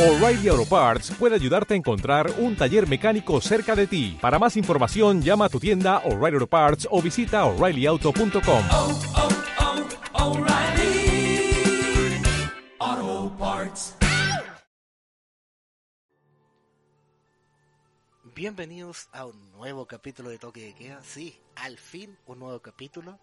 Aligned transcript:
O'Reilly 0.00 0.48
Auto 0.48 0.64
Parts 0.64 1.10
puede 1.10 1.34
ayudarte 1.34 1.74
a 1.74 1.76
encontrar 1.76 2.32
un 2.38 2.56
taller 2.56 2.88
mecánico 2.88 3.38
cerca 3.42 3.76
de 3.76 3.86
ti. 3.86 4.16
Para 4.18 4.38
más 4.38 4.56
información, 4.56 5.20
llama 5.20 5.44
a 5.44 5.48
tu 5.50 5.60
tienda 5.60 5.98
O'Reilly 6.06 6.36
Auto 6.36 6.46
Parts 6.46 6.88
o 6.90 7.02
visita 7.02 7.44
oreillyauto.com. 7.44 8.64
oh, 8.72 9.00
oh, 12.80 13.36
Parts. 13.38 13.94
Bienvenidos 18.34 19.10
a 19.12 19.26
un 19.26 19.52
nuevo 19.52 19.84
capítulo 19.84 20.30
de 20.30 20.38
Toque 20.38 20.62
de 20.62 20.74
Queda. 20.74 21.02
Sí, 21.04 21.38
al 21.56 21.76
fin 21.76 22.16
un 22.24 22.38
nuevo 22.38 22.58
capítulo. 22.60 23.18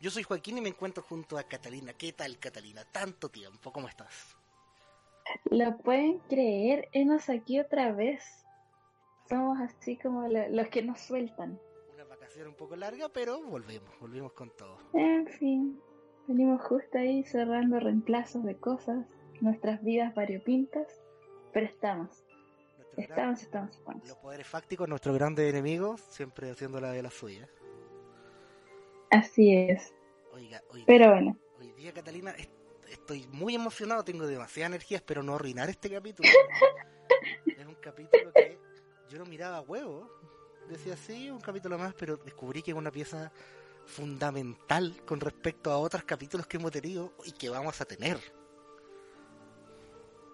Yo 0.00 0.10
soy 0.10 0.24
Joaquín 0.24 0.58
y 0.58 0.60
me 0.60 0.70
encuentro 0.70 1.04
junto 1.04 1.38
a 1.38 1.44
Catalina. 1.44 1.92
¿Qué 1.92 2.12
tal, 2.12 2.36
Catalina? 2.40 2.84
Tanto 2.90 3.28
tiempo, 3.28 3.72
¿cómo 3.72 3.86
estás? 3.86 4.35
Lo 5.50 5.76
pueden 5.78 6.18
creer, 6.28 6.88
hemos 6.92 7.28
aquí 7.28 7.58
otra 7.60 7.92
vez. 7.92 8.22
Somos 9.28 9.58
así 9.60 9.96
como 9.96 10.28
lo- 10.28 10.48
los 10.50 10.68
que 10.68 10.82
nos 10.82 11.00
sueltan. 11.00 11.58
Una 11.94 12.04
vacación 12.04 12.48
un 12.48 12.54
poco 12.54 12.76
larga, 12.76 13.08
pero 13.08 13.42
volvemos, 13.42 13.90
volvimos 14.00 14.32
con 14.32 14.50
todo. 14.50 14.78
En 14.92 15.26
fin, 15.26 15.80
venimos 16.28 16.62
justo 16.62 16.98
ahí 16.98 17.24
cerrando 17.24 17.80
reemplazos 17.80 18.44
de 18.44 18.56
cosas, 18.56 19.04
nuestras 19.40 19.82
vidas 19.82 20.14
variopintas, 20.14 20.86
pero 21.52 21.66
estamos, 21.66 22.24
Nuestro 22.76 22.94
gran- 22.94 23.10
estamos, 23.10 23.42
estamos, 23.42 23.76
estamos. 23.76 24.08
los 24.08 24.16
poderes 24.18 24.46
fácticos, 24.46 24.88
nuestros 24.88 25.14
grandes 25.16 25.50
enemigos, 25.50 26.00
siempre 26.02 26.50
haciendo 26.50 26.80
la 26.80 26.92
de 26.92 27.02
la 27.02 27.10
suya. 27.10 27.48
Así 29.10 29.54
es. 29.56 29.92
Oiga, 30.32 30.60
Pero 30.86 31.10
bueno, 31.12 31.36
hoy 31.58 31.72
día, 31.72 31.92
Catalina, 31.92 32.34
estoy 33.06 33.24
muy 33.30 33.54
emocionado, 33.54 34.02
tengo 34.02 34.26
demasiada 34.26 34.66
energía, 34.66 34.96
espero 34.96 35.22
no 35.22 35.36
arruinar 35.36 35.70
este 35.70 35.88
capítulo. 35.88 36.28
es 37.46 37.64
un 37.64 37.76
capítulo 37.76 38.32
que 38.34 38.58
yo 39.08 39.18
lo 39.18 39.26
miraba 39.26 39.58
a 39.58 39.60
huevo. 39.60 40.10
Decía, 40.68 40.96
sí, 40.96 41.30
un 41.30 41.38
capítulo 41.38 41.78
más, 41.78 41.94
pero 41.94 42.16
descubrí 42.16 42.62
que 42.62 42.72
es 42.72 42.76
una 42.76 42.90
pieza 42.90 43.30
fundamental 43.84 44.96
con 45.06 45.20
respecto 45.20 45.70
a 45.70 45.78
otros 45.78 46.02
capítulos 46.02 46.48
que 46.48 46.56
hemos 46.56 46.72
tenido 46.72 47.12
y 47.24 47.30
que 47.30 47.48
vamos 47.48 47.80
a 47.80 47.84
tener. 47.84 48.18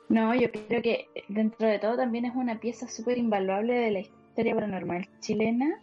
no, 0.08 0.34
yo 0.34 0.50
creo 0.50 0.80
que 0.80 1.08
dentro 1.28 1.66
de 1.69 1.78
todo 1.78 1.97
también 1.97 2.25
es 2.25 2.34
una 2.34 2.58
pieza 2.58 2.88
súper 2.88 3.19
invaluable 3.19 3.75
de 3.75 3.91
la 3.91 4.00
historia 4.00 4.54
paranormal 4.54 5.10
chilena. 5.20 5.78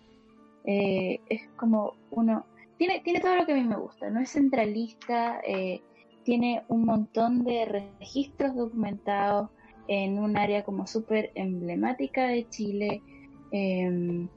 Eh, 0.65 1.19
es 1.29 1.47
como 1.55 1.93
uno, 2.09 2.47
tiene, 2.77 3.01
tiene 3.01 3.19
todo 3.19 3.35
lo 3.35 3.45
que 3.45 3.51
a 3.51 3.55
mí 3.55 3.63
me 3.63 3.77
gusta, 3.77 4.09
no 4.09 4.19
es 4.19 4.31
centralista, 4.31 5.39
eh, 5.43 5.83
tiene 6.29 6.61
un 6.67 6.85
montón 6.85 7.43
de 7.43 7.65
registros 7.65 8.55
documentados 8.55 9.49
en 9.87 10.19
un 10.19 10.37
área 10.37 10.63
como 10.63 10.85
súper 10.85 11.31
emblemática 11.33 12.27
de 12.27 12.47
Chile, 12.49 13.01
eh, 13.51 14.27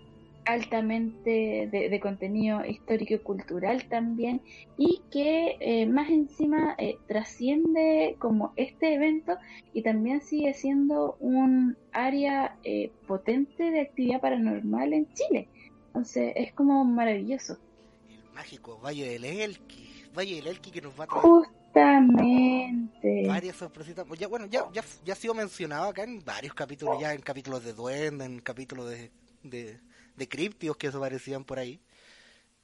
altamente 0.46 1.68
de, 1.70 1.90
de 1.90 2.00
contenido 2.00 2.64
histórico 2.64 3.12
y 3.12 3.18
cultural 3.18 3.84
también, 3.90 4.40
y 4.78 5.02
que 5.10 5.58
eh, 5.60 5.84
más 5.84 6.08
encima 6.08 6.76
eh, 6.78 6.96
trasciende 7.08 8.16
como 8.18 8.54
este 8.56 8.94
evento 8.94 9.36
y 9.74 9.82
también 9.82 10.22
sigue 10.22 10.54
siendo 10.54 11.18
un 11.20 11.77
área 11.92 12.56
eh, 12.64 12.90
potente 13.06 13.70
de 13.70 13.82
actividad 13.82 14.22
paranormal 14.22 14.94
en 14.94 15.12
Chile. 15.12 15.46
Entonces 15.88 16.32
es 16.36 16.54
como 16.54 16.86
maravilloso. 16.86 17.58
El 18.08 18.34
mágico 18.34 18.80
Valle 18.82 19.10
del 19.10 19.27
Elqui. 19.27 19.90
Valle 20.16 20.36
del 20.36 20.46
Elqui 20.46 20.70
que 20.70 20.80
nos 20.80 20.98
va 20.98 21.04
a 21.04 21.06
traer 21.06 21.61
Justamente. 21.72 23.26
varias 23.26 23.56
sorpresitas. 23.56 24.04
Pues 24.06 24.20
Ya, 24.20 24.28
bueno, 24.28 24.46
ya, 24.46 24.64
ya, 24.72 24.82
ya 25.04 25.12
ha 25.12 25.16
sido 25.16 25.34
mencionado 25.34 25.88
acá 25.88 26.04
en 26.04 26.24
varios 26.24 26.54
capítulos, 26.54 27.00
ya 27.00 27.12
en 27.14 27.20
capítulos 27.22 27.64
de 27.64 27.72
Duende, 27.72 28.24
en 28.24 28.40
capítulos 28.40 28.90
de, 28.90 29.10
de, 29.42 29.80
de 30.16 30.28
que 30.28 30.88
aparecían 30.88 31.44
por 31.44 31.58
ahí. 31.58 31.80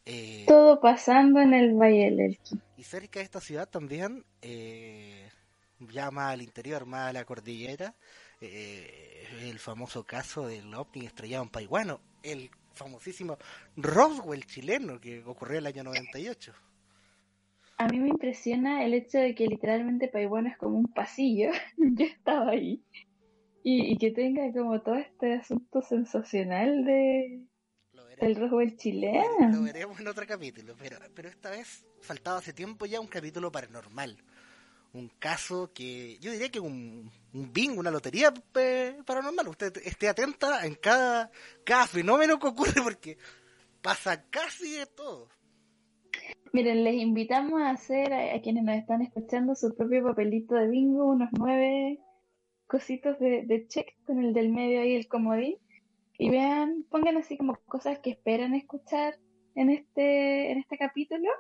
Eh, 0.05 0.45
Todo 0.47 0.81
pasando 0.81 1.41
en 1.41 1.53
el 1.53 1.75
Valle 1.75 2.05
del 2.11 2.21
Elqui. 2.21 2.59
y 2.77 2.83
cerca 2.83 3.19
de 3.19 3.25
esta 3.25 3.41
ciudad 3.41 3.69
también, 3.69 4.25
eh, 4.41 5.29
ya 5.81 6.11
más 6.11 6.33
al 6.33 6.43
interior, 6.43 6.87
más 6.87 7.11
a 7.11 7.13
la 7.13 7.25
cordillera, 7.25 7.95
eh, 8.41 9.27
el 9.43 9.59
famoso 9.59 10.05
caso 10.05 10.47
del 10.47 10.73
ovni 10.75 11.05
estrellado 11.05 11.45
en 11.45 11.51
Paiguano, 11.51 12.01
el 12.23 12.51
famosísimo 12.75 13.37
Roswell 13.77 14.47
chileno 14.47 15.01
que 15.01 15.23
ocurrió 15.25 15.59
el 15.59 15.67
año 15.67 15.85
98. 15.85 16.53
A 17.79 17.87
mí 17.89 17.99
me 18.01 18.09
impresiona 18.09 18.85
el 18.85 18.93
hecho 18.95 19.19
de 19.19 19.35
que 19.35 19.47
literalmente 19.47 20.09
Paiwana 20.09 20.51
es 20.51 20.59
como 20.59 20.79
un 20.79 20.93
pasillo. 20.93 21.51
Yo 21.77 22.05
estaba 22.05 22.51
ahí. 22.51 22.83
Y, 23.63 23.93
y 23.93 23.99
que 23.99 24.11
tenga 24.11 24.51
como 24.53 24.81
todo 24.83 24.97
este 24.97 25.35
asunto 25.35 25.83
sensacional 25.83 26.85
de, 26.85 27.43
Lo 27.93 28.05
veremos. 28.07 28.21
del 28.21 28.37
Roswell 28.37 28.71
Lo 28.71 28.77
chileno. 28.77 29.63
veremos 29.63 30.01
en 30.01 30.09
otro 30.09 30.27
capítulo, 30.27 30.75
pero, 30.79 30.97
pero 31.15 31.29
esta 31.29 31.51
vez 31.51 31.87
faltaba 32.01 32.39
hace 32.39 32.53
tiempo 32.53 32.87
ya 32.87 33.01
un 33.01 33.07
capítulo 33.09 33.53
paranormal. 33.53 34.17
Un 34.95 35.09
caso 35.19 35.71
que 35.75 36.19
yo 36.19 36.33
diría 36.33 36.49
que 36.51 36.61
un, 36.61 37.11
un 37.35 37.53
bingo, 37.53 37.79
una 37.81 37.91
lotería 37.91 38.33
paranormal. 39.05 39.49
Usted 39.49 39.77
esté 39.85 40.09
atenta 40.09 40.65
en 40.67 40.75
cada, 40.77 41.31
cada 41.63 41.87
fenómeno 41.87 42.39
que 42.39 42.47
ocurre 42.47 42.81
porque 42.83 43.19
pasa 43.83 44.25
casi 44.31 44.73
de 44.79 44.87
todo. 44.87 45.29
Miren, 46.53 46.85
les 46.85 46.95
invitamos 46.95 47.61
a 47.61 47.71
hacer 47.71 48.13
a, 48.13 48.41
quienes 48.41 48.65
nos 48.65 48.77
están 48.77 49.03
escuchando 49.03 49.55
su 49.55 49.75
propio 49.77 50.03
papelito 50.03 50.55
de 50.55 50.69
bingo, 50.69 51.07
unos 51.07 51.29
nueve 51.33 52.01
cositos 52.67 53.19
de, 53.19 53.45
de 53.47 53.67
check 53.67 53.95
con 54.05 54.23
el 54.23 54.33
del 54.33 54.51
medio 54.51 54.81
ahí, 54.81 54.95
el 54.95 55.09
comodín, 55.09 55.57
y 56.19 56.31
vean, 56.31 56.85
pongan 56.91 57.17
así 57.17 57.37
como 57.37 57.57
cosas 57.67 57.99
que 58.01 58.11
esperan 58.11 58.55
escuchar 58.55 59.15
en 59.55 59.71
este, 59.71 60.53
en 60.53 60.59
este 60.59 60.77
capítulo, 60.79 61.31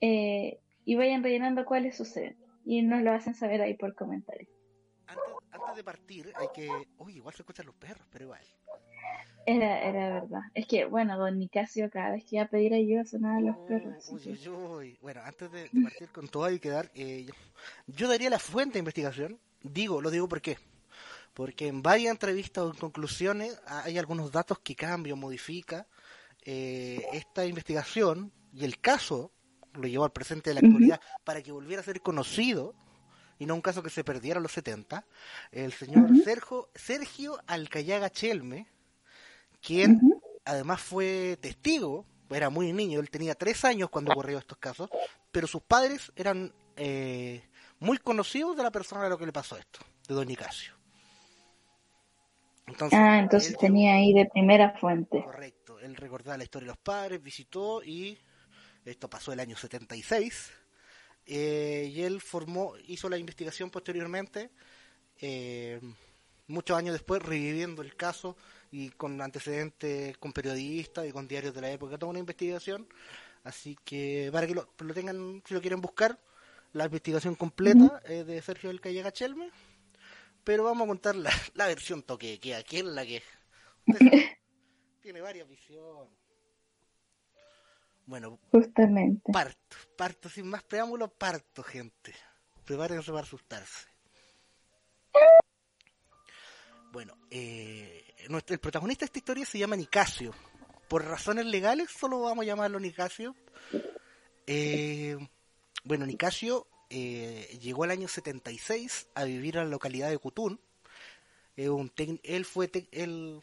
eh, 0.00 0.60
y 0.84 0.94
vayan 0.94 1.22
rellenando 1.22 1.64
cuáles 1.64 1.96
suceden, 1.96 2.36
y 2.64 2.82
nos 2.82 3.02
lo 3.02 3.12
hacen 3.12 3.34
saber 3.34 3.62
ahí 3.62 3.74
por 3.74 3.94
comentarios. 3.94 4.50
Antes, 5.06 5.24
antes 5.50 5.76
de 5.76 5.84
partir 5.84 6.32
hay 6.36 6.48
que... 6.54 6.68
Uy, 6.98 7.16
igual 7.16 7.34
se 7.34 7.42
escuchan 7.42 7.66
los 7.66 7.74
perros, 7.76 8.06
pero 8.10 8.24
igual. 8.24 8.46
Era, 9.48 9.80
era 9.80 10.20
verdad. 10.20 10.40
Es 10.54 10.66
que, 10.66 10.86
bueno, 10.86 11.16
don 11.16 11.38
Nicasio 11.38 11.88
cada 11.88 12.10
vez 12.10 12.24
que 12.24 12.36
iba 12.36 12.44
a 12.44 12.48
pedir 12.48 12.74
ayuda 12.74 13.04
sonaban 13.04 13.46
los 13.46 13.56
Oh, 13.56 13.66
perros. 13.66 14.04
uy, 14.10 14.20
que- 14.20 14.30
uy, 14.30 14.48
uy. 14.48 14.98
Bueno, 15.00 15.20
antes 15.24 15.52
de, 15.52 15.68
de 15.68 15.82
partir 15.82 16.08
con 16.08 16.26
todo 16.28 16.44
hay 16.44 16.58
que 16.58 16.68
dar... 16.70 16.90
eh, 16.94 17.24
yo, 17.26 17.32
yo 17.86 18.08
daría 18.08 18.28
la 18.28 18.40
fuente 18.40 18.74
de 18.74 18.78
investigación. 18.80 19.38
Digo, 19.62 20.00
lo 20.02 20.10
digo 20.10 20.28
por 20.28 20.40
qué. 20.40 20.58
Porque 21.32 21.68
en 21.68 21.80
varias 21.82 22.10
entrevistas 22.10 22.64
o 22.64 22.70
en 22.70 22.76
conclusiones 22.78 23.56
hay 23.66 23.98
algunos 23.98 24.32
datos 24.32 24.58
que 24.58 24.74
cambian, 24.74 25.18
modifica. 25.18 25.86
eh, 26.44 27.02
esta 27.12 27.44
investigación 27.46 28.32
y 28.52 28.64
el 28.64 28.80
caso 28.80 29.30
lo 29.74 29.86
llevó 29.86 30.04
al 30.04 30.12
presente 30.12 30.50
de 30.50 30.54
la 30.54 30.60
actualidad 30.66 31.00
para 31.24 31.42
que 31.42 31.52
volviera 31.52 31.82
a 31.82 31.84
ser 31.84 32.00
conocido 32.00 32.74
y 33.38 33.46
no 33.46 33.54
un 33.54 33.60
caso 33.60 33.82
que 33.82 33.90
se 33.90 34.02
perdiera 34.02 34.38
en 34.38 34.42
los 34.44 34.52
70. 34.52 35.04
El 35.52 35.72
señor. 35.72 36.08
Sergio, 36.24 36.68
Sergio 36.74 37.38
Alcayaga 37.46 38.08
Chelme, 38.10 38.66
quien 39.66 40.00
además 40.44 40.80
fue 40.80 41.36
testigo, 41.40 42.06
era 42.30 42.50
muy 42.50 42.72
niño, 42.72 43.00
él 43.00 43.10
tenía 43.10 43.34
tres 43.34 43.64
años 43.64 43.90
cuando 43.90 44.12
ocurrió 44.12 44.38
estos 44.38 44.58
casos, 44.58 44.88
pero 45.32 45.48
sus 45.48 45.62
padres 45.62 46.12
eran 46.14 46.54
eh, 46.76 47.42
muy 47.80 47.98
conocidos 47.98 48.56
de 48.56 48.62
la 48.62 48.70
persona 48.70 49.04
a 49.04 49.08
la 49.08 49.16
que 49.16 49.26
le 49.26 49.32
pasó 49.32 49.56
esto, 49.56 49.80
de 50.06 50.14
Don 50.14 50.28
Nicasio. 50.28 50.72
Entonces, 52.68 52.98
Ah, 53.00 53.18
entonces 53.18 53.50
él 53.50 53.56
tenía 53.58 53.94
ahí 53.94 54.12
de 54.12 54.26
primera 54.26 54.76
fuente. 54.78 55.22
Correcto, 55.24 55.80
él 55.80 55.96
recordaba 55.96 56.38
la 56.38 56.44
historia 56.44 56.66
de 56.66 56.72
los 56.72 56.78
padres, 56.78 57.22
visitó 57.22 57.82
y 57.82 58.16
esto 58.84 59.10
pasó 59.10 59.32
el 59.32 59.40
año 59.40 59.56
76 59.56 60.52
eh, 61.26 61.90
y 61.92 62.02
él 62.02 62.20
formó, 62.20 62.74
hizo 62.86 63.08
la 63.08 63.18
investigación 63.18 63.70
posteriormente, 63.70 64.50
eh, 65.20 65.80
muchos 66.46 66.78
años 66.78 66.92
después 66.92 67.20
reviviendo 67.20 67.82
el 67.82 67.96
caso 67.96 68.36
y 68.76 68.90
con 68.90 69.22
antecedentes 69.22 70.18
con 70.18 70.34
periodistas 70.34 71.06
y 71.06 71.12
con 71.12 71.26
diarios 71.26 71.54
de 71.54 71.62
la 71.62 71.70
época, 71.70 71.96
toda 71.96 72.10
una 72.10 72.18
investigación, 72.18 72.86
así 73.42 73.74
que 73.86 74.28
para 74.30 74.46
que 74.46 74.54
lo, 74.54 74.68
lo 74.78 74.92
tengan, 74.92 75.42
si 75.46 75.54
lo 75.54 75.62
quieren 75.62 75.80
buscar, 75.80 76.18
la 76.74 76.84
investigación 76.84 77.36
completa 77.36 78.02
eh, 78.04 78.22
de 78.24 78.42
Sergio 78.42 78.68
del 78.68 78.82
Callega 78.82 79.12
Chelme, 79.12 79.48
pero 80.44 80.64
vamos 80.64 80.84
a 80.84 80.88
contar 80.88 81.16
la, 81.16 81.30
la 81.54 81.66
versión 81.68 82.02
toque 82.02 82.38
que 82.38 82.52
es 82.52 82.84
la 82.84 83.06
que 83.06 83.22
tiene 85.00 85.22
varias 85.22 85.48
visiones. 85.48 86.12
Bueno, 88.04 88.38
Justamente. 88.52 89.32
parto, 89.32 89.76
parto, 89.96 90.28
sin 90.28 90.48
más 90.48 90.62
preámbulos, 90.62 91.10
parto, 91.16 91.62
gente. 91.62 92.14
Prepárense 92.66 93.10
para 93.10 93.24
asustarse. 93.24 93.88
Bueno, 96.92 97.16
eh, 97.30 98.05
el 98.28 98.58
protagonista 98.58 99.04
de 99.04 99.06
esta 99.06 99.18
historia 99.18 99.46
se 99.46 99.58
llama 99.58 99.76
Nicasio. 99.76 100.34
Por 100.88 101.04
razones 101.04 101.46
legales 101.46 101.90
solo 101.90 102.20
vamos 102.20 102.42
a 102.42 102.46
llamarlo 102.46 102.80
Nicasio. 102.80 103.34
Eh, 104.46 105.16
bueno, 105.84 106.06
Nicasio 106.06 106.66
eh, 106.90 107.58
llegó 107.60 107.84
el 107.84 107.90
año 107.90 108.08
76 108.08 109.08
a 109.14 109.24
vivir 109.24 109.58
a 109.58 109.64
la 109.64 109.70
localidad 109.70 110.10
de 110.10 110.18
Cutún. 110.18 110.60
Él 111.56 112.44
fue, 112.44 112.70
él 112.92 113.40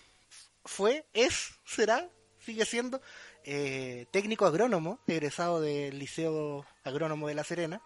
fue, 0.63 1.06
es, 1.13 1.51
será, 1.65 2.09
sigue 2.39 2.65
siendo 2.65 3.01
eh, 3.44 4.06
técnico 4.12 4.45
agrónomo, 4.45 5.00
egresado 5.07 5.59
del 5.62 5.97
Liceo 5.97 6.65
Agrónomo 6.83 7.27
de 7.27 7.36
La 7.36 7.44
Serena. 7.44 7.81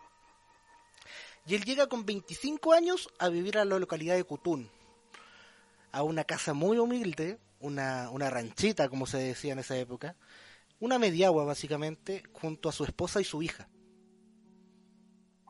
Y 1.45 1.55
él 1.55 1.63
llega 1.63 1.87
con 1.87 2.05
25 2.05 2.73
años 2.73 3.09
a 3.19 3.29
vivir 3.29 3.57
a 3.57 3.65
la 3.65 3.79
localidad 3.79 4.15
de 4.15 4.25
Cutún, 4.25 4.69
a 5.91 6.03
una 6.03 6.23
casa 6.23 6.53
muy 6.53 6.77
humilde, 6.77 7.37
una, 7.59 8.09
una 8.11 8.29
ranchita, 8.29 8.89
como 8.89 9.05
se 9.05 9.17
decía 9.17 9.53
en 9.53 9.59
esa 9.59 9.77
época, 9.77 10.15
una 10.79 10.99
mediagua 10.99 11.45
básicamente, 11.45 12.23
junto 12.33 12.69
a 12.69 12.71
su 12.71 12.83
esposa 12.83 13.19
y 13.21 13.23
su 13.23 13.41
hija. 13.41 13.67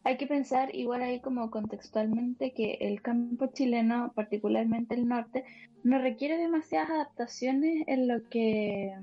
Hay 0.04 0.18
que 0.18 0.25
pensar 0.25 0.74
igual 0.74 1.01
ahí 1.01 1.19
como 1.19 1.51
contextualmente 1.51 2.54
que 2.54 2.78
el 2.80 3.01
campo 3.01 3.48
chileno, 3.48 4.13
particularmente 4.16 4.95
el 4.95 5.06
norte, 5.06 5.44
no 5.84 6.00
requiere 6.00 6.38
demasiadas 6.38 6.92
adaptaciones 6.92 7.83
en 7.88 8.07
lo 8.07 8.30
que 8.30 8.94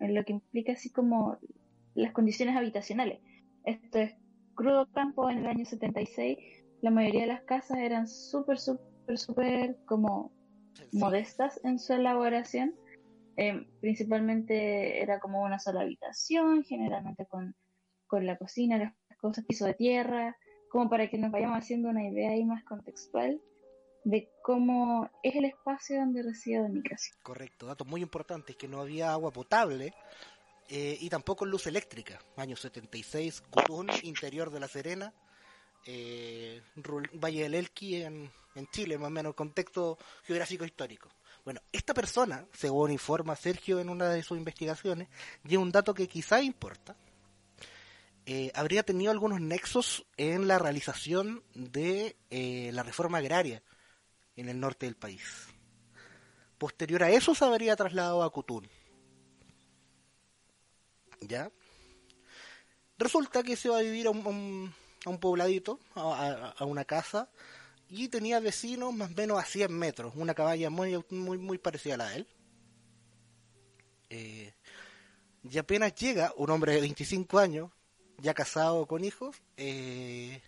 en 0.00 0.14
lo 0.14 0.24
que 0.24 0.32
implica 0.32 0.72
así 0.72 0.90
como 0.90 1.38
las 1.94 2.12
condiciones 2.12 2.56
habitacionales. 2.56 3.20
Esto 3.64 3.98
es 3.98 4.14
crudo 4.54 4.86
campo 4.92 5.28
en 5.30 5.38
el 5.38 5.46
año 5.46 5.64
76, 5.64 6.38
la 6.80 6.90
mayoría 6.90 7.22
de 7.22 7.26
las 7.28 7.42
casas 7.42 7.78
eran 7.78 8.08
súper, 8.08 8.58
súper, 8.58 9.18
súper 9.18 9.76
como 9.84 10.32
modestas 10.92 11.60
en 11.64 11.78
su 11.78 11.92
elaboración. 11.92 12.74
Eh, 13.36 13.66
principalmente 13.80 15.02
era 15.02 15.20
como 15.20 15.42
una 15.42 15.58
sola 15.58 15.82
habitación, 15.82 16.64
generalmente 16.64 17.26
con, 17.26 17.54
con 18.06 18.24
la 18.24 18.36
cocina, 18.38 18.78
las 18.78 18.94
cosas, 19.18 19.44
piso 19.44 19.66
de 19.66 19.74
tierra, 19.74 20.36
como 20.70 20.88
para 20.88 21.08
que 21.08 21.18
nos 21.18 21.30
vayamos 21.30 21.58
haciendo 21.58 21.88
una 21.90 22.06
idea 22.06 22.30
ahí 22.30 22.44
más 22.44 22.64
contextual 22.64 23.40
de 24.04 24.30
cómo 24.42 25.10
es 25.22 25.34
el 25.34 25.44
espacio 25.46 25.98
donde 25.98 26.22
reside 26.22 26.58
Don 26.60 26.72
Nicasio. 26.74 27.14
Correcto, 27.22 27.66
datos 27.66 27.86
muy 27.86 28.00
importantes, 28.02 28.56
que 28.56 28.68
no 28.68 28.80
había 28.80 29.12
agua 29.12 29.32
potable 29.32 29.92
eh, 30.70 30.96
y 31.00 31.08
tampoco 31.10 31.44
luz 31.44 31.66
eléctrica. 31.66 32.18
Año 32.36 32.56
76, 32.56 33.42
Cutún, 33.50 33.88
interior 34.02 34.50
de 34.50 34.60
La 34.60 34.68
Serena, 34.68 35.12
eh, 35.86 36.62
Rul- 36.76 37.10
Valle 37.22 37.42
del 37.42 37.54
Elqui 37.54 38.02
en, 38.02 38.30
en 38.56 38.66
Chile, 38.68 38.98
más 38.98 39.08
o 39.08 39.10
menos, 39.10 39.34
contexto 39.34 39.98
geográfico 40.24 40.64
histórico. 40.64 41.08
Bueno, 41.44 41.60
esta 41.70 41.94
persona, 41.94 42.44
según 42.52 42.90
informa 42.90 43.36
Sergio 43.36 43.78
en 43.78 43.88
una 43.88 44.08
de 44.08 44.22
sus 44.22 44.36
investigaciones, 44.36 45.08
y 45.44 45.56
un 45.56 45.70
dato 45.70 45.94
que 45.94 46.08
quizá 46.08 46.42
importa, 46.42 46.96
eh, 48.24 48.50
habría 48.54 48.82
tenido 48.82 49.12
algunos 49.12 49.40
nexos 49.40 50.04
en 50.16 50.48
la 50.48 50.58
realización 50.58 51.44
de 51.54 52.16
eh, 52.30 52.70
la 52.72 52.82
reforma 52.82 53.18
agraria 53.18 53.62
en 54.34 54.48
el 54.48 54.58
norte 54.58 54.86
del 54.86 54.96
país. 54.96 55.46
Posterior 56.58 57.04
a 57.04 57.10
eso 57.10 57.34
se 57.34 57.44
habría 57.44 57.76
trasladado 57.76 58.24
a 58.24 58.30
Cutún. 58.30 58.68
¿Ya? 61.20 61.52
Resulta 62.98 63.44
que 63.44 63.54
se 63.54 63.68
va 63.68 63.78
a 63.78 63.82
vivir 63.82 64.08
a 64.08 64.10
un, 64.10 64.74
a 65.04 65.10
pobladito, 65.18 65.78
a 65.94 66.64
una 66.64 66.84
casa, 66.84 67.30
y 67.88 68.08
tenía 68.08 68.40
vecinos 68.40 68.92
más 68.94 69.10
o 69.10 69.14
menos 69.14 69.38
a 69.38 69.44
100 69.44 69.72
metros, 69.72 70.12
una 70.16 70.34
caballa 70.34 70.70
muy, 70.70 71.02
muy, 71.10 71.38
muy 71.38 71.58
parecida 71.58 71.94
a 71.94 71.98
la 71.98 72.08
de 72.10 72.16
él. 72.16 72.28
Eh, 74.10 74.54
y 75.42 75.58
apenas 75.58 75.94
llega 75.94 76.32
un 76.36 76.50
hombre 76.50 76.72
de 76.72 76.80
25 76.80 77.38
años, 77.38 77.70
ya 78.18 78.34
casado 78.34 78.86
con 78.86 79.04
hijos, 79.04 79.36
eh, 79.56 80.40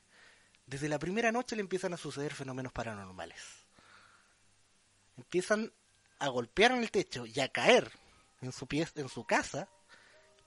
desde 0.67 0.89
la 0.89 0.99
primera 0.99 1.33
noche 1.33 1.57
le 1.57 1.63
empiezan 1.63 1.95
a 1.95 1.97
suceder 1.97 2.35
fenómenos 2.35 2.73
paranormales 2.73 3.59
empiezan 5.19 5.73
a 6.21 6.29
golpear 6.29 6.73
en 6.73 6.79
el 6.79 6.91
techo 6.91 7.27
y 7.27 7.41
a 7.41 7.49
caer 7.49 7.91
en 8.41 8.53
su 8.53 8.67
pie, 8.67 8.87
en 8.95 9.09
su 9.09 9.25
casa 9.25 9.69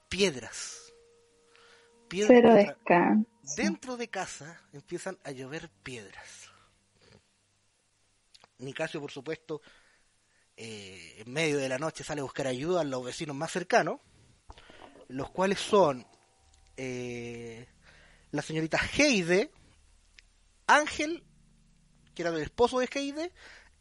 piedras. 0.09 0.93
Piedras 2.07 2.55
descanso. 2.55 3.29
Dentro 3.55 3.97
de 3.97 4.09
casa 4.09 4.61
empiezan 4.73 5.17
a 5.23 5.31
llover 5.31 5.69
piedras. 5.83 6.51
Nicasio, 8.61 9.01
por 9.01 9.11
supuesto, 9.11 9.61
eh, 10.55 11.23
en 11.25 11.31
medio 11.31 11.57
de 11.57 11.69
la 11.69 11.79
noche 11.79 12.03
sale 12.03 12.21
a 12.21 12.23
buscar 12.23 12.47
ayuda 12.47 12.81
a 12.81 12.83
los 12.83 13.03
vecinos 13.03 13.35
más 13.35 13.51
cercanos, 13.51 13.99
los 15.07 15.29
cuales 15.29 15.59
son 15.59 16.05
eh, 16.77 17.67
la 18.31 18.41
señorita 18.41 18.79
Heide, 18.97 19.51
Ángel, 20.67 21.23
que 22.13 22.21
era 22.21 22.31
el 22.31 22.41
esposo 22.41 22.79
de 22.79 22.89
Heide, 22.93 23.31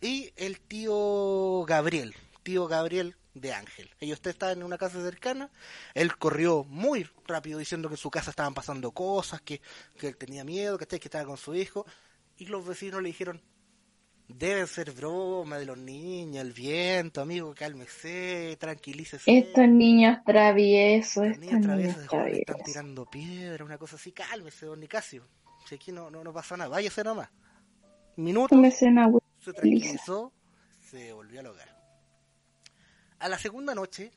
y 0.00 0.32
el 0.36 0.60
tío 0.60 1.64
Gabriel, 1.66 2.14
tío 2.42 2.66
Gabriel 2.66 3.16
de 3.34 3.52
Ángel. 3.52 3.90
Ellos 4.00 4.20
estaban 4.24 4.58
en 4.58 4.64
una 4.64 4.78
casa 4.78 5.02
cercana, 5.02 5.50
él 5.94 6.16
corrió 6.16 6.64
muy 6.64 7.08
rápido 7.26 7.58
diciendo 7.58 7.88
que 7.88 7.94
en 7.94 7.98
su 7.98 8.10
casa 8.10 8.30
estaban 8.30 8.54
pasando 8.54 8.92
cosas, 8.92 9.40
que, 9.42 9.60
que 9.98 10.08
él 10.08 10.16
tenía 10.16 10.44
miedo, 10.44 10.78
que, 10.78 10.86
que 10.86 10.96
estaba 10.96 11.24
con 11.24 11.36
su 11.36 11.54
hijo, 11.54 11.86
y 12.36 12.46
los 12.46 12.66
vecinos 12.66 13.02
le 13.02 13.08
dijeron, 13.08 13.42
deben 14.34 14.66
ser 14.66 14.92
broma 14.92 15.58
de 15.58 15.66
los 15.66 15.78
niños, 15.78 16.44
el 16.44 16.52
viento, 16.52 17.20
amigo, 17.20 17.54
cálmese, 17.54 18.56
tranquilícese. 18.58 19.30
Estos 19.38 19.68
niños 19.68 20.18
traviesos, 20.24 21.26
estos 21.26 21.38
niños 21.38 21.60
traviesos 21.62 22.02
están 22.04 22.62
tirando 22.64 23.06
piedra, 23.06 23.64
una 23.64 23.78
cosa 23.78 23.96
así, 23.96 24.12
cálmese, 24.12 24.66
don 24.66 24.80
Nicasio. 24.80 25.26
Si 25.68 25.74
aquí 25.74 25.92
no, 25.92 26.10
no, 26.10 26.24
no 26.24 26.32
pasa 26.32 26.56
nada, 26.56 26.70
váyase 26.70 27.04
nomás. 27.04 27.28
Minutos, 28.16 28.58
agüita. 28.58 29.26
se 29.40 29.52
tranquilizó, 29.52 30.32
se 30.90 31.12
volvió 31.12 31.40
al 31.40 31.46
hogar. 31.46 31.80
A 33.18 33.28
la 33.28 33.38
segunda 33.38 33.74
noche 33.74 34.12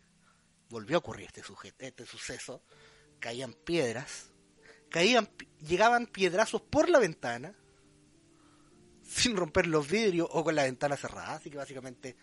volvió 0.69 0.97
a 0.97 0.99
ocurrir 0.99 1.27
este, 1.27 1.41
suje- 1.43 1.73
este 1.77 2.05
suceso, 2.05 2.63
caían 3.19 3.53
piedras, 3.53 4.31
caían, 4.89 5.29
llegaban 5.59 6.07
piedrazos 6.07 6.61
por 6.61 6.89
la 6.89 6.99
ventana, 6.99 7.53
sin 9.13 9.35
romper 9.35 9.67
los 9.67 9.89
vidrios 9.89 10.27
o 10.31 10.43
con 10.43 10.55
la 10.55 10.63
ventana 10.63 10.97
cerrada, 10.97 11.35
así 11.35 11.49
que 11.49 11.57
básicamente 11.57 12.15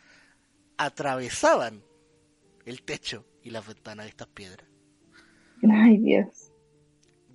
atravesaban 0.77 1.83
el 2.67 2.83
techo 2.83 3.27
y 3.43 3.51
las 3.51 3.67
ventanas 3.67 4.07
de 4.07 4.11
estas 4.11 4.29
piedras. 4.29 4.69
Ay, 5.71 5.99
Dios. 5.99 6.53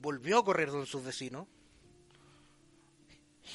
volvió 0.01 0.39
a 0.39 0.45
correr 0.45 0.69
con 0.69 0.85
sus 0.85 1.03
vecinos. 1.03 1.47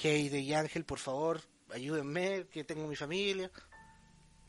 Heide 0.02 0.40
y 0.40 0.54
Ángel, 0.54 0.84
por 0.84 0.98
favor, 0.98 1.40
ayúdenme, 1.72 2.46
que 2.50 2.64
tengo 2.64 2.86
mi 2.86 2.96
familia. 2.96 3.50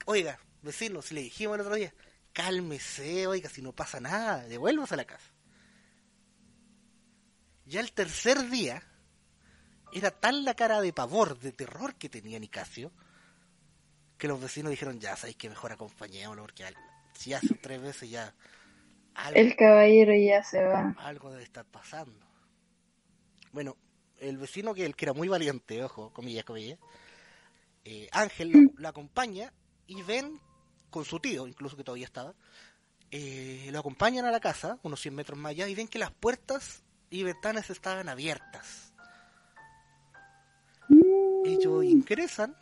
Oiga, 0.05 0.39
vecinos, 0.61 1.05
si 1.05 1.15
le 1.15 1.21
dijimos 1.21 1.55
el 1.55 1.61
otro 1.61 1.75
día, 1.75 1.93
cálmese, 2.33 3.27
oiga, 3.27 3.49
si 3.49 3.61
no 3.61 3.73
pasa 3.73 3.99
nada, 3.99 4.47
devuélvase 4.47 4.93
a 4.93 4.97
la 4.97 5.05
casa. 5.05 5.31
Ya 7.65 7.79
el 7.79 7.91
tercer 7.91 8.49
día, 8.49 8.83
era 9.93 10.11
tal 10.11 10.43
la 10.45 10.53
cara 10.55 10.81
de 10.81 10.93
pavor, 10.93 11.37
de 11.39 11.51
terror 11.51 11.95
que 11.95 12.09
tenía 12.09 12.39
Nicasio, 12.39 12.91
que 14.17 14.27
los 14.27 14.39
vecinos 14.39 14.69
dijeron, 14.69 14.99
ya, 14.99 15.15
sabéis 15.15 15.37
que 15.37 15.49
mejor 15.49 15.71
acompañémoslo, 15.71 16.43
porque 16.43 16.65
si 17.13 17.33
hace 17.33 17.55
tres 17.55 17.81
veces 17.81 18.09
ya... 18.09 18.33
algo- 19.15 19.39
El 19.39 19.55
caballero 19.55 20.13
ya 20.15 20.43
se 20.43 20.63
va. 20.63 20.95
algo 20.99 21.31
debe 21.31 21.43
estar 21.43 21.65
pasando. 21.65 22.19
Bueno, 23.51 23.75
el 24.19 24.37
vecino 24.37 24.73
que, 24.73 24.85
el 24.85 24.95
que 24.95 25.05
era 25.05 25.13
muy 25.13 25.27
valiente, 25.27 25.83
ojo, 25.83 26.11
comillas, 26.13 26.45
comillas, 26.45 26.79
eh, 27.83 28.07
Ángel 28.11 28.51
lo, 28.51 28.59
lo 28.75 28.87
acompaña 28.87 29.51
y 29.87 30.01
ven 30.03 30.39
con 30.89 31.03
su 31.05 31.19
tío, 31.19 31.47
incluso 31.47 31.75
que 31.75 31.83
todavía 31.83 32.05
estaba, 32.05 32.35
eh, 33.09 33.69
lo 33.71 33.79
acompañan 33.79 34.25
a 34.25 34.31
la 34.31 34.39
casa, 34.39 34.77
unos 34.83 35.01
100 35.01 35.15
metros 35.15 35.39
más 35.39 35.49
allá, 35.51 35.67
y 35.67 35.75
ven 35.75 35.87
que 35.87 35.99
las 35.99 36.11
puertas 36.11 36.83
y 37.09 37.23
ventanas 37.23 37.69
estaban 37.69 38.07
abiertas. 38.07 38.90
Ellos 41.43 41.83
ingresan 41.83 42.55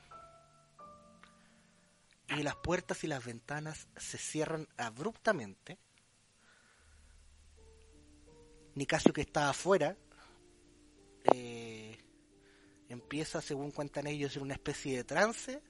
y 2.38 2.44
las 2.44 2.56
puertas 2.56 3.04
y 3.04 3.08
las 3.08 3.26
ventanas 3.26 3.88
se 3.98 4.18
cierran 4.18 4.68
abruptamente. 4.78 5.78
Nicasio 8.76 9.12
que 9.12 9.22
está 9.22 9.50
afuera 9.50 9.98
eh, 11.34 11.98
empieza, 12.88 13.42
según 13.42 13.72
cuentan 13.72 14.08
ellos, 14.08 14.36
en 14.38 14.44
una 14.44 14.54
especie 14.54 14.96
de 14.96 15.04
trance 15.04 15.62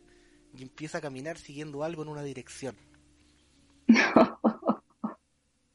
y 0.54 0.62
empieza 0.62 1.00
a 1.00 1.02
caminar 1.02 1.38
siguiendo 1.38 1.84
algo 1.84 2.04
en 2.04 2.10
una 2.10 2.24
dirección. 2.24 2.76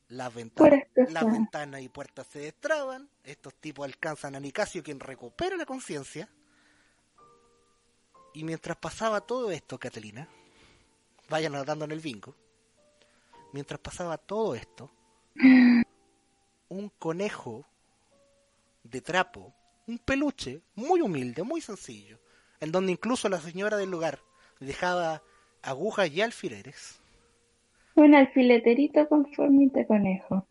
Las 0.09 0.33
ventanas, 0.33 0.85
las 1.09 1.25
ventanas 1.25 1.81
y 1.83 1.89
puertas 1.89 2.29
se 2.29 2.39
destraban, 2.39 3.11
estos 3.25 3.53
tipos 3.57 3.85
alcanzan 3.85 4.37
a 4.37 4.41
Nicasio 4.41 4.81
quien 4.81 5.01
recupera 5.01 5.57
la 5.57 5.67
conciencia. 5.67 6.29
Y 8.35 8.45
mientras 8.45 8.77
pasaba 8.77 9.21
todo 9.21 9.51
esto, 9.51 9.79
Catalina, 9.79 10.29
vayan 11.29 11.55
anotando 11.55 11.85
en 11.85 11.93
el 11.93 12.01
bingo, 12.01 12.35
mientras 13.53 13.81
pasaba 13.81 14.19
todo 14.19 14.55
esto, 14.55 14.91
un 16.69 16.89
conejo 16.99 17.65
de 18.83 19.01
trapo 19.01 19.55
un 19.87 19.99
peluche 19.99 20.63
muy 20.75 21.01
humilde, 21.01 21.43
muy 21.43 21.61
sencillo, 21.61 22.19
en 22.61 22.73
donde 22.73 22.93
incluso 22.93 23.29
la 23.29 23.41
señora 23.41 23.77
del 23.77 23.91
lugar 23.91 24.21
dejaba 24.61 25.23
agujas 25.63 26.11
y 26.11 26.23
alfileres, 26.23 27.01
Un 27.95 28.15
alfileterito 28.15 29.09
con 29.09 29.27
formita 29.33 29.81
de 29.81 29.87
conejo. 29.87 30.47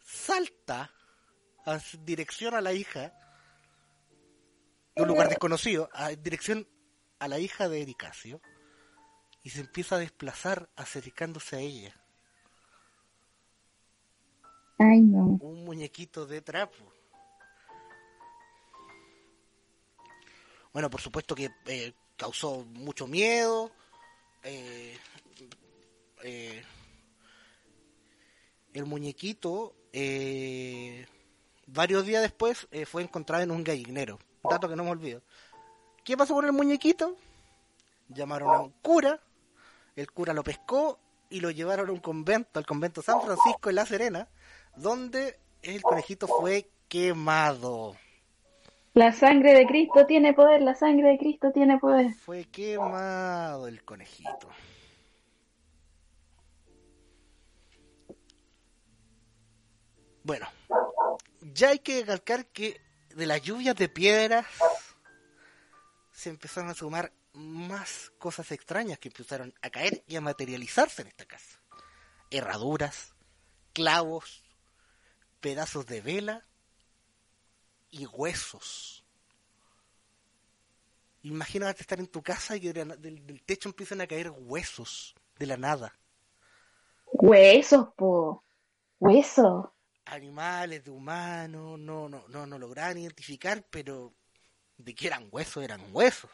salta 0.00 0.90
a 1.64 1.78
dirección 2.04 2.54
a 2.54 2.60
la 2.60 2.72
hija 2.72 3.12
de 4.94 5.02
un 5.02 5.08
lugar 5.08 5.28
desconocido, 5.28 5.88
a 5.92 6.10
dirección 6.10 6.66
a 7.18 7.28
la 7.28 7.38
hija 7.38 7.68
de 7.68 7.82
Ericasio, 7.82 8.40
y 9.42 9.50
se 9.50 9.60
empieza 9.60 9.96
a 9.96 10.00
desplazar 10.00 10.68
acercándose 10.76 11.56
a 11.56 11.60
ella. 11.60 12.00
Ay, 14.78 15.00
no. 15.00 15.38
un 15.40 15.64
muñequito 15.64 16.26
de 16.26 16.42
trapo. 16.42 16.92
Bueno, 20.72 20.90
por 20.90 21.00
supuesto 21.00 21.34
que 21.34 21.50
eh, 21.66 21.94
causó 22.16 22.64
mucho 22.64 23.06
miedo. 23.06 23.70
eh, 24.42 24.98
eh, 26.22 26.62
el 28.74 28.84
muñequito, 28.84 29.74
eh, 29.92 31.06
varios 31.66 32.04
días 32.04 32.20
después, 32.22 32.68
eh, 32.70 32.84
fue 32.84 33.02
encontrado 33.02 33.42
en 33.42 33.50
un 33.50 33.64
gallinero. 33.64 34.18
Dato 34.48 34.68
que 34.68 34.76
no 34.76 34.84
me 34.84 34.90
olvido. 34.90 35.22
¿Qué 36.06 36.16
pasó 36.16 36.34
con 36.34 36.44
el 36.44 36.52
muñequito? 36.52 37.16
Llamaron 38.10 38.54
a 38.54 38.60
un 38.60 38.70
cura. 38.80 39.18
El 39.96 40.08
cura 40.12 40.32
lo 40.32 40.44
pescó 40.44 41.00
y 41.28 41.40
lo 41.40 41.50
llevaron 41.50 41.88
a 41.88 41.92
un 41.92 41.98
convento, 41.98 42.60
al 42.60 42.64
convento 42.64 43.02
San 43.02 43.20
Francisco 43.22 43.70
en 43.70 43.74
La 43.74 43.86
Serena, 43.86 44.28
donde 44.76 45.40
el 45.62 45.82
conejito 45.82 46.28
fue 46.28 46.70
quemado. 46.86 47.96
La 48.94 49.10
sangre 49.10 49.52
de 49.52 49.66
Cristo 49.66 50.06
tiene 50.06 50.32
poder, 50.32 50.62
la 50.62 50.76
sangre 50.76 51.08
de 51.08 51.18
Cristo 51.18 51.50
tiene 51.50 51.76
poder. 51.78 52.14
Fue 52.14 52.44
quemado 52.44 53.66
el 53.66 53.82
conejito. 53.82 54.48
Bueno, 60.22 60.46
ya 61.40 61.70
hay 61.70 61.80
que 61.80 61.98
recalcar 62.02 62.46
que 62.46 62.80
de 63.16 63.26
las 63.26 63.42
lluvias 63.42 63.74
de 63.74 63.88
piedras 63.88 64.46
se 66.16 66.30
empezaron 66.30 66.70
a 66.70 66.74
sumar 66.74 67.12
más 67.34 68.10
cosas 68.18 68.50
extrañas 68.50 68.98
que 68.98 69.08
empezaron 69.08 69.52
a 69.60 69.68
caer 69.68 70.02
y 70.06 70.16
a 70.16 70.22
materializarse 70.22 71.02
en 71.02 71.08
esta 71.08 71.26
casa. 71.26 71.60
Herraduras, 72.30 73.12
clavos, 73.74 74.42
pedazos 75.40 75.84
de 75.84 76.00
vela 76.00 76.42
y 77.90 78.06
huesos. 78.06 79.04
Imagínate 81.20 81.82
estar 81.82 82.00
en 82.00 82.06
tu 82.06 82.22
casa 82.22 82.56
y 82.56 82.60
que 82.60 82.72
del, 82.72 82.98
del 82.98 83.42
techo 83.42 83.68
empiezan 83.68 84.00
a 84.00 84.06
caer 84.06 84.30
huesos 84.30 85.14
de 85.38 85.46
la 85.46 85.58
nada. 85.58 85.98
Huesos, 87.12 87.88
po. 87.94 88.42
Huesos. 89.00 89.66
Animales, 90.06 90.82
de 90.82 90.90
humanos, 90.90 91.78
no, 91.78 92.08
no, 92.08 92.26
no, 92.28 92.46
no 92.46 92.58
lograban 92.58 92.96
identificar, 92.96 93.66
pero 93.68 94.14
de 94.78 94.94
que 94.94 95.06
eran 95.06 95.28
huesos, 95.30 95.62
eran 95.62 95.80
huesos. 95.92 96.30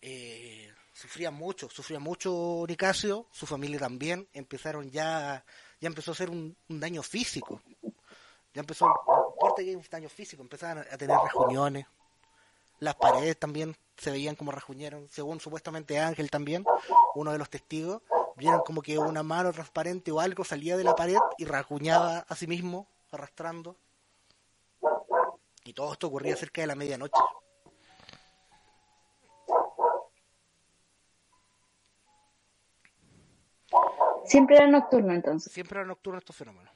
Eh, 0.00 0.72
sufría 0.92 1.30
mucho, 1.30 1.68
sufría 1.68 1.98
mucho 1.98 2.64
Nicasio, 2.66 3.26
su 3.30 3.46
familia 3.46 3.78
también, 3.78 4.28
empezaron 4.32 4.90
ya, 4.90 5.44
ya 5.80 5.86
empezó 5.86 6.12
a 6.12 6.14
ser 6.14 6.30
un, 6.30 6.56
daño 6.68 7.02
físico. 7.02 7.62
Ya 8.54 8.60
empezó, 8.60 8.86
no 8.86 9.30
importa 9.32 9.62
que 9.62 9.76
un 9.76 9.84
daño 9.90 10.08
físico, 10.08 10.42
empezaban 10.42 10.78
a 10.78 10.96
tener 10.96 11.16
rajuñones. 11.16 11.86
Las 12.80 12.94
paredes 12.94 13.38
también 13.38 13.76
se 13.96 14.10
veían 14.10 14.36
como 14.36 14.52
rajuñeron, 14.52 15.08
según 15.10 15.40
supuestamente 15.40 15.98
Ángel 15.98 16.30
también, 16.30 16.64
uno 17.14 17.32
de 17.32 17.38
los 17.38 17.50
testigos, 17.50 18.02
vieron 18.36 18.60
como 18.60 18.82
que 18.82 18.98
una 18.98 19.24
mano 19.24 19.52
transparente 19.52 20.12
o 20.12 20.20
algo 20.20 20.44
salía 20.44 20.76
de 20.76 20.84
la 20.84 20.94
pared 20.94 21.18
y 21.38 21.44
rajuñaba 21.44 22.18
a 22.20 22.36
sí 22.36 22.46
mismo, 22.46 22.88
arrastrando. 23.10 23.76
Y 25.68 25.74
todo 25.74 25.92
esto 25.92 26.06
ocurría 26.06 26.34
cerca 26.34 26.62
de 26.62 26.66
la 26.66 26.74
medianoche. 26.74 27.20
Siempre 34.24 34.56
era 34.56 34.66
nocturno 34.66 35.12
entonces. 35.12 35.52
Siempre 35.52 35.76
eran 35.76 35.88
nocturnos 35.88 36.22
estos 36.22 36.36
fenómenos. 36.36 36.72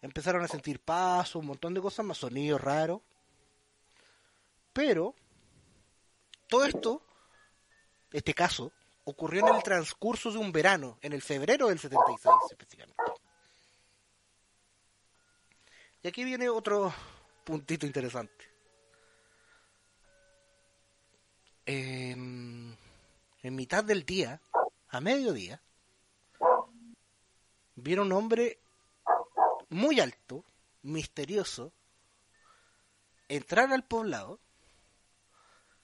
Empezaron 0.00 0.42
a 0.44 0.48
sentir 0.48 0.80
pasos, 0.80 1.36
un 1.36 1.48
montón 1.48 1.74
de 1.74 1.82
cosas 1.82 2.06
más, 2.06 2.16
sonidos 2.16 2.62
raros. 2.62 3.02
Pero 4.72 5.14
todo 6.48 6.64
esto, 6.64 7.02
este 8.12 8.32
caso, 8.32 8.72
ocurrió 9.04 9.46
en 9.46 9.56
el 9.56 9.62
transcurso 9.62 10.32
de 10.32 10.38
un 10.38 10.52
verano, 10.52 10.96
en 11.02 11.12
el 11.12 11.20
febrero 11.20 11.68
del 11.68 11.78
76 11.78 12.34
específicamente. 12.50 13.13
Y 16.04 16.08
aquí 16.08 16.22
viene 16.22 16.50
otro 16.50 16.92
puntito 17.44 17.86
interesante. 17.86 18.44
En, 21.64 22.76
en 23.42 23.54
mitad 23.54 23.82
del 23.82 24.04
día, 24.04 24.38
a 24.90 25.00
mediodía, 25.00 25.62
vieron 27.76 28.08
un 28.08 28.12
hombre 28.12 28.58
muy 29.70 29.98
alto, 29.98 30.44
misterioso, 30.82 31.72
entrar 33.26 33.72
al 33.72 33.84
poblado, 33.84 34.38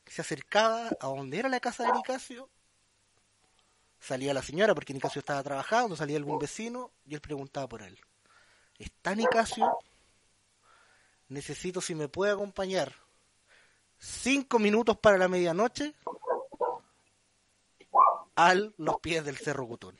se 0.04 0.20
acercaba 0.20 0.90
a 1.00 1.06
donde 1.06 1.38
era 1.38 1.48
la 1.48 1.60
casa 1.60 1.84
de 1.84 1.92
Nicasio, 1.92 2.50
salía 3.98 4.34
la 4.34 4.42
señora 4.42 4.74
porque 4.74 4.92
Nicasio 4.92 5.20
estaba 5.20 5.42
trabajando, 5.42 5.96
salía 5.96 6.18
algún 6.18 6.38
vecino 6.38 6.90
y 7.06 7.14
él 7.14 7.22
preguntaba 7.22 7.66
por 7.70 7.80
él. 7.80 7.98
¿Está 8.78 9.14
Nicasio? 9.14 9.78
Necesito 11.30 11.80
si 11.80 11.94
me 11.94 12.08
puede 12.08 12.32
acompañar 12.32 12.92
cinco 13.96 14.58
minutos 14.58 14.98
para 14.98 15.16
la 15.16 15.28
medianoche 15.28 15.94
a 18.34 18.54
los 18.54 18.98
pies 19.00 19.24
del 19.24 19.36
Cerro 19.36 19.68
Cutón. 19.68 19.96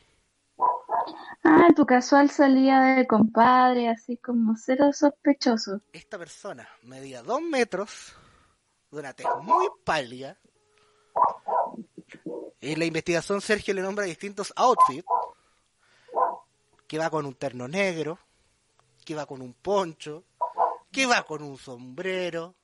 Ah, 1.44 1.68
tu 1.74 1.86
casual 1.86 2.30
salía 2.30 2.80
de 2.80 3.06
compadre, 3.06 3.88
así 3.88 4.16
como 4.16 4.56
cero 4.56 4.92
sospechoso. 4.92 5.80
esta 5.92 6.18
persona 6.18 6.68
medía 6.82 7.22
dos 7.22 7.40
metros, 7.40 8.12
de 8.90 8.98
una 8.98 9.12
tez 9.12 9.26
muy 9.40 9.68
pálida. 9.84 10.36
En 12.60 12.78
la 12.78 12.84
investigación 12.84 13.40
Sergio 13.40 13.72
le 13.72 13.82
nombra 13.82 14.04
distintos 14.04 14.52
outfits, 14.56 15.06
que 16.88 16.98
va 16.98 17.08
con 17.08 17.24
un 17.24 17.34
terno 17.34 17.68
negro, 17.68 18.18
que 19.04 19.14
va 19.14 19.26
con 19.26 19.40
un 19.40 19.54
poncho, 19.54 20.24
que 20.92 21.06
va 21.06 21.22
con 21.24 21.42
un 21.42 21.56
sombrero. 21.56 22.54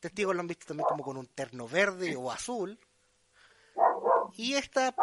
Testigos 0.00 0.34
lo 0.34 0.40
han 0.40 0.46
visto 0.46 0.66
también 0.66 0.86
como 0.88 1.02
con 1.02 1.16
un 1.16 1.26
terno 1.26 1.66
verde 1.66 2.14
o 2.16 2.30
azul. 2.30 2.78
Y 4.34 4.54
esta 4.54 4.94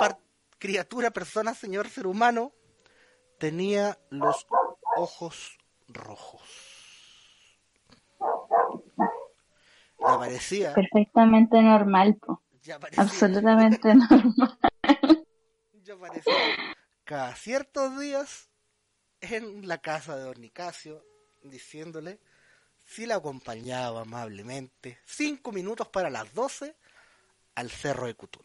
criatura, 0.58 1.12
persona, 1.12 1.54
señor, 1.54 1.90
ser 1.90 2.08
humano, 2.08 2.54
tenía 3.38 4.00
los 4.10 4.48
ojos 4.96 5.58
rojos. 5.88 6.42
Ya 10.00 10.20
parecía, 10.20 10.74
Perfectamente 10.74 11.62
normal, 11.62 12.16
po. 12.16 12.42
ya 12.62 12.80
parecía, 12.80 13.04
Absolutamente 13.04 13.96
normal. 13.96 15.26
ya 15.84 15.98
parecía 15.98 16.34
cada 17.04 17.36
ciertos 17.36 18.00
días 18.00 18.50
en 19.22 19.68
la 19.68 19.80
casa 19.80 20.16
de 20.16 20.24
Don 20.24 20.42
Nicasio, 20.42 21.04
diciéndole 21.50 22.20
si 22.86 23.06
la 23.06 23.16
acompañaba 23.16 24.02
amablemente, 24.02 25.00
cinco 25.06 25.52
minutos 25.52 25.88
para 25.88 26.10
las 26.10 26.34
doce, 26.34 26.76
al 27.56 27.70
cerro 27.72 28.08
de 28.08 28.16
Cutún. 28.16 28.44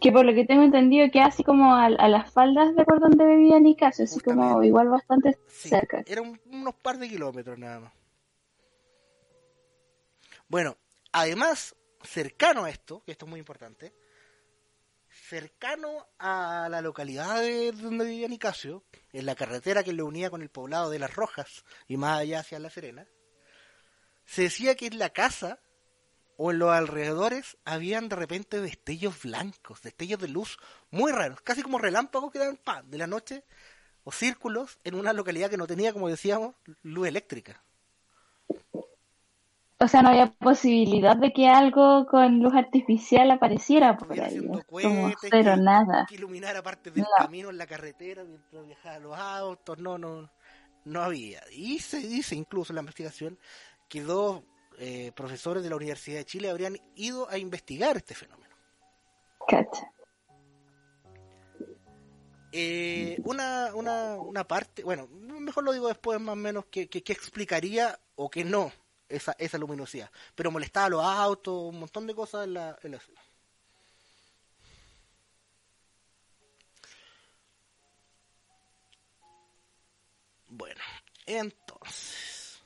Que 0.00 0.12
por 0.12 0.24
lo 0.26 0.34
que 0.34 0.44
tengo 0.44 0.62
entendido 0.62 1.10
que 1.10 1.20
así 1.20 1.42
como 1.42 1.74
a, 1.74 1.86
a 1.86 2.08
las 2.08 2.30
faldas 2.32 2.76
de 2.76 2.84
por 2.84 3.00
donde 3.00 3.24
vivía 3.26 3.58
Nicasio, 3.58 4.04
así 4.04 4.20
como 4.20 4.62
igual 4.62 4.88
bastante 4.88 5.38
Sí, 5.48 5.68
cerca. 5.70 6.04
eran 6.06 6.38
unos 6.46 6.74
par 6.74 6.98
de 6.98 7.08
kilómetros 7.08 7.58
nada 7.58 7.80
más. 7.80 7.92
Bueno, 10.48 10.76
además, 11.12 11.74
cercano 12.02 12.64
a 12.64 12.70
esto, 12.70 13.02
que 13.04 13.12
esto 13.12 13.24
es 13.26 13.30
muy 13.30 13.40
importante, 13.40 13.92
cercano 15.28 16.06
a 16.18 16.68
la 16.70 16.80
localidad 16.80 17.40
de 17.40 17.72
donde 17.72 18.04
vivía 18.04 18.28
Nicasio, 18.28 18.84
en 19.12 19.26
la 19.26 19.34
carretera 19.34 19.82
que 19.82 19.92
le 19.92 20.02
unía 20.02 20.30
con 20.30 20.42
el 20.42 20.50
poblado 20.50 20.90
de 20.90 20.98
Las 20.98 21.14
Rojas 21.14 21.64
y 21.88 21.96
más 21.96 22.20
allá 22.20 22.40
hacia 22.40 22.58
La 22.58 22.70
Serena, 22.70 23.06
se 24.24 24.42
decía 24.42 24.76
que 24.76 24.86
en 24.86 24.98
la 24.98 25.10
casa 25.10 25.58
o 26.36 26.52
en 26.52 26.58
los 26.58 26.70
alrededores 26.70 27.56
habían 27.64 28.08
de 28.08 28.16
repente 28.16 28.60
destellos 28.60 29.22
blancos, 29.22 29.82
destellos 29.82 30.20
de 30.20 30.28
luz 30.28 30.58
muy 30.90 31.10
raros, 31.10 31.40
casi 31.40 31.62
como 31.62 31.78
relámpagos 31.78 32.30
que 32.30 32.38
dan 32.38 32.56
pan 32.56 32.88
de 32.90 32.98
la 32.98 33.06
noche, 33.06 33.44
o 34.04 34.12
círculos 34.12 34.78
en 34.84 34.94
una 34.94 35.12
localidad 35.12 35.50
que 35.50 35.56
no 35.56 35.66
tenía, 35.66 35.92
como 35.92 36.08
decíamos, 36.08 36.54
luz 36.82 37.08
eléctrica. 37.08 37.64
O 39.78 39.88
sea, 39.88 40.00
no 40.00 40.08
había 40.08 40.32
posibilidad 40.32 41.16
de 41.16 41.32
que 41.34 41.48
algo 41.48 42.06
con 42.06 42.40
luz 42.40 42.54
artificial 42.54 43.30
apareciera 43.30 43.96
por 43.98 44.18
ahí. 44.18 44.38
como 44.38 44.64
cero 45.20 45.52
que- 45.54 45.60
nada. 45.62 46.06
que 46.08 46.14
iluminara 46.14 46.62
parte 46.62 46.90
del 46.90 47.02
No. 47.02 47.08
camino 47.18 47.50
en 47.50 47.58
la 47.58 47.66
carretera 47.66 48.24
mientras 48.24 48.64
viajaban 48.66 49.02
los 49.02 49.18
autos, 49.18 49.78
no, 49.78 49.98
no, 49.98 50.30
no 50.86 51.02
había. 51.02 51.42
Y 51.52 51.78
se 51.80 51.98
dice 51.98 52.34
incluso 52.34 52.72
en 52.72 52.76
la 52.76 52.80
investigación 52.82 53.38
que 53.88 54.02
dos 54.02 54.42
eh, 54.78 55.12
profesores 55.14 55.62
de 55.62 55.70
la 55.70 55.76
Universidad 55.76 56.18
de 56.18 56.24
Chile 56.26 56.50
habrían 56.50 56.76
ido 56.94 57.28
a 57.30 57.36
investigar 57.38 57.96
este 57.96 58.14
fenómeno. 58.14 58.54
Cacha. 59.46 59.90
Eh, 62.52 63.18
una, 63.24 63.74
una, 63.74 64.16
una 64.16 64.44
parte, 64.44 64.82
bueno, 64.84 65.06
mejor 65.08 65.64
lo 65.64 65.72
digo 65.72 65.88
después 65.88 66.18
más 66.20 66.32
o 66.32 66.36
menos, 66.36 66.64
que, 66.66 66.88
que, 66.88 67.02
que 67.02 67.12
explicaría 67.12 67.98
o 68.14 68.30
que 68.30 68.44
no 68.44 68.70
esa, 69.08 69.32
esa 69.38 69.58
luminosidad. 69.58 70.10
Pero 70.34 70.50
molestaba 70.50 70.86
a 70.86 70.90
los 70.90 71.04
autos, 71.04 71.54
un 71.72 71.80
montón 71.80 72.06
de 72.06 72.14
cosas 72.14 72.44
en 72.44 72.54
la, 72.54 72.78
en 72.82 72.92
la. 72.92 73.00
Bueno, 80.48 80.80
entonces 81.26 82.62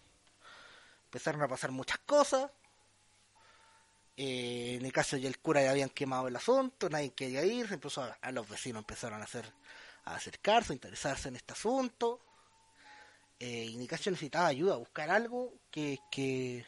empezaron 1.06 1.42
a 1.42 1.48
pasar 1.48 1.70
muchas 1.72 1.98
cosas. 2.00 2.50
Eh, 4.16 4.76
en 4.78 4.84
el 4.84 4.92
caso 4.92 5.16
y 5.16 5.26
el 5.26 5.38
cura 5.38 5.62
ya 5.62 5.70
habían 5.70 5.88
quemado 5.88 6.28
el 6.28 6.36
asunto, 6.36 6.90
nadie 6.90 7.14
quería 7.14 7.42
ir, 7.42 7.72
empezó 7.72 8.02
a, 8.02 8.18
a 8.20 8.30
los 8.32 8.46
vecinos 8.46 8.80
empezaron 8.80 9.20
a 9.20 9.24
hacer 9.24 9.50
a 10.04 10.14
acercarse, 10.14 10.72
a 10.72 10.74
interesarse 10.74 11.28
en 11.28 11.36
este 11.36 11.52
asunto. 11.52 12.20
Eh, 13.42 13.64
y 13.64 13.78
necesitaba 13.78 14.48
ayuda, 14.48 14.76
buscar 14.76 15.08
algo 15.10 15.54
que, 15.70 15.98
que 16.10 16.66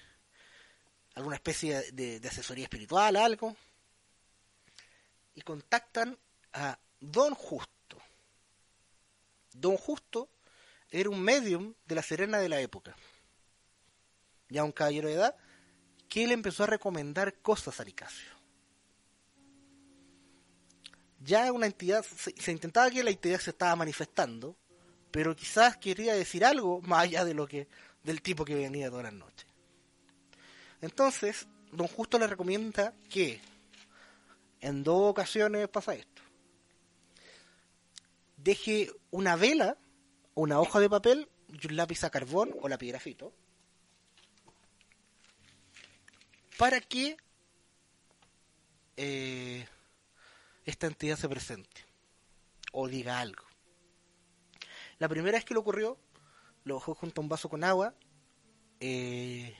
alguna 1.15 1.37
especie 1.37 1.93
de, 1.93 2.27
asesoría 2.27 2.65
espiritual, 2.65 3.15
algo. 3.17 3.55
Y 5.35 5.43
contactan 5.43 6.19
a 6.55 6.79
Don 6.99 7.35
Justo. 7.35 7.99
Don 9.53 9.77
Justo 9.77 10.31
era 10.91 11.11
un 11.11 11.21
medium 11.21 11.75
de 11.85 11.95
la 11.95 12.03
Serena 12.03 12.39
de 12.39 12.49
la 12.49 12.59
época. 12.61 12.97
Ya 14.49 14.65
un 14.65 14.73
caballero 14.73 15.09
de 15.09 15.15
edad, 15.15 15.37
que 16.09 16.27
le 16.27 16.33
empezó 16.33 16.65
a 16.65 16.69
recomendar 16.69 17.35
cosas 17.43 17.81
a 17.81 17.85
Nicasio. 17.85 18.31
Ya 21.21 21.53
una 21.53 21.67
entidad, 21.67 22.03
se 22.05 22.51
intentaba 22.51 22.91
que 22.91 23.05
la 23.05 23.11
entidad 23.11 23.41
se 23.41 23.51
estaba 23.51 23.77
manifestando, 23.77 24.57
pero 25.13 25.37
quizás 25.37 25.77
quería 25.77 26.15
decir 26.15 26.45
algo 26.45 26.81
más 26.81 27.05
allá 27.05 27.25
de 27.25 27.35
lo 27.35 27.47
que 27.47 27.69
del 28.03 28.21
tipo 28.21 28.45
que 28.45 28.55
venía 28.55 28.91
todas 28.91 29.05
las 29.05 29.13
noches. 29.13 29.47
Entonces, 30.81 31.47
don 31.71 31.87
Justo 31.87 32.19
le 32.19 32.27
recomienda 32.27 32.93
que 33.09 33.41
en 34.61 34.83
dos 34.83 35.11
ocasiones 35.11 35.69
pasa 35.69 35.95
esto. 35.95 36.23
Deje 38.39 38.91
una 39.13 39.37
vela, 39.37 39.77
una 40.35 40.59
hoja 40.59 40.81
de 40.81 40.91
papel 40.91 41.29
y 41.49 41.67
un 41.69 41.77
lápiz 41.77 42.03
a 42.03 42.11
carbón 42.11 42.53
o 42.61 42.69
lápiz 42.69 42.89
grafito 42.89 43.33
para 46.59 46.81
que 46.81 47.17
eh, 48.97 49.67
esta 50.65 50.87
entidad 50.87 51.17
se 51.17 51.29
presente 51.29 51.85
o 52.73 52.89
diga 52.89 53.21
algo. 53.21 53.52
La 55.03 55.09
primera 55.09 55.37
vez 55.37 55.45
que 55.45 55.53
lo 55.53 55.59
ocurrió, 55.59 55.99
lo 56.63 56.75
dejó 56.75 56.95
junto 56.95 57.21
a 57.21 57.25
un 57.25 57.29
vaso 57.29 57.49
con 57.49 57.65
agua 57.65 57.93
eh, 58.79 59.53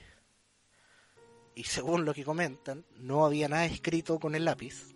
y 1.53 1.63
según 1.65 2.05
lo 2.05 2.13
que 2.13 2.23
comentan, 2.23 2.85
no 2.95 3.25
había 3.25 3.49
nada 3.49 3.65
escrito 3.65 4.21
con 4.21 4.35
el 4.35 4.45
lápiz, 4.45 4.95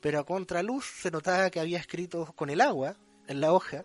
pero 0.00 0.20
a 0.20 0.24
contraluz 0.24 0.86
se 0.86 1.10
notaba 1.10 1.50
que 1.50 1.60
había 1.60 1.78
escrito 1.78 2.32
con 2.34 2.48
el 2.48 2.62
agua 2.62 2.96
en 3.26 3.42
la 3.42 3.52
hoja 3.52 3.84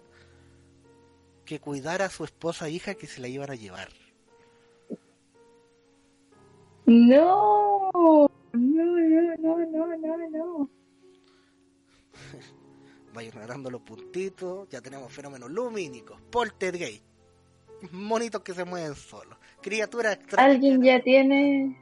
que 1.43 1.59
cuidara 1.59 2.05
a 2.05 2.09
su 2.11 2.23
esposa 2.23 2.69
e 2.69 2.71
hija 2.71 2.95
que 2.95 3.07
se 3.07 3.19
la 3.19 3.27
iban 3.27 3.51
a 3.51 3.55
llevar. 3.55 3.89
No, 6.85 7.91
no, 7.91 8.29
no, 8.53 9.37
no, 9.37 9.65
no, 9.65 9.97
no, 9.97 10.29
no. 10.29 10.69
Vayan 13.17 13.33
notando 13.33 13.71
los 13.71 13.81
puntitos, 13.81 14.69
ya 14.69 14.79
tenemos 14.79 15.11
fenómenos 15.11 15.49
lumínicos, 15.49 16.21
poltergeist, 16.29 17.03
monitos 17.91 18.43
que 18.43 18.53
se 18.53 18.63
mueven 18.63 18.93
solos, 18.93 19.39
criaturas 19.59 20.17
extrañas. 20.17 20.53
Alguien 20.53 20.83
ya 20.83 21.01
tiene, 21.01 21.81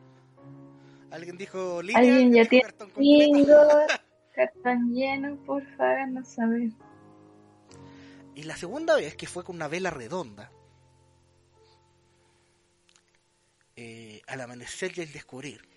Alguien 1.11 1.35
dijo 1.35 1.81
línea, 1.81 1.99
alguien 1.99 2.33
ya 2.33 2.45
tiene 2.45 2.63
cartón 2.63 2.89
bingo, 2.95 3.53
cartón 4.33 4.93
lleno, 4.93 5.35
por 5.45 5.61
favor, 5.71 5.83
háganos 5.83 6.25
saber. 6.29 6.69
Y 8.33 8.43
la 8.43 8.55
segunda 8.55 8.95
vez 8.95 9.17
que 9.17 9.27
fue 9.27 9.43
con 9.43 9.57
una 9.57 9.67
vela 9.67 9.89
redonda, 9.89 10.49
eh, 13.75 14.21
al 14.25 14.39
amanecer 14.39 14.97
y 14.97 15.01
al 15.01 15.11
descubrir, 15.11 15.67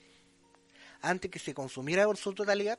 antes 1.01 1.33
que 1.33 1.41
se 1.41 1.53
consumiera 1.53 2.05
por 2.05 2.17
su 2.17 2.33
totalidad, 2.33 2.79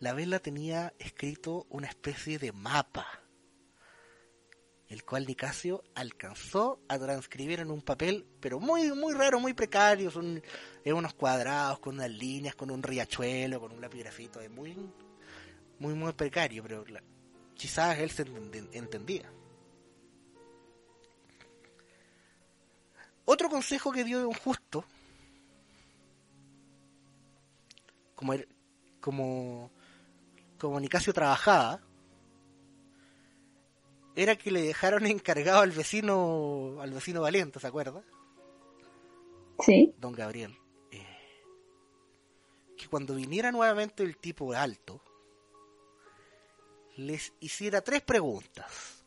la 0.00 0.12
vela 0.14 0.38
tenía 0.40 0.92
escrito 0.98 1.66
una 1.70 1.86
especie 1.88 2.38
de 2.38 2.52
mapa, 2.52 3.06
el 4.88 5.04
cual 5.04 5.26
Nicasio 5.26 5.84
alcanzó 5.94 6.80
a 6.88 6.98
transcribir 6.98 7.60
en 7.60 7.70
un 7.70 7.80
papel, 7.82 8.26
pero 8.40 8.58
muy, 8.58 8.90
muy 8.92 9.14
raro, 9.14 9.38
muy 9.38 9.54
precario, 9.54 10.10
son 10.10 10.42
eh, 10.84 10.92
unos 10.92 11.14
cuadrados 11.14 11.78
con 11.78 11.94
unas 11.94 12.10
líneas, 12.10 12.54
con 12.56 12.70
un 12.70 12.82
riachuelo, 12.82 13.60
con 13.60 13.72
un 13.72 13.80
lápiz 13.80 13.98
grafito, 14.00 14.40
es 14.40 14.50
muy, 14.50 14.74
muy, 15.78 15.94
muy 15.94 16.12
precario, 16.14 16.62
pero 16.64 16.84
quizás 17.54 17.98
él 17.98 18.10
se 18.10 18.24
enten- 18.26 18.68
entendía. 18.72 19.30
Otro 23.26 23.48
consejo 23.48 23.92
que 23.92 24.02
dio 24.02 24.20
Don 24.20 24.32
Justo, 24.32 24.84
como, 28.16 28.34
er- 28.34 28.48
como, 29.00 29.70
como 30.60 30.78
Nicasio 30.78 31.12
trabajaba, 31.12 31.80
era 34.14 34.36
que 34.36 34.50
le 34.50 34.62
dejaron 34.62 35.06
encargado 35.06 35.60
al 35.60 35.70
vecino, 35.72 36.76
al 36.80 36.92
vecino 36.92 37.22
valiente, 37.22 37.58
¿se 37.58 37.66
acuerda? 37.66 38.02
Sí, 39.64 39.94
Don 39.98 40.12
Gabriel. 40.12 40.56
eh, 40.90 41.06
que 42.76 42.88
cuando 42.88 43.14
viniera 43.14 43.52
nuevamente 43.52 44.02
el 44.02 44.16
tipo 44.16 44.52
alto, 44.52 45.02
les 46.96 47.32
hiciera 47.40 47.80
tres 47.82 48.02
preguntas. 48.02 49.04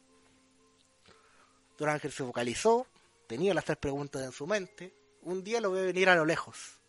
Don 1.78 1.90
Ángel 1.90 2.12
se 2.12 2.24
focalizó, 2.24 2.86
tenía 3.28 3.54
las 3.54 3.66
tres 3.66 3.78
preguntas 3.78 4.22
en 4.24 4.32
su 4.32 4.46
mente. 4.46 4.94
Un 5.24 5.44
día 5.44 5.60
lo 5.60 5.72
ve 5.72 5.86
venir 5.86 6.08
a 6.10 6.16
lo 6.16 6.26
lejos. 6.26 6.80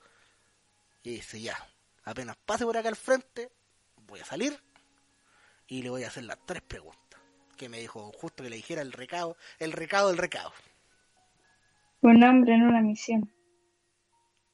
Y 1.03 1.11
dice, 1.13 1.41
ya, 1.41 1.57
apenas 2.05 2.37
pase 2.45 2.65
por 2.65 2.77
acá 2.77 2.89
al 2.91 2.97
frente, 2.97 3.51
voy 4.07 4.21
a 4.21 4.25
salir 4.25 4.59
y 5.67 5.83
le 5.83 5.91
voy 5.91 6.05
a 6.05 6.09
hacer 6.09 6.25
las 6.25 6.39
tres 6.47 6.63
preguntas. 6.63 7.21
Que 7.57 7.69
me 7.69 7.79
dijo 7.79 8.11
justo 8.13 8.43
que 8.43 8.51
le 8.51 8.57
dijera 8.57 8.83
el 8.83 8.93
recado, 8.93 9.37
el 9.59 9.73
recado 9.73 10.09
del 10.09 10.19
recado. 10.19 10.53
un 12.01 12.23
hombre 12.23 12.55
en 12.55 12.63
una 12.63 12.81
misión. 12.81 13.33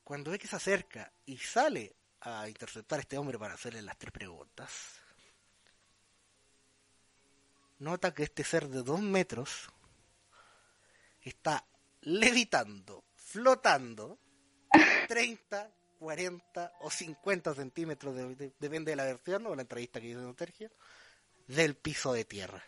Cuando 0.04 0.30
ve 0.30 0.38
que 0.38 0.46
se 0.48 0.56
acerca 0.56 1.12
y 1.24 1.36
sale 1.38 1.96
a 2.20 2.48
interceptar 2.48 2.98
a 2.98 3.02
este 3.02 3.16
hombre 3.16 3.38
para 3.38 3.54
hacerle 3.54 3.80
las 3.82 3.96
tres 3.96 4.12
preguntas, 4.12 5.00
nota 7.78 8.12
que 8.12 8.24
este 8.24 8.44
ser 8.44 8.68
de 8.68 8.82
dos 8.82 9.00
metros 9.00 9.70
está 11.22 11.64
levitando, 12.02 13.04
flotando 13.14 14.18
30, 15.08 15.70
40 16.00 16.72
o 16.80 16.90
50 16.90 17.54
centímetros, 17.54 18.16
de- 18.16 18.34
de- 18.34 18.52
depende 18.58 18.92
de 18.92 18.96
la 18.96 19.04
versión 19.04 19.46
o 19.46 19.54
la 19.54 19.60
entrevista 19.62 20.00
que 20.00 20.08
hizo 20.08 20.32
Sergio, 20.34 20.70
del 21.46 21.74
piso 21.76 22.14
de 22.14 22.24
tierra. 22.24 22.62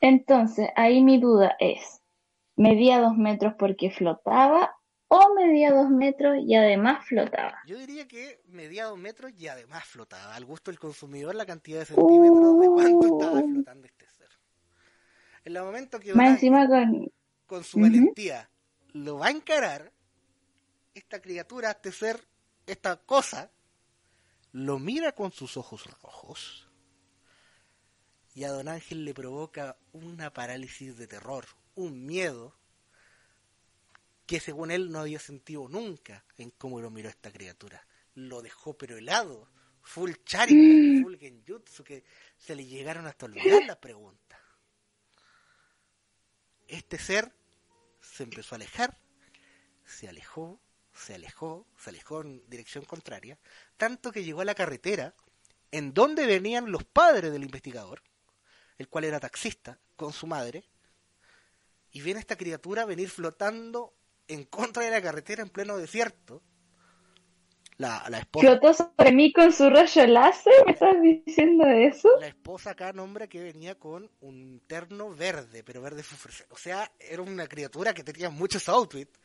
Entonces, 0.00 0.68
ahí 0.76 1.02
mi 1.02 1.18
duda 1.20 1.56
es, 1.58 2.00
¿medía 2.56 3.00
dos 3.00 3.16
metros 3.16 3.54
porque 3.58 3.90
flotaba 3.90 4.76
o 5.08 5.34
medía 5.34 5.72
dos 5.72 5.90
metros 5.90 6.38
y 6.46 6.54
además 6.54 7.04
flotaba? 7.06 7.58
Yo 7.66 7.76
diría 7.78 8.06
que 8.06 8.40
medía 8.46 8.84
dos 8.86 8.98
metros 8.98 9.32
y 9.36 9.48
además 9.48 9.84
flotaba. 9.84 10.36
Al 10.36 10.44
gusto 10.44 10.70
del 10.70 10.78
consumidor 10.78 11.34
la 11.34 11.46
cantidad 11.46 11.80
de 11.80 11.86
centímetros 11.86 12.60
de 12.60 12.66
cuánto 12.68 13.06
estaba 13.18 13.40
Uh. 13.40 13.52
flotando 13.54 13.86
este 13.88 14.06
ser. 14.08 14.28
En 15.44 15.56
el 15.56 15.62
momento 15.64 15.98
que 15.98 16.14
Más 16.14 16.30
encima 16.30 16.68
con... 16.68 17.10
con 17.46 17.64
su 17.64 17.80
valentía 17.80 18.48
lo 18.92 19.18
va 19.18 19.26
a 19.26 19.30
encarar, 19.30 19.92
esta 20.94 21.20
criatura, 21.20 21.70
este 21.70 21.92
ser, 21.92 22.26
esta 22.66 22.96
cosa, 22.96 23.50
lo 24.52 24.78
mira 24.78 25.12
con 25.12 25.32
sus 25.32 25.56
ojos 25.56 25.86
rojos 26.02 26.68
y 28.34 28.44
a 28.44 28.50
don 28.50 28.68
Ángel 28.68 29.04
le 29.04 29.14
provoca 29.14 29.76
una 29.92 30.32
parálisis 30.32 30.96
de 30.96 31.06
terror, 31.06 31.46
un 31.74 32.06
miedo 32.06 32.56
que 34.26 34.40
según 34.40 34.70
él 34.70 34.90
no 34.90 35.00
había 35.00 35.18
sentido 35.18 35.68
nunca 35.68 36.24
en 36.38 36.50
cómo 36.50 36.80
lo 36.80 36.90
miró 36.90 37.08
esta 37.08 37.30
criatura. 37.30 37.86
Lo 38.14 38.40
dejó 38.40 38.76
pero 38.76 38.96
helado, 38.96 39.48
full 39.82 40.12
Sharingan, 40.24 41.02
full 41.02 41.16
Genjutsu, 41.16 41.84
que 41.84 42.04
se 42.38 42.54
le 42.54 42.64
llegaron 42.64 43.06
hasta 43.06 43.26
olvidar 43.26 43.64
las 43.66 43.76
preguntas. 43.76 44.40
Este 46.66 46.98
ser 46.98 47.34
se 48.00 48.22
empezó 48.22 48.54
a 48.54 48.56
alejar, 48.56 48.96
se 49.84 50.08
alejó, 50.08 50.60
se 50.94 51.14
alejó, 51.14 51.66
se 51.76 51.90
alejó 51.90 52.22
en 52.22 52.42
dirección 52.48 52.84
contraria, 52.84 53.38
tanto 53.76 54.12
que 54.12 54.24
llegó 54.24 54.40
a 54.42 54.44
la 54.44 54.54
carretera 54.54 55.14
en 55.70 55.94
donde 55.94 56.26
venían 56.26 56.70
los 56.70 56.84
padres 56.84 57.32
del 57.32 57.44
investigador, 57.44 58.02
el 58.78 58.88
cual 58.88 59.04
era 59.04 59.20
taxista, 59.20 59.78
con 59.96 60.12
su 60.12 60.26
madre, 60.26 60.64
y 61.92 62.00
viene 62.00 62.20
esta 62.20 62.36
criatura 62.36 62.84
venir 62.84 63.10
flotando 63.10 63.94
en 64.28 64.44
contra 64.44 64.84
de 64.84 64.90
la 64.90 65.02
carretera 65.02 65.42
en 65.42 65.50
pleno 65.50 65.76
desierto. 65.76 66.42
La, 67.78 68.04
la 68.10 68.18
esposa, 68.18 68.46
Flotó 68.46 68.74
sobre 68.74 69.12
mí 69.12 69.32
con 69.32 69.50
su 69.50 69.68
rayo 69.68 70.06
láser, 70.06 70.52
¿me 70.66 70.72
estás 70.72 70.94
diciendo 71.02 71.66
eso? 71.66 72.08
la 72.20 72.28
esposa 72.28 72.70
acá 72.70 72.92
nombra 72.92 73.26
que 73.26 73.42
venía 73.42 73.74
con 73.78 74.10
un 74.20 74.62
terno 74.66 75.14
verde, 75.14 75.64
pero 75.64 75.80
verde 75.80 76.02
fosforescente. 76.02 76.52
O 76.54 76.58
sea, 76.58 76.90
era 76.98 77.22
una 77.22 77.46
criatura 77.46 77.94
que 77.94 78.04
tenía 78.04 78.30
muchos 78.30 78.68
outfits. 78.68 79.18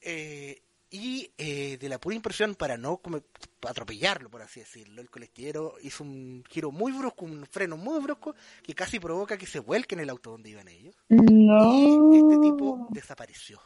Eh, 0.00 0.62
y 0.90 1.30
eh, 1.36 1.76
de 1.78 1.88
la 1.88 1.98
pura 1.98 2.16
impresión, 2.16 2.54
para 2.54 2.76
no 2.78 2.96
come- 2.98 3.22
atropellarlo, 3.68 4.30
por 4.30 4.40
así 4.42 4.60
decirlo, 4.60 5.02
el 5.02 5.10
colectivero 5.10 5.74
hizo 5.82 6.02
un 6.04 6.42
giro 6.48 6.70
muy 6.70 6.92
brusco, 6.92 7.24
un 7.26 7.44
freno 7.46 7.76
muy 7.76 8.00
brusco, 8.00 8.34
que 8.62 8.74
casi 8.74 8.98
provoca 8.98 9.36
que 9.36 9.46
se 9.46 9.60
vuelque 9.60 9.94
en 9.94 10.00
el 10.00 10.10
auto 10.10 10.30
donde 10.30 10.50
iban 10.50 10.68
ellos. 10.68 10.96
No. 11.08 12.12
Y 12.14 12.16
este 12.16 12.38
tipo 12.40 12.86
desapareció. 12.90 13.60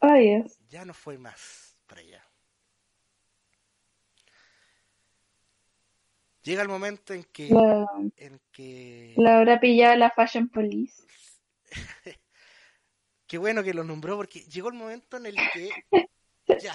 Ay, 0.00 0.28
Dios. 0.28 0.58
Ya 0.68 0.84
no 0.84 0.92
fue 0.94 1.16
más 1.18 1.76
para 1.86 2.02
allá. 2.02 2.24
Llega 6.42 6.62
el 6.62 6.68
momento 6.68 7.12
en 7.12 7.24
que, 7.24 7.48
La, 7.50 7.86
en 8.16 8.40
que 8.52 9.12
la 9.16 9.38
habrá 9.38 9.60
pillado 9.60 9.96
la 9.96 10.10
Fashion 10.10 10.48
Police. 10.48 11.02
Qué 13.28 13.36
bueno 13.36 13.62
que 13.62 13.74
lo 13.74 13.84
nombró 13.84 14.16
porque 14.16 14.40
llegó 14.40 14.68
el 14.68 14.74
momento 14.74 15.18
en 15.18 15.26
el 15.26 15.36
que 15.52 15.70
ya. 16.60 16.74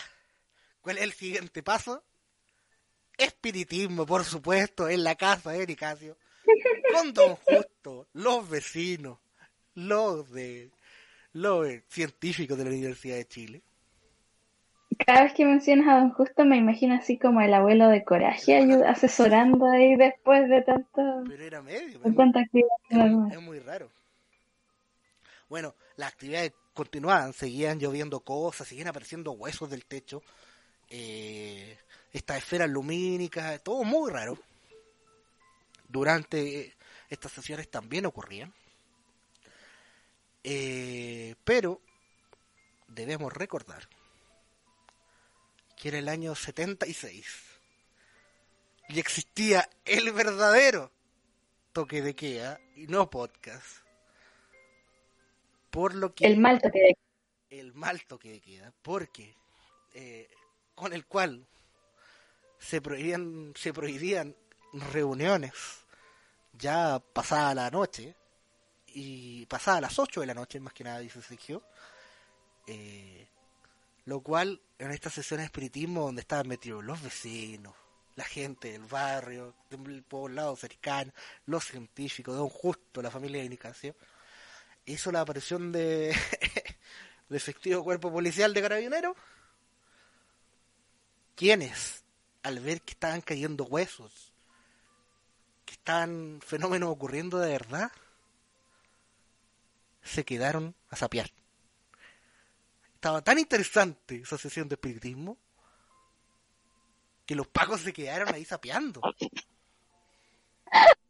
¿Cuál 0.81 0.99
es 0.99 1.03
el 1.03 1.13
siguiente 1.13 1.63
paso? 1.63 2.03
Espiritismo, 3.17 4.05
por 4.05 4.23
supuesto, 4.23 4.87
en 4.87 5.03
la 5.03 5.15
casa 5.15 5.51
de 5.51 5.65
Nicasio. 5.65 6.15
Con 6.93 7.13
Don 7.13 7.35
Justo, 7.37 8.07
los 8.13 8.47
vecinos, 8.47 9.17
los 9.73 10.31
de 10.31 10.69
los 11.33 11.67
eh, 11.67 11.83
científicos 11.87 12.55
de 12.57 12.65
la 12.65 12.69
Universidad 12.69 13.15
de 13.15 13.25
Chile. 13.25 13.61
Cada 15.07 15.23
vez 15.23 15.33
que 15.33 15.45
mencionas 15.45 15.87
a 15.87 15.99
Don 16.01 16.11
Justo 16.11 16.45
me 16.45 16.57
imagino 16.57 16.93
así 16.93 17.17
como 17.17 17.41
el 17.41 17.53
abuelo 17.53 17.87
de 17.87 18.03
Coraje 18.03 18.59
asesorando 18.85 19.65
ahí 19.65 19.95
después 19.95 20.47
de 20.47 20.61
tanto, 20.61 21.23
Pero 21.27 21.43
era 21.43 21.63
medio. 21.63 21.99
Es, 22.03 22.13
normal. 22.91 23.31
es 23.31 23.41
muy 23.41 23.59
raro. 23.59 23.89
Bueno, 25.49 25.73
las 25.97 26.13
actividades 26.13 26.53
continuaban, 26.73 27.33
seguían 27.33 27.79
lloviendo 27.79 28.19
cosas, 28.21 28.67
seguían 28.67 28.87
apareciendo 28.87 29.31
huesos 29.31 29.69
del 29.69 29.85
techo, 29.85 30.23
eh, 30.89 31.77
estas 32.11 32.37
esferas 32.37 32.69
lumínicas, 32.69 33.61
todo 33.63 33.83
muy 33.83 34.11
raro. 34.11 34.37
Durante 35.87 36.75
estas 37.09 37.31
sesiones 37.31 37.69
también 37.69 38.05
ocurrían. 38.05 38.53
Eh, 40.43 41.35
pero 41.43 41.81
debemos 42.87 43.31
recordar 43.31 43.87
que 45.77 45.89
era 45.89 45.99
el 45.99 46.09
año 46.09 46.35
76 46.35 47.25
y 48.89 48.99
existía 48.99 49.69
el 49.85 50.11
verdadero 50.11 50.91
toque 51.71 52.01
de 52.01 52.15
queda 52.15 52.59
y 52.75 52.87
no 52.87 53.09
podcast. 53.09 53.82
Por 55.73 55.95
lo 55.95 56.13
que 56.13 56.27
El 56.27 56.37
mal 56.37 56.61
toque 56.61 56.79
de 56.79 56.97
el 57.49 57.73
mal 57.73 58.05
toque 58.05 58.31
de 58.31 58.39
queda, 58.39 58.71
porque 58.83 59.35
eh, 59.95 60.29
con 60.75 60.93
el 60.93 61.05
cual 61.07 61.47
se 62.59 62.79
prohibían, 62.79 63.53
se 63.55 63.73
prohibían 63.73 64.35
reuniones 64.71 65.51
ya 66.53 66.99
pasada 66.99 67.55
la 67.55 67.71
noche 67.71 68.15
y 68.87 69.47
pasada 69.47 69.81
las 69.81 69.97
8 69.97 70.21
de 70.21 70.27
la 70.27 70.35
noche, 70.35 70.59
más 70.59 70.73
que 70.73 70.83
nada, 70.83 70.99
dice 70.99 71.23
Sergio. 71.23 71.63
Eh, 72.67 73.27
lo 74.05 74.21
cual 74.21 74.61
en 74.77 74.91
estas 74.91 75.13
sesiones 75.13 75.43
de 75.43 75.45
espiritismo 75.45 76.01
donde 76.01 76.21
estaban 76.21 76.47
metidos 76.47 76.83
los 76.83 77.01
vecinos, 77.01 77.73
la 78.15 78.25
gente 78.25 78.73
del 78.73 78.85
barrio, 78.85 79.55
del 79.71 80.03
poblado 80.03 80.55
cercano, 80.55 81.11
los 81.47 81.65
científicos, 81.65 82.35
Don 82.35 82.49
Justo, 82.49 83.01
la 83.01 83.09
familia 83.09 83.41
de 83.41 83.49
Nicasio, 83.49 83.95
hizo 84.85 85.11
la 85.11 85.21
aparición 85.21 85.71
de, 85.71 86.15
efectivo 87.29 87.83
cuerpo 87.83 88.11
policial 88.11 88.53
de 88.53 88.61
carabineros, 88.61 89.17
quienes, 91.35 92.03
al 92.43 92.59
ver 92.59 92.81
que 92.81 92.91
estaban 92.91 93.21
cayendo 93.21 93.65
huesos, 93.65 94.31
que 95.65 95.73
estaban 95.73 96.39
fenómenos 96.45 96.89
ocurriendo 96.89 97.39
de 97.39 97.51
verdad, 97.51 97.91
se 100.03 100.25
quedaron 100.25 100.75
a 100.89 100.95
sapear. 100.95 101.31
Estaba 102.95 103.21
tan 103.21 103.39
interesante 103.39 104.17
esa 104.17 104.37
sesión 104.37 104.69
de 104.69 104.75
espiritismo 104.75 105.37
que 107.25 107.35
los 107.35 107.47
pacos 107.47 107.81
se 107.81 107.93
quedaron 107.93 108.33
ahí 108.33 108.45
sapeando. 108.45 109.01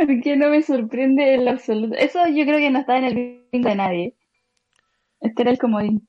Porque 0.06 0.36
no 0.36 0.48
me 0.48 0.62
sorprende 0.62 1.34
en 1.34 1.44
lo 1.44 1.50
absoluto. 1.52 1.94
Eso 1.94 2.26
yo 2.28 2.44
creo 2.44 2.58
que 2.58 2.70
no 2.70 2.80
está 2.80 2.96
en 2.96 3.04
el 3.04 3.46
bingo 3.52 3.68
de 3.68 3.74
nadie. 3.74 4.16
Este 5.20 5.42
era 5.42 5.50
el 5.50 5.58
comodín. 5.58 6.08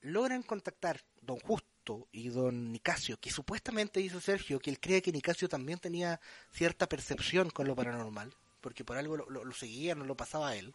logran 0.00 0.44
contactar 0.44 1.00
don 1.20 1.38
Justo 1.40 2.08
y 2.12 2.28
don 2.28 2.70
Nicasio, 2.70 3.16
que 3.18 3.30
supuestamente 3.30 3.98
dice 3.98 4.20
Sergio 4.20 4.60
que 4.60 4.70
él 4.70 4.78
cree 4.78 5.02
que 5.02 5.10
Nicasio 5.10 5.48
también 5.48 5.80
tenía 5.80 6.20
cierta 6.52 6.88
percepción 6.88 7.50
con 7.50 7.66
lo 7.66 7.74
paranormal, 7.74 8.32
porque 8.60 8.84
por 8.84 8.96
algo 8.96 9.16
lo, 9.16 9.52
seguía, 9.52 9.96
no 9.96 10.04
lo 10.04 10.16
pasaba 10.16 10.50
a 10.50 10.56
él, 10.56 10.72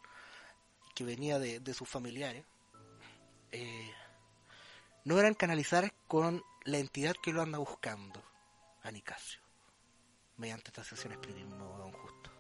que 0.94 1.06
venía 1.06 1.40
de, 1.40 1.74
sus 1.74 1.88
familiares. 1.88 2.46
Eh, 3.54 3.92
logran 5.06 5.34
canalizar 5.34 5.94
con 6.08 6.44
la 6.66 6.80
entidad 6.80 7.16
que 7.24 7.32
lo 7.32 7.42
anda 7.42 7.58
buscando 7.58 8.22
a 8.84 8.92
Nicasio, 8.92 9.40
mediante 10.36 10.70
esta 10.70 10.84
sesión 10.84 11.14
espiritismo 11.14 11.78
don 11.78 11.92
Justo. 11.94 12.31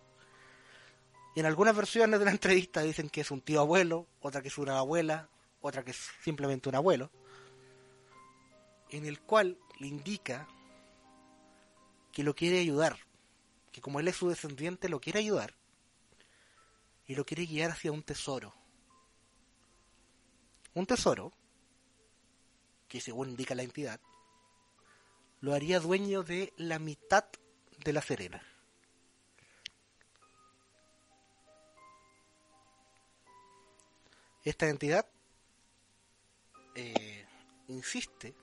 Y 1.33 1.39
en 1.39 1.45
algunas 1.45 1.75
versiones 1.75 2.19
de 2.19 2.25
la 2.25 2.31
entrevista 2.31 2.81
dicen 2.81 3.09
que 3.09 3.21
es 3.21 3.31
un 3.31 3.41
tío 3.41 3.61
abuelo, 3.61 4.07
otra 4.19 4.41
que 4.41 4.49
es 4.49 4.57
una 4.57 4.77
abuela, 4.77 5.29
otra 5.61 5.83
que 5.83 5.91
es 5.91 6.09
simplemente 6.21 6.67
un 6.67 6.75
abuelo, 6.75 7.11
en 8.89 9.05
el 9.05 9.21
cual 9.21 9.57
le 9.79 9.87
indica 9.87 10.47
que 12.11 12.23
lo 12.23 12.35
quiere 12.35 12.59
ayudar, 12.59 12.97
que 13.71 13.79
como 13.79 13.99
él 13.99 14.07
es 14.09 14.17
su 14.17 14.27
descendiente 14.27 14.89
lo 14.89 14.99
quiere 14.99 15.19
ayudar 15.19 15.55
y 17.07 17.15
lo 17.15 17.25
quiere 17.25 17.45
guiar 17.45 17.71
hacia 17.71 17.91
un 17.91 18.03
tesoro. 18.03 18.53
Un 20.73 20.85
tesoro 20.85 21.31
que 22.87 22.99
según 22.99 23.29
indica 23.29 23.55
la 23.55 23.63
entidad 23.63 23.99
lo 25.39 25.53
haría 25.53 25.79
dueño 25.79 26.23
de 26.23 26.53
la 26.57 26.77
mitad 26.77 27.25
de 27.83 27.93
la 27.93 28.01
Serena. 28.01 28.50
Esta 34.43 34.67
entidad 34.69 35.05
eh, 36.75 37.25
insiste. 37.67 38.33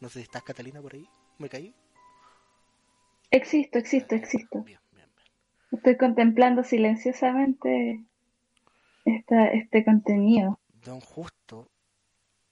No 0.00 0.08
sé 0.08 0.20
si 0.20 0.22
estás 0.22 0.42
Catalina 0.42 0.80
por 0.80 0.94
ahí. 0.94 1.06
¿Me 1.38 1.48
caí? 1.48 1.74
Existo, 3.30 3.78
existo, 3.78 4.14
existo. 4.14 4.62
Bien, 4.62 4.80
bien, 4.92 5.08
bien. 5.14 5.28
Estoy 5.72 5.96
contemplando 5.96 6.64
silenciosamente 6.64 8.04
esta, 9.04 9.48
este 9.48 9.84
contenido. 9.84 10.58
Don 10.84 11.00
Justo 11.00 11.70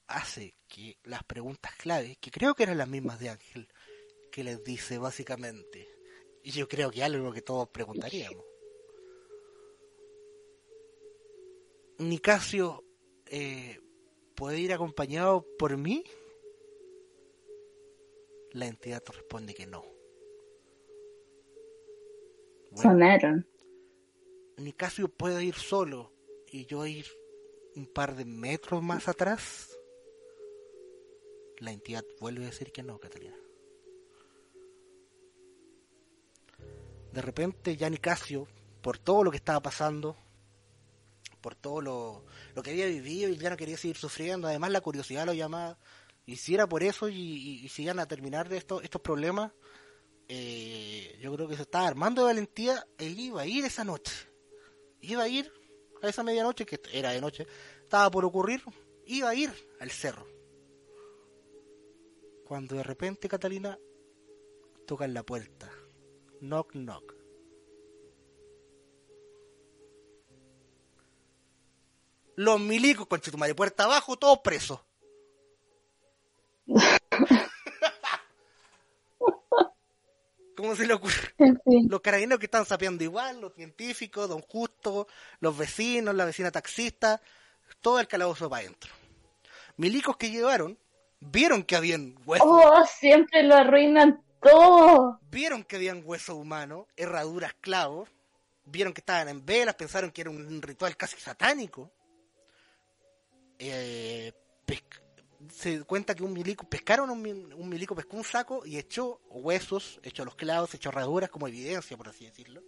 hace 0.07 0.54
que 0.68 0.98
las 1.04 1.24
preguntas 1.24 1.74
claves, 1.76 2.18
que 2.18 2.31
creo 2.31 2.54
que 2.54 2.64
eran 2.64 2.78
las 2.78 2.88
mismas 2.88 3.18
de 3.18 3.31
Ángel, 3.31 3.68
que 4.31 4.44
les 4.44 4.62
dice 4.62 4.98
básicamente, 4.98 5.88
y 6.42 6.50
yo 6.50 6.68
creo 6.68 6.90
que 6.90 7.02
algo 7.02 7.33
que 7.33 7.42
todos 7.42 7.68
preguntaríamos. 7.68 8.44
Nicasio 11.98 12.84
eh, 13.26 13.80
puede 14.34 14.61
ir 14.61 14.72
acompañado 14.72 15.44
por 15.58 15.76
mí. 15.76 16.04
La 18.52 18.66
entidad 18.66 19.02
responde 19.06 19.54
que 19.54 19.66
no. 19.66 19.84
Bueno, 22.70 22.90
Sonaron. 22.90 23.46
Nicasio 24.58 25.08
puede 25.08 25.44
ir 25.44 25.54
solo 25.54 26.12
y 26.46 26.66
yo 26.66 26.87
ir 26.87 27.06
un 27.74 27.87
par 27.87 28.16
de 28.16 28.24
metros 28.24 28.82
más 28.82 29.08
atrás. 29.08 29.76
La 31.58 31.72
entidad 31.72 32.04
vuelve 32.20 32.44
a 32.44 32.46
decir 32.46 32.72
que 32.72 32.82
no, 32.82 32.98
Catalina. 32.98 33.37
De 37.12 37.22
repente 37.22 37.76
ya 37.76 37.90
Nicasio, 37.90 38.46
por 38.82 38.98
todo 38.98 39.24
lo 39.24 39.30
que 39.30 39.38
estaba 39.38 39.61
pasando, 39.61 40.16
por 41.48 41.54
todo 41.54 41.80
lo, 41.80 42.24
lo 42.54 42.62
que 42.62 42.72
había 42.72 42.84
vivido 42.84 43.30
y 43.30 43.38
ya 43.38 43.48
no 43.48 43.56
quería 43.56 43.78
seguir 43.78 43.96
sufriendo, 43.96 44.48
además 44.48 44.70
la 44.70 44.82
curiosidad 44.82 45.24
lo 45.24 45.32
llamaba, 45.32 45.78
y 46.26 46.37
si 46.37 46.52
era 46.52 46.66
por 46.66 46.82
eso 46.82 47.08
y, 47.08 47.14
y, 47.64 47.68
si 47.70 47.88
a 47.88 48.06
terminar 48.06 48.50
de 48.50 48.58
estos, 48.58 48.84
estos 48.84 49.00
problemas, 49.00 49.50
eh, 50.28 51.18
yo 51.22 51.34
creo 51.34 51.48
que 51.48 51.56
se 51.56 51.62
estaba 51.62 51.88
armando 51.88 52.20
de 52.20 52.26
valentía 52.26 52.87
e 52.98 53.06
iba 53.06 53.40
a 53.40 53.46
ir 53.46 53.64
esa 53.64 53.82
noche. 53.82 54.12
Iba 55.00 55.22
a 55.22 55.28
ir 55.28 55.50
a 56.02 56.08
esa 56.11 56.22
medianoche, 56.22 56.66
que 56.66 56.78
era 56.92 57.12
de 57.12 57.20
noche, 57.22 57.46
estaba 57.82 58.11
por 58.11 58.26
ocurrir, 58.26 58.62
iba 59.06 59.30
a 59.30 59.34
ir 59.34 59.50
al 59.80 59.90
cerro. 59.90 60.26
Cuando 62.44 62.76
de 62.76 62.82
repente 62.82 63.26
Catalina 63.26 63.78
toca 64.87 65.06
en 65.06 65.14
la 65.14 65.22
puerta. 65.22 65.72
Knock, 66.42 66.72
knock. 66.72 67.17
Los 72.38 72.61
milicos 72.61 73.09
con 73.09 73.20
de 73.20 73.55
puerta 73.57 73.83
abajo, 73.83 74.16
todos 74.16 74.38
presos. 74.38 74.79
¿Cómo 80.57 80.77
se 80.77 80.87
le 80.87 80.94
ocurre? 80.94 81.35
Los 81.88 82.01
carabineros 82.01 82.38
que 82.38 82.46
están 82.46 82.64
sapeando 82.64 83.03
igual, 83.03 83.40
los 83.40 83.55
científicos, 83.55 84.29
don 84.29 84.40
Justo, 84.42 85.09
los 85.40 85.59
vecinos, 85.59 86.14
la 86.14 86.27
vecina 86.27 86.53
taxista, 86.53 87.20
todo 87.81 87.98
el 87.98 88.07
calabozo 88.07 88.48
para 88.48 88.62
adentro. 88.62 88.92
Milicos 89.77 90.16
que 90.16 90.31
llegaron, 90.31 90.79
vieron 91.18 91.64
que 91.64 91.74
habían 91.74 92.14
huesos, 92.24 92.46
Oh, 92.48 92.87
siempre 92.87 93.42
lo 93.42 93.57
arruinan 93.57 94.22
todo. 94.40 95.18
vieron 95.29 95.64
que 95.64 95.74
habían 95.74 96.03
huesos 96.05 96.37
humanos, 96.37 96.87
herraduras, 96.96 97.55
clavos, 97.61 98.09
vieron 98.64 98.94
que 98.94 99.01
estaban 99.01 99.29
en 99.29 99.44
velas, 99.44 99.74
pensaron 99.74 100.12
que 100.12 100.20
era 100.20 100.31
un 100.31 100.62
ritual 100.62 100.96
casi 100.96 101.16
satánico. 101.16 101.90
Eh, 103.59 104.33
se 105.51 105.83
cuenta 105.85 106.14
que 106.14 106.23
un 106.25 106.33
milico, 106.33 106.68
pescaron 106.68 107.11
un, 107.11 107.23
mi- 107.23 107.31
un 107.31 107.68
milico, 107.68 107.94
pescó 107.94 108.16
un 108.16 108.25
saco 108.25 108.66
y 108.66 108.77
echó 108.77 109.21
huesos, 109.31 110.01
echó 110.03 110.25
los 110.25 110.35
clavos, 110.35 110.75
echó 110.75 110.88
herraduras 110.90 111.31
como 111.31 111.47
evidencia, 111.49 111.97
por 111.97 112.09
así 112.09 112.27
decirlo. 112.27 112.62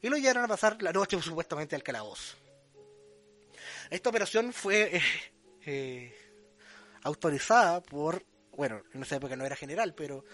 Y 0.00 0.08
lo 0.08 0.16
llevaron 0.16 0.44
a 0.44 0.48
pasar 0.48 0.80
la 0.82 0.92
noche 0.92 1.20
supuestamente 1.20 1.74
al 1.74 1.82
calabozo. 1.82 2.36
Esta 3.90 4.08
operación 4.08 4.52
fue 4.52 4.96
eh, 4.96 5.02
eh, 5.66 6.14
autorizada 7.02 7.82
por, 7.82 8.24
bueno, 8.52 8.82
en 8.94 9.02
esa 9.02 9.16
época 9.16 9.36
no 9.36 9.44
era 9.44 9.56
general, 9.56 9.94
pero 9.94 10.24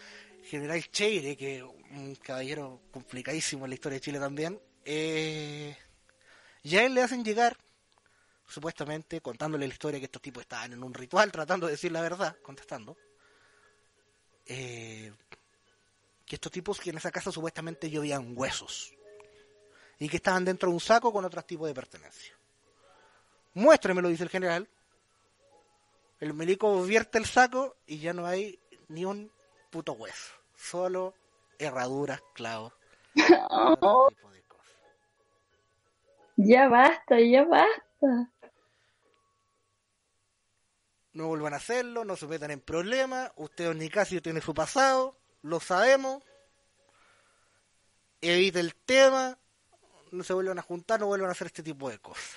general 0.45 0.83
Cheire, 0.91 1.37
que 1.37 1.63
un 1.63 2.15
caballero 2.17 2.83
complicadísimo 2.91 3.65
en 3.65 3.71
la 3.71 3.75
historia 3.75 3.97
de 3.97 4.01
Chile 4.03 4.19
también, 4.21 4.61
eh, 4.85 5.77
ya 6.63 6.81
a 6.81 6.85
él 6.85 6.95
le 6.95 7.03
hacen 7.03 7.25
llegar, 7.25 7.57
supuestamente, 8.49 9.21
contándole 9.21 9.69
la 9.69 9.73
historia 9.73 10.01
que 10.01 10.07
estos 10.07 10.23
tipos 10.23 10.43
estaban 10.43 10.73
en 10.73 10.83
un 10.83 10.95
ritual, 10.95 11.31
tratando 11.31 11.67
de 11.67 11.73
decir 11.73 11.93
la 11.93 12.01
verdad, 12.01 12.37
contestando, 12.43 12.97
eh, 14.47 15.13
que 16.25 16.37
estos 16.37 16.51
tipos 16.51 16.81
que 16.81 16.91
en 16.91 16.97
esa 16.97 17.11
casa 17.11 17.31
supuestamente 17.31 17.91
llovían 17.91 18.33
huesos 18.35 18.95
y 19.99 20.09
que 20.09 20.17
estaban 20.17 20.45
dentro 20.45 20.71
de 20.71 20.75
un 20.75 20.81
saco 20.81 21.13
con 21.13 21.25
otros 21.25 21.47
tipos 21.47 21.69
de 21.69 21.75
pertenencia. 21.75 22.35
Muéstremelo, 23.55 24.09
dice 24.09 24.25
el 24.25 24.31
general. 24.31 24.69
El 26.21 26.35
milico 26.35 26.83
vierte 26.83 27.19
el 27.19 27.27
saco 27.27 27.77
y 27.87 27.99
ya 27.99 28.13
no 28.13 28.27
hay 28.27 28.59
ni 28.89 29.05
un 29.05 29.31
puto 29.71 29.93
hueso. 29.93 30.35
Solo 30.57 31.15
herraduras, 31.59 32.23
clavos. 32.35 32.73
Oh, 33.51 33.73
otro 33.81 34.09
tipo 34.09 34.31
de 34.31 34.43
cosas. 34.43 34.77
ya 36.37 36.69
basta, 36.69 37.21
ya 37.21 37.45
basta. 37.45 38.33
No 41.19 41.27
vuelvan 41.27 41.53
a 41.53 41.57
hacerlo, 41.57 42.05
no 42.05 42.15
se 42.15 42.29
metan 42.29 42.53
en 42.53 42.61
problemas. 42.61 43.33
Usted, 43.35 43.75
Nicasio, 43.75 44.23
tiene 44.23 44.41
su 44.41 44.55
pasado, 44.55 45.19
lo 45.43 45.59
sabemos. 45.59 46.23
Evite 48.21 48.61
el 48.61 48.77
tema, 48.77 49.37
no 50.13 50.23
se 50.23 50.33
vuelvan 50.33 50.61
a 50.61 50.63
juntar, 50.63 51.01
no 51.01 51.07
vuelvan 51.07 51.31
a 51.31 51.33
hacer 51.33 51.49
este 51.49 51.65
tipo 51.65 51.91
de 51.91 51.99
cosas. 51.99 52.37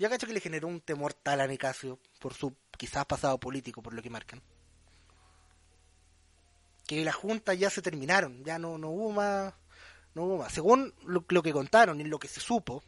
Ya 0.00 0.08
cacho 0.08 0.26
que 0.26 0.32
le 0.32 0.40
generó 0.40 0.66
un 0.66 0.80
temor 0.80 1.14
tal 1.14 1.40
a 1.40 1.46
Nicasio 1.46 2.00
por 2.18 2.34
su 2.34 2.56
quizás 2.76 3.06
pasado 3.06 3.38
político, 3.38 3.80
por 3.80 3.94
lo 3.94 4.02
que 4.02 4.10
marcan. 4.10 4.42
Que 6.88 7.04
las 7.04 7.14
juntas 7.14 7.56
ya 7.56 7.70
se 7.70 7.82
terminaron, 7.82 8.42
ya 8.42 8.58
no, 8.58 8.78
no 8.78 8.88
hubo 8.88 9.12
más. 9.12 9.54
No 10.12 10.24
hubo 10.24 10.38
más. 10.38 10.52
Según 10.52 10.92
lo 11.04 11.40
que 11.40 11.52
contaron 11.52 12.00
y 12.00 12.04
lo 12.04 12.18
que 12.18 12.26
se 12.26 12.40
supo, 12.40 12.82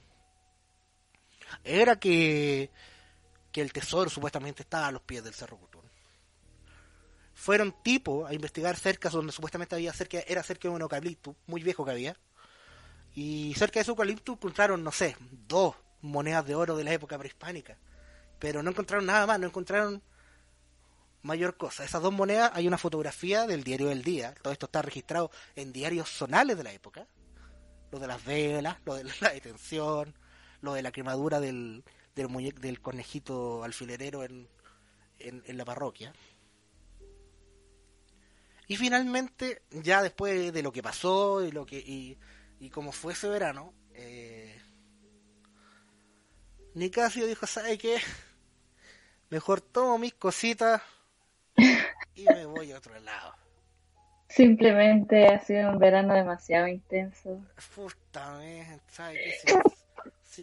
era 1.63 2.01
que 2.01 2.73
que 3.53 3.61
el 3.61 3.73
tesoro 3.73 4.11
supuestamente 4.11 4.63
estaba 4.63 4.87
a 4.89 4.93
los 4.93 5.03
pies 5.03 5.25
del 5.25 5.35
Cerro 5.35 5.57
Cutún. 5.57 5.83
Fueron 7.35 7.75
tipos 7.83 8.29
a 8.29 8.35
investigar 8.35 8.77
cerca 8.77 9.09
donde 9.09 9.33
supuestamente 9.33 9.75
había 9.75 9.93
cerca, 9.93 10.21
era 10.27 10.43
cerca 10.43 10.69
de 10.69 10.75
un 10.75 10.83
eucalipto, 10.83 11.37
muy 11.47 11.63
viejo 11.63 11.85
que 11.85 11.91
había. 11.91 12.17
Y 13.15 13.55
cerca 13.57 13.75
de 13.75 13.83
ese 13.83 13.91
eucalipto 13.91 14.33
encontraron, 14.33 14.85
no 14.85 14.93
sé, 14.93 15.17
dos 15.49 15.75
monedas 16.03 16.47
de 16.47 16.55
oro 16.55 16.77
de 16.77 16.85
la 16.85 16.93
época 16.93 17.19
prehispánica. 17.19 17.77
Pero 18.39 18.63
no 18.63 18.71
encontraron 18.71 19.07
nada 19.07 19.27
más, 19.27 19.41
no 19.41 19.47
encontraron 19.47 20.03
mayor 21.23 21.57
cosa. 21.57 21.85
Esas 21.85 22.03
dos 22.03 22.13
monedas 22.13 22.51
hay 22.55 22.67
una 22.69 22.79
fotografía 22.79 23.47
del 23.47 23.65
diario 23.65 23.89
del 23.89 24.03
día. 24.03 24.35
Todo 24.43 24.53
esto 24.53 24.67
está 24.67 24.83
registrado 24.83 25.31
en 25.57 25.73
diarios 25.73 26.09
zonales 26.09 26.57
de 26.57 26.65
la 26.65 26.73
época. 26.73 27.07
Lo 27.91 27.99
de 27.99 28.07
las 28.07 28.25
velas, 28.25 28.77
lo 28.85 28.95
de 28.95 29.05
la 29.05 29.31
detención, 29.33 30.15
lo 30.61 30.75
de 30.75 30.83
la 30.83 30.93
quemadura 30.93 31.41
del, 31.41 31.85
del, 32.21 32.29
muñe- 32.29 32.55
del 32.55 32.81
conejito 32.81 33.65
alfilerero 33.65 34.23
en, 34.25 34.49
en, 35.19 35.43
en 35.47 35.57
la 35.57 35.65
parroquia. 35.65 36.13
Y 38.69 38.77
finalmente, 38.77 39.63
ya 39.71 40.03
después 40.03 40.53
de 40.53 40.63
lo 40.63 40.71
que 40.73 40.83
pasó 40.83 41.45
y 41.45 41.51
lo 41.51 41.67
que 41.67 41.79
y, 41.79 42.19
y 42.61 42.71
como 42.71 42.93
fue 42.93 43.15
ese 43.15 43.29
verano, 43.29 43.75
eh, 43.95 44.61
Nicasio 46.75 47.27
dijo, 47.27 47.47
¿sabe 47.47 47.79
qué? 47.79 47.99
Mejor 49.31 49.61
tomo 49.61 49.99
mis 49.99 50.15
cositas 50.15 50.83
y 52.15 52.25
me 52.25 52.47
voy 52.47 52.71
a 52.73 52.79
otro 52.79 52.99
lado. 53.01 53.35
Simplemente 54.29 55.27
ha 55.27 55.41
sido 55.41 55.71
un 55.71 55.79
verano 55.79 56.15
demasiado 56.15 56.69
intenso. 56.69 57.45
¿sabe 58.89 59.15
qué? 59.15 59.53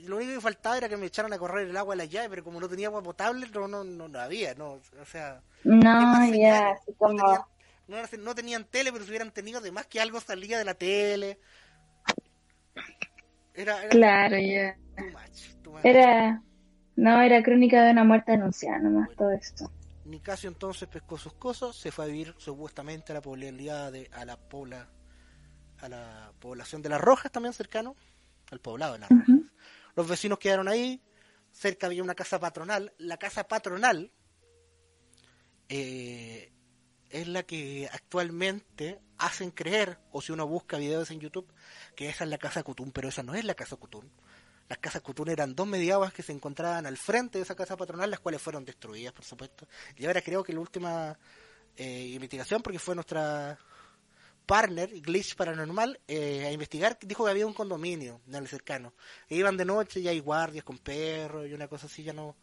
Lo 0.05 0.17
único 0.17 0.33
que 0.33 0.41
faltaba 0.41 0.77
era 0.77 0.89
que 0.89 0.97
me 0.97 1.05
echaran 1.05 1.31
a 1.31 1.37
correr 1.37 1.67
el 1.67 1.77
agua 1.77 1.95
de 1.95 2.03
la 2.03 2.05
llave, 2.05 2.29
pero 2.29 2.43
como 2.43 2.59
no 2.59 2.67
tenía 2.67 2.87
agua 2.87 3.01
potable, 3.01 3.47
no, 3.53 3.67
no, 3.67 3.83
no, 3.83 4.07
no 4.07 4.19
había, 4.19 4.53
no, 4.55 4.73
o 4.73 5.05
sea, 5.05 5.41
No, 5.63 6.33
ya, 6.33 6.71
así 6.71 6.91
no, 6.91 6.97
como... 6.97 7.47
tenían, 7.87 8.23
no, 8.23 8.35
tenían 8.35 8.65
tele, 8.65 8.91
pero 8.91 9.05
si 9.05 9.11
hubieran 9.11 9.31
tenido, 9.31 9.59
además 9.59 9.85
que 9.85 10.01
algo 10.01 10.19
salía 10.19 10.57
de 10.57 10.65
la 10.65 10.73
tele. 10.73 11.39
Era, 13.53 13.79
era 13.81 13.89
Claro, 13.89 14.37
ya. 14.37 14.77
Era... 15.83 16.41
No, 16.97 17.21
era 17.21 17.43
crónica 17.43 17.83
de 17.85 17.91
una 17.91 18.03
muerte 18.03 18.33
anunciada, 18.33 18.79
nomás 18.79 19.09
todo 19.15 19.31
esto. 19.31 19.71
Nicasio 20.05 20.49
entonces 20.49 20.87
pescó 20.87 21.17
sus 21.17 21.33
cosas, 21.33 21.75
se 21.75 21.91
fue 21.91 22.05
a 22.05 22.07
vivir 22.07 22.33
supuestamente 22.37 23.11
a 23.11 23.15
la 23.15 23.21
población 23.21 23.91
de, 23.91 24.09
a 24.13 24.25
la 24.25 24.37
pobla, 24.37 24.87
a 25.79 25.89
la 25.89 26.31
población 26.39 26.81
de 26.81 26.89
las 26.89 26.99
Rojas 26.99 27.31
también 27.31 27.53
cercano, 27.53 27.95
al 28.51 28.59
poblado 28.59 28.93
de 28.93 28.99
las 28.99 29.09
Rojas. 29.09 29.36
Los 29.97 30.07
vecinos 30.07 30.37
quedaron 30.37 30.67
ahí, 30.67 31.01
cerca 31.51 31.87
había 31.87 32.03
una 32.03 32.13
casa 32.13 32.39
patronal. 32.39 32.93
La 32.99 33.17
casa 33.17 33.47
patronal 33.47 34.11
eh, 35.69 36.53
es 37.09 37.27
la 37.27 37.41
que 37.41 37.89
actualmente 37.91 39.01
hacen 39.17 39.49
creer, 39.49 39.97
o 40.11 40.21
si 40.21 40.31
uno 40.31 40.45
busca 40.45 40.77
videos 40.77 41.09
en 41.09 41.19
YouTube, 41.19 41.51
que 41.95 42.09
esa 42.09 42.25
es 42.25 42.29
la 42.29 42.37
casa 42.37 42.61
Cutún, 42.61 42.91
pero 42.91 43.09
esa 43.09 43.23
no 43.23 43.33
es 43.33 43.43
la 43.43 43.55
casa 43.55 43.75
Cutún. 43.75 44.11
Las 44.69 44.77
casas 44.77 45.01
Cutún 45.01 45.29
eran 45.29 45.55
dos 45.55 45.65
mediaguas 45.65 46.13
que 46.13 46.21
se 46.21 46.31
encontraban 46.31 46.85
al 46.85 46.97
frente 46.97 47.39
de 47.39 47.43
esa 47.43 47.55
casa 47.55 47.75
patronal, 47.75 48.11
las 48.11 48.19
cuales 48.19 48.39
fueron 48.39 48.65
destruidas, 48.65 49.13
por 49.13 49.25
supuesto. 49.25 49.67
Y 49.95 50.05
ahora 50.05 50.21
creo 50.21 50.43
que 50.43 50.53
la 50.53 50.59
última 50.59 51.17
eh, 51.75 52.11
investigación, 52.13 52.61
porque 52.61 52.77
fue 52.77 52.93
nuestra 52.93 53.57
partner, 54.47 54.89
Glitch 55.01 55.35
Paranormal, 55.35 55.99
eh, 56.07 56.45
a 56.47 56.51
investigar, 56.51 56.97
dijo 57.01 57.23
que 57.25 57.31
había 57.31 57.45
un 57.45 57.53
condominio 57.53 58.21
en 58.27 58.35
el 58.35 58.47
cercano. 58.47 58.93
E 59.29 59.35
iban 59.35 59.57
de 59.57 59.65
noche 59.65 59.99
y 59.99 60.07
hay 60.07 60.19
guardias 60.19 60.63
con 60.63 60.79
perros 60.79 61.47
y 61.47 61.53
una 61.53 61.67
cosa 61.67 61.85
así, 61.85 62.01
ya 62.03 62.13
no. 62.13 62.35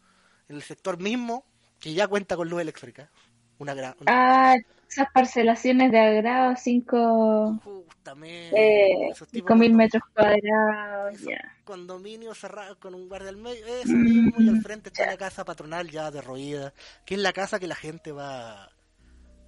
En 0.47 0.55
el 0.55 0.61
sector 0.63 0.97
mismo, 1.01 1.43
que 1.79 1.93
ya 1.93 2.07
cuenta 2.07 2.37
con 2.37 2.47
luz 2.49 2.61
eléctrica, 2.61 3.09
Una 3.57 3.73
gran. 3.73 3.95
Ah, 4.05 4.55
esas 4.89 5.07
parcelaciones 5.13 5.91
de 5.91 5.99
agrado, 5.99 6.55
5 6.55 7.59
Justamente. 7.63 9.09
eh, 9.09 9.13
cinco 9.31 9.55
mil 9.55 9.73
metros 9.73 10.03
cuadrados, 10.13 11.19
ya. 11.21 11.57
condominios 11.63 12.37
cerrados 12.37 12.77
con 12.77 12.93
un 12.93 13.07
guardia 13.09 13.29
al 13.29 13.37
medio, 13.37 13.65
eso 13.83 13.93
mismo, 13.93 14.33
y 14.39 14.47
al 14.49 14.61
frente 14.61 14.89
está 14.89 15.05
la 15.07 15.17
casa 15.17 15.43
patronal 15.43 15.89
ya 15.89 16.11
derruida, 16.11 16.73
que 17.05 17.15
es 17.15 17.19
la 17.21 17.33
casa 17.33 17.59
que 17.59 17.67
la 17.67 17.75
gente 17.75 18.11
va 18.11 18.69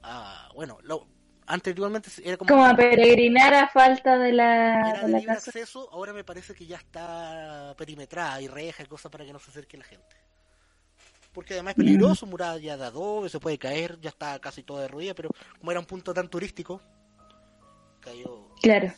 a. 0.04 0.50
Bueno, 0.56 0.80
lo, 0.84 1.08
anteriormente 1.48 2.10
era 2.24 2.38
como. 2.38 2.50
Como 2.50 2.66
a 2.66 2.76
peregrinar 2.76 3.54
a 3.54 3.68
falta 3.70 4.18
de 4.18 4.34
la, 4.34 4.90
era 4.90 5.00
de 5.00 5.06
de 5.06 5.12
la 5.12 5.20
libre 5.20 5.36
casa. 5.36 5.50
acceso, 5.50 5.90
ahora 5.92 6.14
me 6.14 6.24
parece 6.24 6.54
que 6.54 6.66
ya 6.66 6.78
está 6.78 7.74
perimetrada 7.78 8.42
y 8.42 8.48
reja 8.48 8.84
y 8.84 8.86
cosas 8.86 9.12
para 9.12 9.26
que 9.26 9.34
no 9.34 9.40
se 9.40 9.50
acerque 9.50 9.78
la 9.78 9.86
gente. 9.86 10.16
Porque 11.34 11.54
además 11.54 11.72
es 11.72 11.78
peligroso, 11.78 12.26
muralla 12.26 12.78
de 12.78 12.86
adobe, 12.86 13.30
se 13.30 13.40
puede 13.40 13.58
caer, 13.58 14.00
ya 14.02 14.10
está 14.10 14.40
casi 14.40 14.64
todo 14.64 14.80
derruida, 14.80 15.14
pero 15.14 15.30
como 15.60 15.72
era 15.72 15.80
un 15.80 15.86
punto 15.86 16.14
tan 16.14 16.30
turístico, 16.30 16.82
cayó. 18.00 18.50
Claro. 18.62 18.92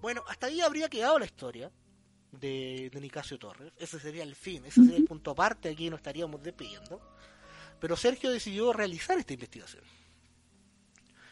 Bueno, 0.00 0.22
hasta 0.28 0.46
ahí 0.46 0.60
habría 0.60 0.88
quedado 0.88 1.18
la 1.18 1.26
historia 1.26 1.70
de, 2.32 2.90
de 2.92 3.00
Nicasio 3.00 3.38
Torres. 3.38 3.72
Ese 3.76 4.00
sería 4.00 4.22
el 4.22 4.34
fin, 4.34 4.64
ese 4.64 4.82
sería 4.82 4.96
el 4.96 5.04
punto 5.04 5.30
aparte, 5.30 5.68
aquí 5.68 5.90
nos 5.90 5.98
estaríamos 5.98 6.42
despidiendo. 6.42 7.00
Pero 7.80 7.96
Sergio 7.96 8.30
decidió 8.30 8.72
realizar 8.72 9.18
esta 9.18 9.34
investigación. 9.34 9.84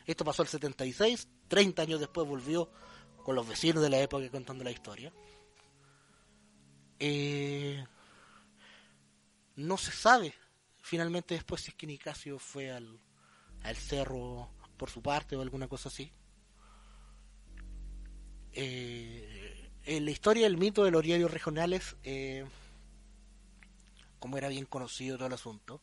Esto 0.07 0.25
pasó 0.25 0.43
el 0.43 0.49
76, 0.49 1.29
30 1.49 1.83
años 1.83 2.01
después 2.01 2.27
volvió 2.27 2.71
con 3.23 3.35
los 3.37 3.47
vecinos 3.47 3.83
de 3.83 3.91
la 3.91 4.01
época 4.01 4.29
contando 4.31 4.65
la 4.65 4.71
historia. 4.71 5.13
Eh, 6.99 7.85
no 9.57 9.77
se 9.77 9.93
sabe 9.93 10.35
finalmente 10.81 11.35
después 11.35 11.63
si 11.63 11.71
es 11.71 11.77
que 11.77 11.87
Nicasio 11.87 12.39
fue 12.39 12.71
al, 12.71 13.01
al 13.63 13.77
cerro 13.77 14.51
por 14.77 14.91
su 14.91 15.03
parte 15.03 15.37
o 15.37 15.43
alguna 15.43 15.69
cosa 15.69 15.89
así. 15.89 16.13
Eh, 18.53 19.71
en 19.85 20.05
la 20.05 20.11
historia 20.11 20.45
del 20.45 20.59
mito 20.59 20.85
de 20.85 20.91
los 20.91 21.03
diarios 21.03 21.31
regionales, 21.31 21.97
eh, 22.03 22.45
como 24.19 24.37
era 24.37 24.49
bien 24.49 24.67
conocido 24.67 25.17
todo 25.17 25.27
el 25.29 25.35
asunto, 25.35 25.83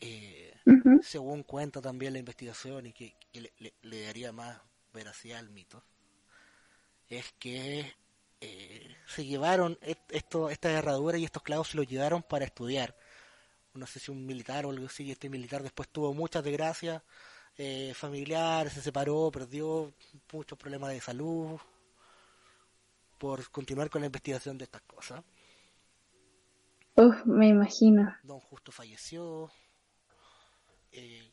eh, 0.00 0.54
según 1.00 1.42
cuenta 1.44 1.80
también 1.80 2.12
la 2.14 2.18
investigación 2.20 2.86
y 2.86 2.92
que, 2.92 3.14
que 3.32 3.40
le, 3.42 3.52
le- 3.58 3.74
le 3.82 4.02
daría 4.02 4.32
más 4.32 4.60
veracidad 4.92 5.38
al 5.38 5.50
mito, 5.50 5.84
es 7.08 7.32
que 7.38 7.92
eh, 8.40 8.96
se 9.06 9.24
llevaron 9.24 9.78
est- 9.82 10.10
esto, 10.10 10.50
esta 10.50 10.70
herradura 10.70 11.18
y 11.18 11.24
estos 11.24 11.42
clavos 11.42 11.68
se 11.68 11.76
los 11.76 11.86
llevaron 11.86 12.22
para 12.22 12.44
estudiar. 12.44 12.96
No 13.74 13.86
sé 13.86 14.00
si 14.00 14.10
un 14.10 14.26
militar 14.26 14.66
o 14.66 14.70
algo 14.70 14.86
así, 14.86 15.04
y 15.04 15.12
este 15.12 15.30
militar 15.30 15.62
después 15.62 15.88
tuvo 15.90 16.14
muchas 16.14 16.44
desgracias 16.44 17.02
eh, 17.58 17.92
familiares, 17.94 18.74
se 18.74 18.82
separó, 18.82 19.30
perdió 19.32 19.94
muchos 20.32 20.58
problemas 20.58 20.90
de 20.92 21.00
salud 21.00 21.60
por 23.18 23.48
continuar 23.50 23.90
con 23.90 24.00
la 24.00 24.06
investigación 24.06 24.58
de 24.58 24.64
estas 24.64 24.82
cosas. 24.82 25.22
Uf, 26.96 27.24
me 27.24 27.48
imagino. 27.48 28.14
Don 28.22 28.38
Justo 28.40 28.70
falleció. 28.70 29.50
Eh, 30.92 31.30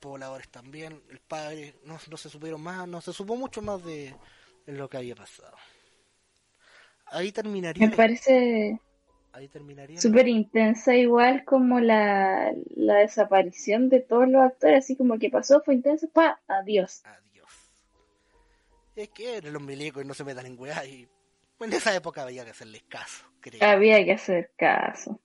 pobladores 0.00 0.48
también. 0.48 1.02
El 1.10 1.20
padre, 1.20 1.74
no, 1.84 1.98
no 2.10 2.16
se 2.16 2.28
supieron 2.28 2.60
más, 2.62 2.88
no 2.88 3.00
se 3.00 3.12
supo 3.12 3.36
mucho 3.36 3.62
más 3.62 3.84
de, 3.84 4.14
de 4.66 4.72
lo 4.72 4.88
que 4.88 4.96
había 4.96 5.14
pasado. 5.14 5.56
Ahí 7.06 7.32
terminaría. 7.32 7.86
Me 7.88 7.94
parece 7.94 8.80
Ahí 9.32 9.48
terminaría. 9.48 10.00
súper 10.00 10.28
intensa, 10.28 10.94
igual 10.96 11.44
como 11.44 11.78
la, 11.80 12.52
la 12.74 12.94
desaparición 12.96 13.88
de 13.88 14.00
todos 14.00 14.28
los 14.28 14.42
actores, 14.42 14.84
así 14.84 14.96
como 14.96 15.18
que 15.18 15.30
pasó, 15.30 15.60
fue 15.60 15.74
intenso, 15.74 16.08
pa, 16.08 16.40
adiós. 16.48 17.02
Adiós. 17.04 17.48
Es 18.96 19.08
que 19.10 19.36
eran 19.36 19.52
los 19.52 19.62
milicos 19.62 20.02
y 20.02 20.06
no 20.06 20.14
se 20.14 20.24
metan 20.24 20.46
en 20.46 20.58
weá 20.58 20.84
y. 20.84 21.08
En 21.60 21.72
esa 21.74 21.94
época 21.94 22.22
había 22.22 22.42
que 22.44 22.50
hacerles 22.52 22.82
caso, 22.84 23.26
creo. 23.40 23.62
Había 23.62 24.02
que 24.04 24.12
hacer 24.12 24.50
caso. 24.56 25.20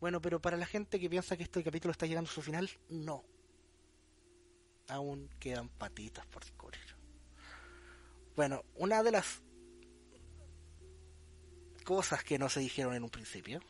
Bueno, 0.00 0.20
pero 0.20 0.40
para 0.40 0.56
la 0.56 0.66
gente 0.66 1.00
que 1.00 1.08
piensa 1.10 1.36
que 1.36 1.44
este 1.44 1.62
capítulo 1.64 1.92
está 1.92 2.06
llegando 2.06 2.30
a 2.30 2.34
su 2.34 2.42
final, 2.42 2.70
no. 2.90 3.24
Aún 4.88 5.28
quedan 5.40 5.68
patitas 5.68 6.26
por 6.26 6.42
descubrir. 6.44 6.80
Bueno, 8.36 8.64
una 8.76 9.02
de 9.02 9.10
las 9.10 9.42
cosas 11.84 12.22
que 12.22 12.38
no 12.38 12.48
se 12.48 12.60
dijeron 12.60 12.94
en 12.94 13.04
un 13.04 13.10
principio 13.10 13.60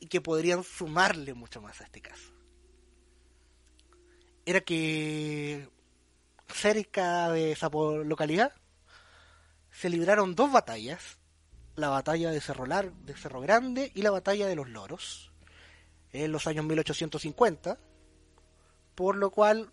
y 0.00 0.06
que 0.06 0.20
podrían 0.20 0.64
sumarle 0.64 1.34
mucho 1.34 1.60
más 1.60 1.80
a 1.80 1.84
este 1.84 2.00
caso 2.00 2.32
era 4.46 4.60
que 4.62 5.68
cerca 6.48 7.30
de 7.30 7.52
esa 7.52 7.68
localidad 7.68 8.52
se 9.70 9.90
libraron 9.90 10.34
dos 10.34 10.50
batallas, 10.50 11.18
la 11.74 11.88
batalla 11.90 12.30
de 12.30 12.40
Cerro, 12.40 12.64
Lar- 12.64 12.92
de 12.92 13.14
Cerro 13.14 13.40
Grande 13.40 13.92
y 13.94 14.02
la 14.02 14.10
batalla 14.10 14.46
de 14.46 14.56
los 14.56 14.68
Loros, 14.70 15.32
en 16.24 16.32
los 16.32 16.46
años 16.46 16.64
1850, 16.64 17.78
por 18.94 19.16
lo 19.16 19.30
cual 19.30 19.70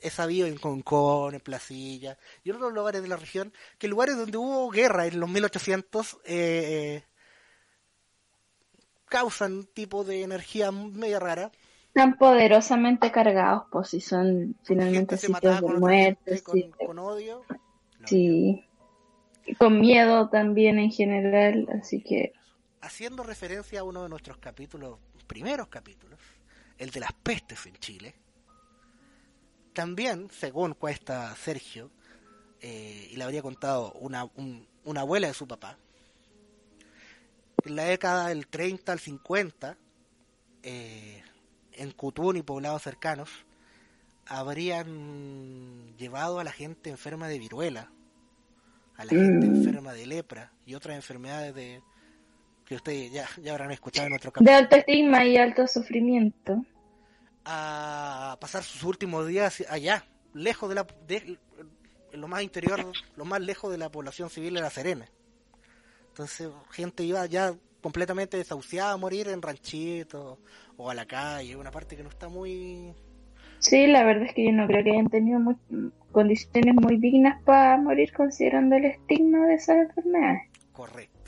he 0.00 0.10
sabido 0.10 0.46
en 0.46 0.56
Concón, 0.56 1.34
en 1.34 1.40
Placilla 1.40 2.18
y 2.42 2.50
en 2.50 2.56
otros 2.56 2.72
lugares 2.72 3.02
de 3.02 3.08
la 3.08 3.16
región 3.16 3.52
que 3.78 3.88
lugares 3.88 4.16
donde 4.16 4.38
hubo 4.38 4.70
guerra 4.70 5.06
en 5.06 5.20
los 5.20 5.28
1800 5.28 6.20
eh, 6.24 7.04
causan 9.06 9.52
un 9.52 9.66
tipo 9.66 10.04
de 10.04 10.22
energía 10.22 10.70
media 10.70 11.18
rara. 11.18 11.50
Tan 11.92 12.16
poderosamente 12.16 13.10
cargados, 13.10 13.64
pues 13.70 13.88
si 13.88 14.00
son 14.00 14.56
finalmente 14.62 15.16
sitios 15.16 15.60
de 15.60 15.66
muerte, 15.66 16.40
con, 16.42 16.54
sí, 16.54 16.70
con 16.86 16.98
odio. 16.98 17.44
No, 17.98 18.06
sí. 18.06 18.64
Con 19.58 19.80
miedo 19.80 20.28
también 20.28 20.78
en 20.78 20.92
general, 20.92 21.66
así 21.72 22.02
que 22.02 22.32
haciendo 22.80 23.22
referencia 23.22 23.80
a 23.80 23.84
uno 23.84 24.02
de 24.02 24.08
nuestros 24.08 24.38
capítulos, 24.38 24.98
primeros 25.30 25.68
capítulos, 25.68 26.18
el 26.76 26.90
de 26.90 26.98
las 26.98 27.12
pestes 27.12 27.64
en 27.66 27.76
Chile, 27.76 28.14
también, 29.72 30.28
según 30.32 30.74
cuesta 30.74 31.36
Sergio, 31.36 31.88
eh, 32.60 33.08
y 33.12 33.16
le 33.16 33.22
habría 33.22 33.40
contado 33.40 33.92
una, 33.92 34.24
un- 34.24 34.66
una 34.84 35.02
abuela 35.02 35.28
de 35.28 35.34
su 35.34 35.46
papá, 35.46 35.78
en 37.64 37.76
la 37.76 37.84
década 37.84 38.28
del 38.28 38.48
30 38.48 38.90
al 38.92 38.98
50, 38.98 39.76
eh, 40.64 41.22
en 41.74 41.92
Cutún 41.92 42.36
y 42.36 42.42
poblados 42.42 42.82
cercanos, 42.82 43.30
habrían 44.26 45.96
llevado 45.96 46.40
a 46.40 46.44
la 46.44 46.50
gente 46.52 46.90
enferma 46.90 47.28
de 47.28 47.38
viruela, 47.38 47.88
a 48.96 49.04
la 49.04 49.10
gente 49.12 49.46
Mm. 49.46 49.54
enferma 49.56 49.92
de 49.92 50.06
lepra 50.06 50.52
y 50.66 50.74
otras 50.74 50.96
enfermedades 50.96 51.54
de 51.54 51.82
que 52.70 52.76
ustedes 52.76 53.10
ya, 53.10 53.26
ya 53.42 53.50
habrán 53.50 53.72
escuchado 53.72 54.06
en 54.06 54.12
otro 54.14 54.30
de 54.38 54.52
alto 54.52 54.76
estigma 54.76 55.24
y 55.24 55.36
alto 55.36 55.66
sufrimiento. 55.66 56.64
a 57.44 58.38
pasar 58.40 58.62
sus 58.62 58.84
últimos 58.84 59.26
días 59.26 59.64
allá, 59.68 60.04
lejos 60.34 60.68
de 60.68 60.76
la 60.76 60.86
de, 61.08 61.36
lo 62.12 62.28
más 62.28 62.44
interior, 62.44 62.86
lo 63.16 63.24
más 63.24 63.40
lejos 63.40 63.72
de 63.72 63.78
la 63.78 63.90
población 63.90 64.30
civil 64.30 64.54
de 64.54 64.60
La 64.60 64.70
Serena. 64.70 65.06
Entonces, 66.10 66.48
gente 66.70 67.02
iba 67.02 67.26
ya 67.26 67.56
completamente 67.80 68.36
desahuciada 68.36 68.92
a 68.92 68.96
morir 68.96 69.26
en 69.26 69.42
ranchitos 69.42 70.38
o 70.76 70.90
a 70.90 70.94
la 70.94 71.06
calle, 71.06 71.56
una 71.56 71.72
parte 71.72 71.96
que 71.96 72.04
no 72.04 72.08
está 72.08 72.28
muy 72.28 72.94
Sí, 73.58 73.88
la 73.88 74.04
verdad 74.04 74.26
es 74.26 74.34
que 74.34 74.44
yo 74.44 74.52
no 74.52 74.68
creo 74.68 74.84
que 74.84 74.92
hayan 74.92 75.08
tenido 75.08 75.40
condiciones 76.12 76.76
muy 76.76 76.98
dignas 76.98 77.42
para 77.42 77.76
morir 77.78 78.12
considerando 78.12 78.76
el 78.76 78.84
estigma 78.84 79.44
de 79.48 79.54
esas 79.54 79.88
enfermedades. 79.88 80.42
correcto. 80.72 81.19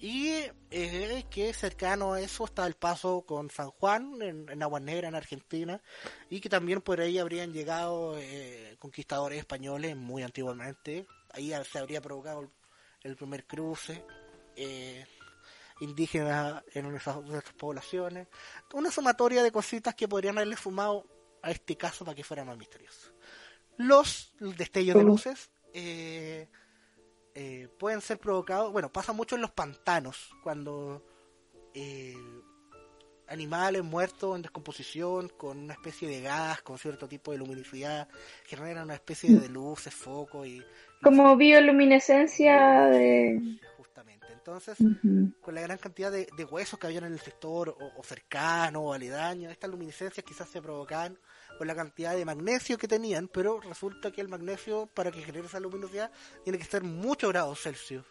Y 0.00 0.28
eh, 0.70 1.24
que 1.30 1.52
cercano 1.52 2.12
a 2.12 2.20
eso 2.20 2.44
está 2.44 2.66
el 2.66 2.74
paso 2.74 3.22
con 3.26 3.50
San 3.50 3.70
Juan, 3.70 4.22
en, 4.22 4.48
en 4.48 4.62
Aguas 4.62 4.82
Negras, 4.82 5.08
en 5.08 5.14
Argentina, 5.16 5.82
y 6.30 6.40
que 6.40 6.48
también 6.48 6.80
por 6.80 7.00
ahí 7.00 7.18
habrían 7.18 7.52
llegado 7.52 8.16
eh, 8.18 8.76
conquistadores 8.78 9.38
españoles 9.38 9.96
muy 9.96 10.22
antiguamente. 10.22 11.06
Ahí 11.32 11.52
se 11.70 11.78
habría 11.78 12.00
provocado 12.00 12.48
el, 13.02 13.16
primer 13.16 13.44
cruce. 13.44 14.04
eh, 14.56 15.04
indígenas 15.80 16.62
en 16.74 16.94
esas 16.94 17.18
poblaciones. 17.56 18.28
Una 18.72 18.90
sumatoria 18.90 19.42
de 19.42 19.52
cositas 19.52 19.94
que 19.94 20.08
podrían 20.08 20.36
haberle 20.36 20.56
sumado 20.56 21.06
a 21.42 21.50
este 21.50 21.76
caso 21.76 22.04
para 22.04 22.14
que 22.14 22.24
fuera 22.24 22.44
más 22.44 22.56
misterioso. 22.56 23.12
Los 23.76 24.32
destellos 24.40 24.96
de 24.96 25.04
luces 25.04 25.50
eh, 25.72 26.48
eh, 27.40 27.68
pueden 27.78 28.00
ser 28.00 28.18
provocados, 28.18 28.72
bueno, 28.72 28.90
pasa 28.90 29.12
mucho 29.12 29.36
en 29.36 29.42
los 29.42 29.52
pantanos, 29.52 30.34
cuando 30.42 31.04
eh, 31.72 32.16
animales 33.28 33.84
muertos 33.84 34.34
en 34.34 34.42
descomposición, 34.42 35.28
con 35.28 35.56
una 35.56 35.74
especie 35.74 36.08
de 36.08 36.20
gas, 36.20 36.62
con 36.62 36.78
cierto 36.78 37.06
tipo 37.06 37.30
de 37.30 37.38
luminosidad, 37.38 38.08
generan 38.44 38.86
una 38.86 38.94
especie 38.94 39.38
de 39.38 39.48
luces, 39.48 39.94
foco 39.94 40.44
y... 40.44 40.60
Como 41.00 41.36
bioluminescencia 41.36 42.86
de... 42.86 43.60
Justamente. 43.76 44.26
Entonces, 44.32 44.76
con 45.40 45.54
la 45.54 45.60
gran 45.60 45.78
cantidad 45.78 46.10
de, 46.10 46.26
de 46.36 46.44
huesos 46.44 46.76
que 46.76 46.88
habían 46.88 47.04
en 47.04 47.12
el 47.12 47.20
sector 47.20 47.68
o, 47.68 48.00
o 48.00 48.02
cercano 48.02 48.80
o 48.80 48.92
aledaño, 48.92 49.48
estas 49.48 49.70
luminiscencias 49.70 50.26
quizás 50.26 50.48
se 50.48 50.60
provocaban 50.60 51.16
por 51.58 51.66
la 51.66 51.74
cantidad 51.74 52.14
de 52.16 52.24
magnesio 52.24 52.78
que 52.78 52.88
tenían, 52.88 53.28
pero 53.28 53.60
resulta 53.60 54.10
que 54.12 54.20
el 54.20 54.28
magnesio 54.28 54.86
para 54.94 55.10
que 55.10 55.20
genere 55.22 55.46
esa 55.46 55.60
luminosidad 55.60 56.10
tiene 56.44 56.56
que 56.58 56.64
estar 56.64 56.82
muchos 56.84 57.30
grados 57.30 57.60
Celsius. 57.60 58.06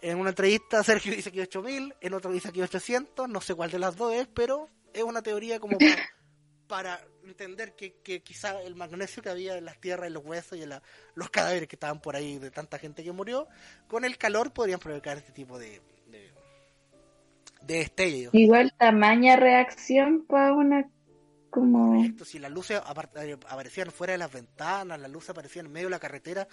En 0.00 0.18
una 0.18 0.30
entrevista 0.30 0.82
Sergio 0.82 1.14
dice 1.14 1.30
que 1.30 1.42
8000, 1.42 1.94
en 2.00 2.14
otro 2.14 2.32
dice 2.32 2.52
que 2.52 2.62
800, 2.62 3.28
no 3.28 3.40
sé 3.40 3.54
cuál 3.54 3.70
de 3.70 3.78
las 3.78 3.96
dos 3.96 4.12
es, 4.14 4.26
pero 4.26 4.68
es 4.92 5.02
una 5.02 5.22
teoría 5.22 5.60
como 5.60 5.78
pa- 5.78 5.84
para, 6.68 7.00
entender 7.24 7.74
que, 7.74 7.94
que 8.02 8.22
quizá 8.22 8.60
el 8.62 8.74
magnesio 8.74 9.22
que 9.22 9.28
había 9.30 9.56
en 9.56 9.64
las 9.64 9.80
tierras, 9.80 10.06
en 10.08 10.14
los 10.14 10.24
huesos 10.24 10.58
y 10.58 10.62
en 10.62 10.70
la- 10.70 10.82
los 11.14 11.30
cadáveres 11.30 11.68
que 11.68 11.76
estaban 11.76 12.00
por 12.00 12.16
ahí 12.16 12.38
de 12.38 12.50
tanta 12.50 12.78
gente 12.78 13.02
que 13.04 13.12
murió, 13.12 13.46
con 13.88 14.04
el 14.04 14.18
calor 14.18 14.52
podrían 14.52 14.80
provocar 14.80 15.16
este 15.18 15.32
tipo 15.32 15.58
de, 15.58 15.80
de, 16.08 16.30
de 17.62 17.74
destellos. 17.78 18.34
Igual 18.34 18.72
tamaña 18.78 19.36
reacción 19.36 20.24
para 20.26 20.52
una 20.52 20.90
como 21.54 22.02
si 22.24 22.40
las 22.40 22.50
luces 22.50 22.82
eh, 23.14 23.38
aparecían 23.48 23.92
fuera 23.92 24.14
de 24.14 24.18
las 24.18 24.32
ventanas, 24.32 24.98
las 24.98 25.08
luces 25.08 25.30
aparecían 25.30 25.66
en 25.66 25.72
medio 25.72 25.86
de 25.86 25.92
la 25.92 26.00
carretera 26.00 26.48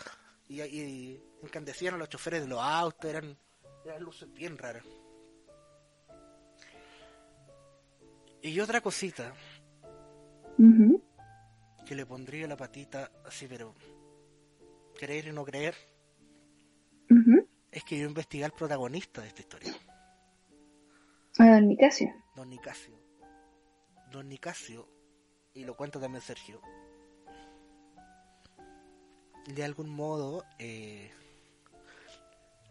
y, 0.47 0.62
y 0.62 1.20
encandecían 1.41 1.95
a 1.95 1.97
los 1.97 2.08
choferes 2.08 2.43
de 2.43 2.47
los 2.47 2.60
autos, 2.62 3.10
eran, 3.10 3.36
eran 3.84 4.04
luces 4.04 4.32
bien 4.32 4.60
raras. 4.60 4.86
Y 8.43 8.60
otra 8.60 8.82
cosita 8.82 9.34
que 11.84 11.95
le 11.95 12.06
pondría 12.06 12.47
la 12.47 12.56
patita 12.56 13.10
así, 13.26 13.47
pero 13.47 13.74
creer 14.99 15.30
y 15.30 15.32
no 15.32 15.43
creer, 15.43 15.74
es 17.72 17.84
que 17.84 17.97
yo 17.97 18.06
investigué 18.06 18.45
al 18.45 18.52
protagonista 18.52 19.22
de 19.22 19.30
esta 19.30 19.41
historia, 19.41 19.74
A 21.39 21.56
don 21.56 21.70
Nicasio. 21.70 22.14
don 22.36 22.52
Nicasio. 22.52 23.01
Don 24.12 24.28
Nicasio, 24.28 24.88
y 25.53 25.64
lo 25.64 25.76
cuenta 25.76 25.99
también 25.99 26.22
Sergio, 26.22 26.62
de 29.47 29.64
algún 29.64 29.89
modo 29.89 30.43
eh, 30.59 31.12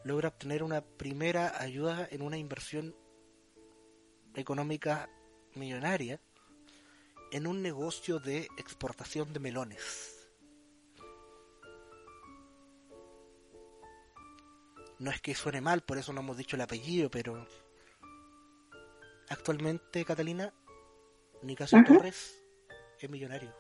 logra 0.05 0.29
obtener 0.29 0.63
una 0.63 0.83
primera 0.83 1.61
ayuda 1.61 2.07
en 2.11 2.23
una 2.23 2.37
inversión 2.37 2.95
económica 4.35 5.11
millonaria 5.55 6.21
en 7.33 7.47
un 7.47 7.63
negocio 7.63 8.19
de 8.19 8.49
exportación 8.57 9.33
de 9.33 9.41
melones. 9.41 10.17
No 14.99 15.11
es 15.11 15.21
que 15.23 15.35
suene 15.35 15.61
mal, 15.61 15.83
por 15.83 15.97
eso 15.97 16.13
no 16.13 16.21
hemos 16.21 16.37
dicho 16.37 16.57
el 16.57 16.63
apellido, 16.63 17.11
pero 17.11 17.47
actualmente 19.31 20.05
Catalina 20.05 20.53
Nicasio 21.43 21.79
Ajá. 21.79 21.87
Torres 21.87 22.43
es 22.99 23.11
millonario. 23.11 23.55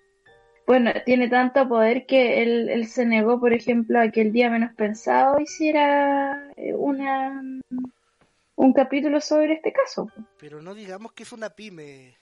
Bueno, 0.64 0.92
tiene 1.04 1.28
tanto 1.28 1.68
poder 1.68 2.06
que 2.06 2.40
él, 2.40 2.68
él 2.68 2.86
se 2.86 3.04
negó, 3.04 3.40
por 3.40 3.52
ejemplo, 3.52 4.00
a 4.00 4.10
que 4.10 4.20
el 4.22 4.32
día 4.32 4.48
menos 4.48 4.72
pensado 4.74 5.40
hiciera 5.40 6.52
eh, 6.56 6.72
una 6.72 7.42
un 8.54 8.72
capítulo 8.72 9.20
sobre 9.20 9.54
este 9.54 9.72
caso. 9.72 10.08
Pero 10.38 10.62
no 10.62 10.74
digamos 10.74 11.12
que 11.12 11.24
es 11.24 11.32
una 11.32 11.50
pyme. 11.50 12.16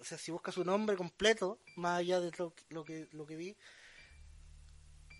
O 0.00 0.04
sea, 0.04 0.16
si 0.16 0.30
buscas 0.30 0.54
su 0.54 0.64
nombre 0.64 0.96
completo, 0.96 1.58
más 1.76 1.98
allá 1.98 2.20
de 2.20 2.30
lo, 2.38 2.54
lo 2.68 2.84
que, 2.84 3.08
lo 3.10 3.26
que 3.26 3.36
vi, 3.36 3.56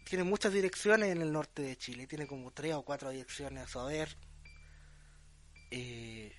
tiene 0.05 0.23
muchas 0.23 0.53
direcciones 0.53 1.11
en 1.11 1.23
el 1.23 1.33
norte 1.33 1.63
de 1.63 1.77
Chile. 1.77 2.07
Tiene 2.07 2.29
como 2.29 2.53
tres 2.53 2.75
o 2.75 2.85
cuatro 2.85 3.11
direcciones 3.11 3.65
a 3.65 3.69
saber. 3.69 4.17
Eh, 5.73 6.33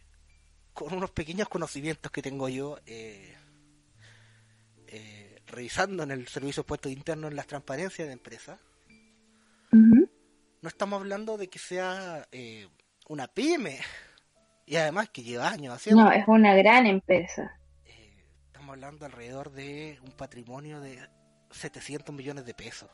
con 0.77 0.93
unos 0.93 1.09
pequeños 1.09 1.49
conocimientos 1.49 2.11
que 2.11 2.21
tengo 2.21 2.47
yo, 2.49 2.77
eh, 2.85 3.35
eh, 4.85 5.41
revisando 5.47 6.03
en 6.03 6.11
el 6.11 6.27
servicio 6.27 6.61
de 6.61 6.67
puestos 6.67 6.91
internos 6.91 7.31
en 7.31 7.35
las 7.35 7.47
transparencias 7.47 8.07
de 8.07 8.13
empresas, 8.13 8.59
no 9.71 10.69
estamos 10.69 10.99
hablando 10.99 11.35
de 11.35 11.47
que 11.47 11.57
sea 11.57 12.27
eh, 12.31 12.67
una 13.09 13.27
pyme. 13.27 13.79
Y 14.67 14.75
además 14.75 15.09
que 15.09 15.23
lleva 15.23 15.49
años 15.49 15.73
haciendo. 15.73 16.03
No, 16.03 16.11
es 16.11 16.27
una 16.27 16.53
gran 16.53 16.85
empresa. 16.85 17.59
Eh, 17.85 18.23
estamos 18.45 18.73
hablando 18.73 19.05
alrededor 19.05 19.51
de 19.51 19.97
un 20.03 20.11
patrimonio 20.11 20.79
de 20.79 20.99
700 21.49 22.13
millones 22.13 22.45
de 22.45 22.53
pesos. 22.53 22.89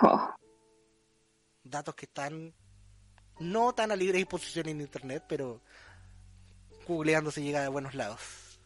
Oh, 0.00 0.32
Datos 1.64 1.96
que 1.96 2.06
están 2.06 2.54
no 3.40 3.74
tan 3.74 3.90
a 3.90 3.96
libre 3.96 4.18
disposición 4.18 4.68
en 4.68 4.82
internet, 4.82 5.24
pero 5.28 5.62
googleando 6.86 7.30
se 7.30 7.42
llega 7.42 7.62
de 7.62 7.68
buenos 7.68 7.94
lados. 7.94 8.60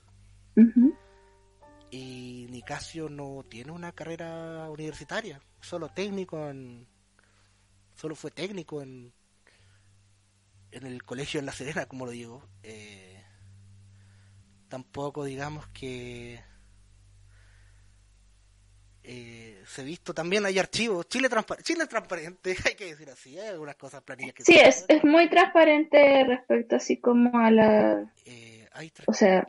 Y 1.91 2.47
Nicasio 2.51 3.09
no 3.09 3.45
tiene 3.49 3.73
una 3.73 3.93
carrera 3.93 4.69
universitaria, 4.71 5.41
solo 5.61 5.89
técnico 5.89 6.49
en. 6.49 6.87
Solo 7.95 8.15
fue 8.15 8.31
técnico 8.31 8.83
en. 8.83 9.13
En 10.73 10.85
el 10.87 11.05
colegio 11.05 11.41
en 11.41 11.47
La 11.47 11.53
Serena, 11.53 11.87
como 11.87 12.07
lo 12.07 12.13
digo. 12.13 12.43
Eh, 12.63 13.23
tampoco 14.69 15.25
digamos 15.25 15.67
que. 15.69 16.43
Eh, 19.09 19.63
se 19.67 19.83
ha 19.83 19.85
visto 19.85 20.13
también 20.13 20.45
hay 20.47 20.59
archivos 20.59 21.09
Chile, 21.09 21.29
Chile 21.63 21.85
es 21.85 21.89
transparente 21.89 22.57
hay 22.67 22.75
que 22.75 22.87
decir 22.87 23.09
así 23.09 23.39
hay 23.39 23.49
algunas 23.51 23.77
cosas 23.77 24.03
planillas 24.03 24.35
que 24.35 24.43
Sí, 24.43 24.55
se- 24.55 24.69
es, 24.69 24.85
es 24.89 25.05
muy 25.05 25.31
transparente 25.31 26.25
respecto 26.25 26.75
así 26.75 26.97
como 26.97 27.39
a 27.39 27.51
la... 27.53 28.13
Eh, 28.25 28.69
hay 28.73 28.93
O 29.07 29.13
sea, 29.13 29.47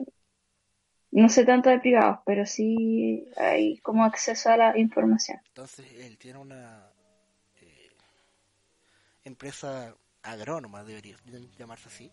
no 1.10 1.28
sé 1.28 1.44
tanto 1.44 1.70
de 1.70 1.80
privados, 1.80 2.20
pero 2.24 2.46
sí 2.46 3.26
hay 3.36 3.78
como 3.78 4.04
acceso 4.04 4.48
a 4.50 4.56
la 4.56 4.78
información. 4.78 5.40
Entonces 5.48 5.86
él 5.98 6.16
tiene 6.18 6.38
una 6.38 6.86
eh, 7.60 7.88
empresa 9.24 9.94
agrónoma, 10.22 10.84
debería 10.84 11.16
llamarse 11.58 11.88
así, 11.88 12.12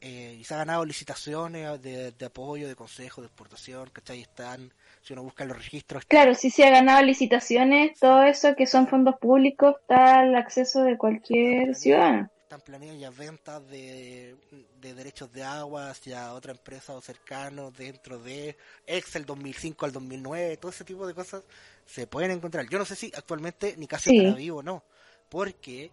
eh, 0.00 0.36
y 0.38 0.44
se 0.44 0.54
ha 0.54 0.58
ganado 0.58 0.84
licitaciones 0.84 1.82
de, 1.82 2.12
de 2.12 2.24
apoyo, 2.26 2.68
de 2.68 2.74
consejo, 2.76 3.20
de 3.20 3.26
exportación, 3.26 3.90
¿cachai? 3.90 4.22
Están, 4.22 4.72
si 5.02 5.12
uno 5.12 5.22
busca 5.22 5.44
los 5.44 5.56
registros, 5.56 6.04
Claro, 6.08 6.34
sí 6.34 6.50
se 6.50 6.64
ha 6.66 6.70
ganado 6.70 7.02
licitaciones, 7.02 7.98
todo 7.98 8.22
eso 8.24 8.54
que 8.54 8.66
son 8.66 8.86
fondos 8.86 9.16
públicos 9.18 9.76
está 9.80 10.20
al 10.20 10.34
acceso 10.34 10.82
de 10.82 10.98
cualquier 10.98 11.74
ciudadano. 11.74 12.28
están 12.42 12.60
planeadas 12.62 12.98
ya 13.00 13.10
ventas 13.10 13.66
de, 13.68 14.36
de 14.80 14.94
derechos 14.94 15.32
de 15.32 15.44
agua 15.44 15.90
hacia 15.90 16.34
otra 16.34 16.50
empresa 16.52 16.94
o 16.94 17.00
cercano 17.00 17.70
dentro 17.70 18.18
de 18.18 18.56
Excel 18.86 19.24
2005 19.24 19.84
al 19.86 19.92
2009, 19.92 20.56
todo 20.56 20.70
ese 20.72 20.84
tipo 20.84 21.06
de 21.06 21.14
cosas 21.14 21.44
se 21.84 22.06
pueden 22.08 22.32
encontrar. 22.32 22.68
Yo 22.68 22.78
no 22.78 22.84
sé 22.84 22.96
si 22.96 23.12
actualmente 23.14 23.76
ni 23.76 23.86
casi 23.86 24.08
Sí. 24.08 24.10
estará 24.10 24.34
vivo 24.34 24.58
o 24.58 24.62
no, 24.62 24.84
porque 25.28 25.92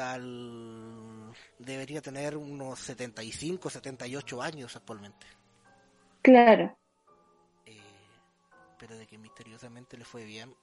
al... 0.00 1.34
debería 1.58 2.00
tener 2.02 2.36
unos 2.36 2.80
75, 2.80 3.70
78 3.70 4.42
años 4.42 4.76
actualmente. 4.76 5.26
Claro. 6.22 6.76
Pero 8.86 8.98
de 8.98 9.06
que 9.06 9.16
misteriosamente 9.16 9.96
le 9.96 10.04
fue 10.04 10.26
bien, 10.26 10.54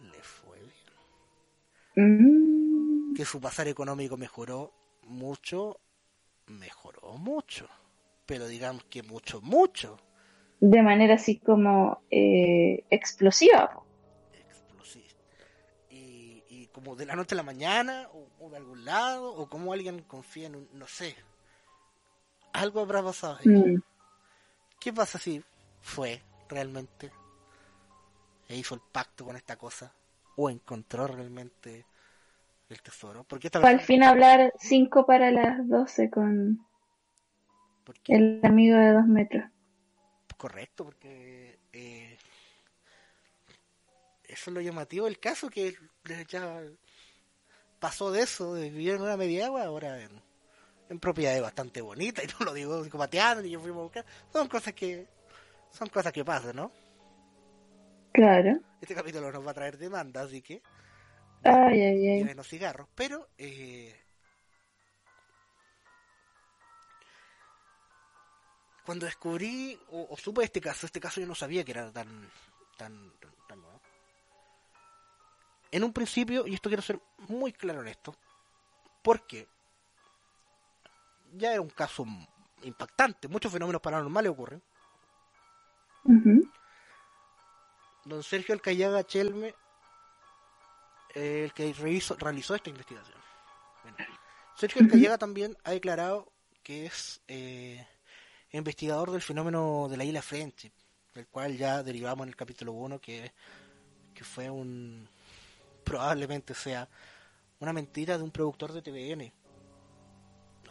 le 0.00 0.20
fue 0.24 0.58
bien. 0.58 0.74
Mm, 1.94 3.14
que 3.14 3.24
su 3.24 3.40
pasar 3.40 3.68
económico 3.68 4.16
mejoró 4.16 4.72
mucho, 5.04 5.78
mejoró 6.48 7.16
mucho. 7.16 7.68
Pero 8.26 8.48
digamos 8.48 8.82
que 8.90 9.04
mucho, 9.04 9.40
mucho. 9.40 10.00
de 10.58 10.82
manera 10.82 11.14
así 11.14 11.38
como 11.38 12.02
eh, 12.10 12.84
explosiva. 12.90 13.70
po. 13.70 13.86
Explosivo. 14.32 15.06
Y, 15.90 16.42
y 16.48 16.66
como 16.72 16.96
de 16.96 17.06
la 17.06 17.14
noche 17.14 17.36
a 17.36 17.36
la 17.36 17.44
mañana, 17.44 18.08
o, 18.12 18.26
o 18.40 18.50
de 18.50 18.56
algún 18.56 18.84
lado, 18.84 19.32
o 19.32 19.48
como 19.48 19.72
alguien 19.72 20.02
confía 20.02 20.48
en 20.48 20.56
un, 20.56 20.68
no 20.72 20.88
sé. 20.88 21.14
Algo 22.52 22.80
habrá 22.80 23.00
pasado 23.00 23.38
ahí. 23.38 23.48
Mm, 23.48 23.80
¿Qué 24.80 24.92
pasa 24.92 25.20
si 25.20 25.40
fue 25.80 26.20
realmente? 26.48 27.12
E 28.48 28.56
hizo 28.56 28.74
el 28.74 28.80
pacto 28.80 29.24
con 29.24 29.36
esta 29.36 29.56
cosa. 29.56 29.92
O 30.36 30.48
encontró 30.48 31.06
realmente 31.06 31.84
el 32.68 32.82
tesoro. 32.82 33.24
Porque 33.24 33.48
esta 33.48 33.60
al 33.60 33.80
fin 33.80 34.02
hablar 34.02 34.52
5 34.58 35.06
para 35.06 35.30
las 35.30 35.68
12 35.68 36.10
con 36.10 36.66
el 38.06 38.40
amigo 38.44 38.76
de 38.76 38.92
dos 38.92 39.06
metros. 39.06 39.44
correcto, 40.36 40.84
porque 40.84 41.58
eh, 41.72 42.16
eso 44.24 44.50
es 44.50 44.54
lo 44.54 44.60
llamativo 44.60 45.06
del 45.06 45.18
caso, 45.18 45.48
que 45.48 45.74
ya 46.28 46.62
pasó 47.80 48.10
de 48.10 48.22
eso, 48.22 48.54
de 48.54 48.70
vivir 48.70 48.94
en 48.94 49.02
una 49.02 49.16
media 49.16 49.46
agua, 49.46 49.64
ahora 49.64 50.00
en, 50.00 50.10
en 50.90 51.00
propiedades 51.00 51.42
bastante 51.42 51.80
bonitas, 51.80 52.24
y 52.24 52.28
no 52.38 52.46
lo 52.46 52.52
digo 52.52 52.84
psicopateando, 52.84 53.42
ni 53.42 53.50
yo 53.50 53.60
fuimos 53.60 53.80
a 53.80 53.84
buscar, 53.84 54.04
son 54.32 54.48
cosas 54.48 54.74
que 54.74 55.06
son 55.70 55.88
cosas 55.88 56.12
que 56.12 56.24
pasan, 56.24 56.56
¿no? 56.56 56.72
Claro. 58.12 58.58
Este 58.80 58.94
capítulo 58.94 59.30
nos 59.30 59.46
va 59.46 59.50
a 59.50 59.54
traer 59.54 59.78
demanda, 59.78 60.22
así 60.22 60.42
que 60.42 60.62
Ay, 61.44 61.80
ay, 61.82 62.08
ay. 62.08 62.24
menos 62.24 62.48
cigarros, 62.48 62.88
pero 62.94 63.28
eh, 63.38 63.94
cuando 68.84 69.06
descubrí 69.06 69.78
o, 69.90 70.08
o 70.10 70.16
supe 70.16 70.44
este 70.44 70.60
caso, 70.60 70.86
este 70.86 71.00
caso 71.00 71.20
yo 71.20 71.26
no 71.26 71.34
sabía 71.34 71.64
que 71.64 71.72
era 71.72 71.92
tan 71.92 72.08
tan, 72.76 73.12
tan, 73.20 73.32
tan 73.48 73.60
nuevo. 73.60 73.80
En 75.70 75.84
un 75.84 75.92
principio, 75.92 76.46
y 76.46 76.54
esto 76.54 76.70
quiero 76.70 76.82
ser 76.82 76.98
muy 77.28 77.52
claro 77.52 77.82
en 77.82 77.88
esto, 77.88 78.14
porque 79.02 79.46
ya 81.34 81.52
era 81.52 81.60
un 81.60 81.68
caso 81.68 82.06
impactante, 82.62 83.28
muchos 83.28 83.52
fenómenos 83.52 83.82
paranormales 83.82 84.32
ocurren. 84.32 84.62
Ujú. 86.04 86.48
Don 88.08 88.22
Sergio 88.22 88.54
Alcayaga 88.54 89.04
Chelme, 89.04 89.54
eh, 91.14 91.42
el 91.44 91.52
que 91.52 91.74
rehizo- 91.74 92.16
realizó 92.18 92.54
esta 92.54 92.70
investigación. 92.70 93.18
Bueno, 93.82 93.96
Sergio 94.56 94.82
Alcayaga 94.82 95.18
también 95.18 95.56
ha 95.64 95.72
declarado 95.72 96.32
que 96.62 96.86
es 96.86 97.20
eh, 97.28 97.86
investigador 98.52 99.10
del 99.10 99.22
fenómeno 99.22 99.88
de 99.90 99.96
la 99.96 100.04
isla 100.04 100.22
Friendship, 100.22 100.72
del 101.14 101.26
cual 101.28 101.56
ya 101.56 101.82
derivamos 101.82 102.24
en 102.24 102.28
el 102.30 102.36
capítulo 102.36 102.72
1, 102.72 102.98
que, 103.00 103.32
que 104.14 104.24
fue 104.24 104.48
un. 104.50 105.08
probablemente 105.84 106.54
sea 106.54 106.88
una 107.60 107.72
mentira 107.72 108.16
de 108.16 108.24
un 108.24 108.30
productor 108.30 108.72
de 108.72 108.82
TVN 108.82 109.32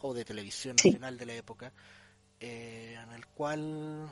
o 0.01 0.13
de 0.13 0.23
televisión 0.25 0.77
Sí. 0.77 0.89
nacional 0.89 1.17
de 1.17 1.25
la 1.25 1.33
época, 1.33 1.71
eh, 2.39 2.97
en 3.01 3.11
el 3.13 3.25
cual, 3.27 4.07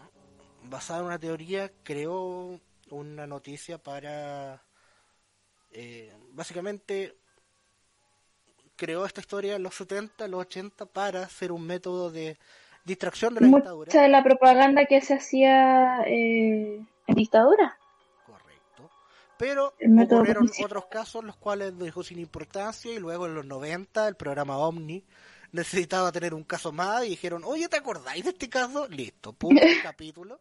basado 0.63 1.01
en 1.01 1.07
una 1.07 1.19
teoría, 1.19 1.71
creó 1.83 2.59
una 2.95 3.27
noticia 3.27 3.77
para. 3.77 4.63
eh, 5.71 6.13
básicamente 6.31 7.15
creó 8.75 9.05
esta 9.05 9.21
historia 9.21 9.55
en 9.55 9.63
los 9.63 9.75
70, 9.75 10.27
los 10.27 10.41
80 10.41 10.85
para 10.85 11.23
hacer 11.23 11.51
un 11.51 11.65
método 11.65 12.11
de 12.11 12.37
distracción 12.83 13.33
de 13.33 13.41
la 13.41 13.47
dictadura. 13.47 13.87
Mucha 13.87 14.01
de 14.01 14.09
la 14.09 14.23
propaganda 14.23 14.85
que 14.85 15.01
se 15.01 15.15
hacía 15.15 16.01
eh, 16.05 16.81
en 17.07 17.15
dictadura. 17.15 17.77
Correcto. 18.25 18.89
Pero 19.37 19.73
ocurrieron 20.01 20.49
otros 20.63 20.85
casos 20.85 21.23
los 21.23 21.35
cuales 21.37 21.77
dejó 21.77 22.03
sin 22.03 22.19
importancia 22.19 22.91
y 22.93 22.99
luego 22.99 23.25
en 23.25 23.35
los 23.35 23.45
90 23.45 24.07
el 24.07 24.15
programa 24.15 24.57
Omni 24.57 25.03
necesitaba 25.51 26.11
tener 26.11 26.33
un 26.33 26.43
caso 26.43 26.71
más 26.71 27.05
y 27.05 27.09
dijeron, 27.09 27.43
oye, 27.45 27.67
¿te 27.69 27.77
acordáis 27.77 28.23
de 28.23 28.31
este 28.31 28.49
caso? 28.49 28.87
Listo, 28.87 29.33
punto, 29.33 29.61
capítulo. 29.83 30.39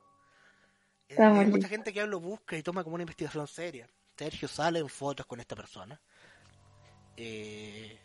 Eh, 1.16 1.22
hay 1.22 1.46
mucha 1.46 1.56
listos. 1.56 1.70
gente 1.70 1.92
que 1.92 2.06
lo 2.06 2.20
busca 2.20 2.56
y 2.56 2.62
toma 2.62 2.82
como 2.84 2.94
una 2.94 3.02
investigación 3.02 3.46
seria. 3.48 3.88
Sergio 4.16 4.48
sale 4.48 4.78
en 4.78 4.88
fotos 4.88 5.26
con 5.26 5.40
esta 5.40 5.56
persona. 5.56 6.00
Eh, 7.16 7.98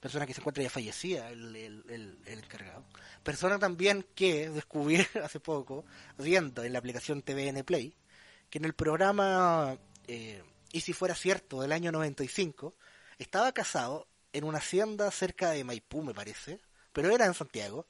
persona 0.00 0.26
que 0.26 0.34
se 0.34 0.40
encuentra 0.40 0.62
ya 0.64 0.70
fallecida, 0.70 1.30
el, 1.30 1.54
el- 1.54 1.84
el- 1.88 2.18
el 2.26 2.38
encargado. 2.40 2.84
Persona 3.22 3.58
también 3.58 4.06
que 4.14 4.50
descubrí 4.50 4.96
hace 5.22 5.40
poco, 5.40 5.84
viendo 6.18 6.64
en 6.64 6.72
la 6.72 6.78
aplicación 6.78 7.22
TVN 7.22 7.62
Play, 7.64 7.94
que 8.50 8.58
en 8.58 8.64
el 8.64 8.74
programa 8.74 9.76
eh, 10.08 10.42
Y 10.72 10.80
si 10.80 10.92
fuera 10.94 11.14
cierto 11.14 11.60
del 11.60 11.72
año 11.72 11.92
95, 11.92 12.74
estaba 13.18 13.52
casado 13.52 14.08
en 14.32 14.44
una 14.44 14.58
hacienda 14.58 15.10
cerca 15.10 15.50
de 15.50 15.64
Maipú, 15.64 16.02
me 16.02 16.14
parece, 16.14 16.60
pero 16.92 17.14
era 17.14 17.26
en 17.26 17.34
Santiago, 17.34 17.86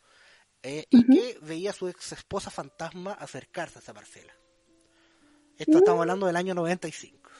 eh, 0.62 0.86
y 0.90 1.06
que 1.06 1.38
veía 1.42 1.70
a 1.70 1.74
su 1.74 1.88
ex 1.88 2.12
esposa 2.12 2.50
fantasma 2.50 3.12
acercarse 3.12 3.78
a 3.78 3.82
esa 3.82 3.94
parcela. 3.94 4.32
Esto 5.58 5.78
estamos 5.78 6.00
hablando 6.00 6.26
del 6.26 6.36
año 6.36 6.54
95. 6.54 7.30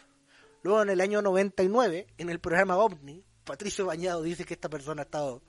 Luego 0.63 0.83
en 0.83 0.91
el 0.91 1.01
año 1.01 1.23
99, 1.23 2.07
en 2.19 2.31
el 2.31 2.41
programa 2.41 2.77
OVNI, 2.77 3.25
Patricio 3.45 3.87
Bañado 3.87 4.23
dice 4.23 4.45
que 4.45 4.55
esta 4.55 4.69
persona 4.69 5.03
ha 5.03 5.05
estado 5.05 5.43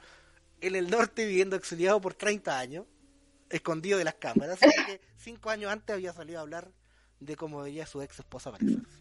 en 0.61 0.75
el 0.75 0.89
norte 0.89 1.25
viviendo 1.25 1.55
exiliado 1.55 1.99
por 2.01 2.13
30 2.13 2.57
años, 2.57 2.85
escondido 3.49 3.97
de 3.97 4.05
las 4.05 4.15
cámaras, 4.15 4.61
así 4.63 4.85
que 4.85 5.01
cinco 5.17 5.49
años 5.49 5.71
antes 5.71 5.93
había 5.93 6.13
salido 6.13 6.39
a 6.39 6.41
hablar 6.41 6.71
de 7.19 7.35
cómo 7.35 7.61
veía 7.61 7.83
a 7.83 7.87
su 7.87 8.01
ex 8.01 8.19
esposa 8.19 8.49
aparecerse. 8.49 8.99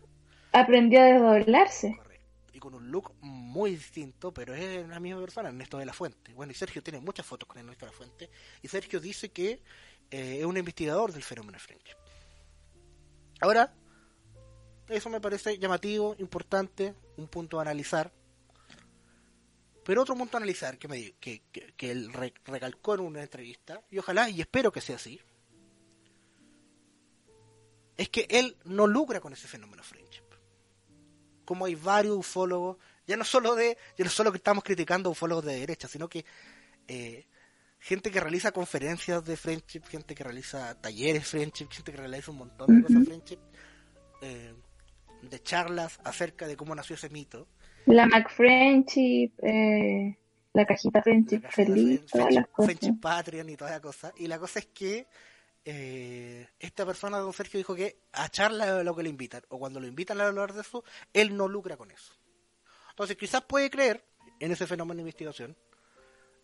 Aprendió 0.52 1.00
a 1.00 1.04
desdoblarse. 1.04 1.94
Correcto. 1.96 2.11
Y 2.52 2.58
con 2.58 2.74
un 2.74 2.90
look 2.90 3.14
muy 3.20 3.70
distinto, 3.72 4.32
pero 4.32 4.54
es 4.54 4.86
la 4.86 5.00
misma 5.00 5.20
persona, 5.20 5.48
Ernesto 5.48 5.78
de 5.78 5.86
la 5.86 5.92
Fuente. 5.92 6.34
Bueno, 6.34 6.52
y 6.52 6.54
Sergio 6.54 6.82
tiene 6.82 7.00
muchas 7.00 7.24
fotos 7.24 7.48
con 7.48 7.58
Ernesto 7.58 7.86
de 7.86 7.92
la 7.92 7.96
Fuente. 7.96 8.30
Y 8.60 8.68
Sergio 8.68 9.00
dice 9.00 9.30
que 9.30 9.62
eh, 10.10 10.38
es 10.40 10.44
un 10.44 10.56
investigador 10.56 11.12
del 11.12 11.22
fenómeno 11.22 11.58
French. 11.58 11.96
Ahora, 13.40 13.74
eso 14.88 15.08
me 15.08 15.20
parece 15.20 15.58
llamativo, 15.58 16.14
importante, 16.18 16.94
un 17.16 17.28
punto 17.28 17.58
a 17.58 17.62
analizar. 17.62 18.12
Pero 19.84 20.02
otro 20.02 20.14
punto 20.14 20.36
a 20.36 20.38
analizar 20.38 20.78
que, 20.78 20.86
me, 20.88 21.12
que, 21.12 21.42
que, 21.50 21.72
que 21.74 21.90
él 21.90 22.12
re- 22.12 22.34
recalcó 22.44 22.94
en 22.94 23.00
una 23.00 23.22
entrevista, 23.22 23.82
y 23.90 23.98
ojalá 23.98 24.28
y 24.28 24.40
espero 24.40 24.70
que 24.70 24.80
sea 24.80 24.96
así, 24.96 25.18
es 27.96 28.08
que 28.10 28.26
él 28.28 28.56
no 28.64 28.86
lucra 28.86 29.20
con 29.20 29.32
ese 29.32 29.48
fenómeno 29.48 29.82
friendship. 29.82 30.21
Como 31.44 31.64
hay 31.66 31.74
varios 31.74 32.16
ufólogos, 32.16 32.76
ya 33.06 33.16
no 33.16 33.24
solo 33.24 33.54
de, 33.54 33.76
ya 33.98 34.04
no 34.04 34.10
solo 34.10 34.30
que 34.32 34.38
estamos 34.38 34.62
criticando 34.64 35.10
ufólogos 35.10 35.44
de 35.44 35.58
derecha, 35.60 35.88
sino 35.88 36.08
que 36.08 36.24
eh, 36.88 37.26
gente 37.80 38.10
que 38.10 38.20
realiza 38.20 38.52
conferencias 38.52 39.24
de 39.24 39.36
friendship, 39.36 39.82
gente 39.88 40.14
que 40.14 40.22
realiza 40.24 40.80
talleres 40.80 41.26
friendship, 41.26 41.68
gente 41.70 41.90
que 41.92 41.98
realiza 41.98 42.30
un 42.30 42.38
montón 42.38 42.76
de 42.76 42.82
cosas 42.86 43.04
friendship, 43.04 43.38
eh, 44.22 44.54
de 45.22 45.42
charlas 45.42 45.98
acerca 46.04 46.46
de 46.46 46.56
cómo 46.56 46.74
nació 46.74 46.94
ese 46.96 47.08
mito. 47.10 47.46
La 47.86 48.06
McFriendship, 48.06 49.32
eh, 49.42 50.16
la 50.52 50.66
cajita 50.66 51.02
Friendship 51.02 51.40
la 51.42 51.50
feliz, 51.50 52.00
Friendship- 52.00 52.10
todas 52.12 52.34
las 52.34 52.46
cosas. 52.48 52.66
Friendship 52.66 53.00
Patreon 53.00 53.48
y 53.50 53.56
toda 53.56 53.70
la 53.72 53.80
cosa. 53.80 54.12
Y 54.16 54.26
la 54.28 54.38
cosa 54.38 54.58
es 54.60 54.66
que 54.66 55.06
eh, 55.64 56.48
esta 56.58 56.84
persona, 56.84 57.18
don 57.18 57.32
Sergio, 57.32 57.58
dijo 57.58 57.74
que 57.74 58.00
a 58.12 58.28
charla 58.28 58.82
lo 58.82 58.96
que 58.96 59.02
le 59.02 59.08
invitan, 59.08 59.42
o 59.48 59.58
cuando 59.58 59.80
lo 59.80 59.86
invitan 59.86 60.20
a 60.20 60.26
hablar 60.26 60.52
de 60.52 60.62
eso, 60.62 60.84
él 61.12 61.36
no 61.36 61.48
lucra 61.48 61.76
con 61.76 61.90
eso. 61.90 62.14
Entonces, 62.90 63.16
quizás 63.16 63.42
puede 63.42 63.70
creer 63.70 64.04
en 64.40 64.52
ese 64.52 64.66
fenómeno 64.66 64.96
de 64.96 65.02
investigación, 65.02 65.56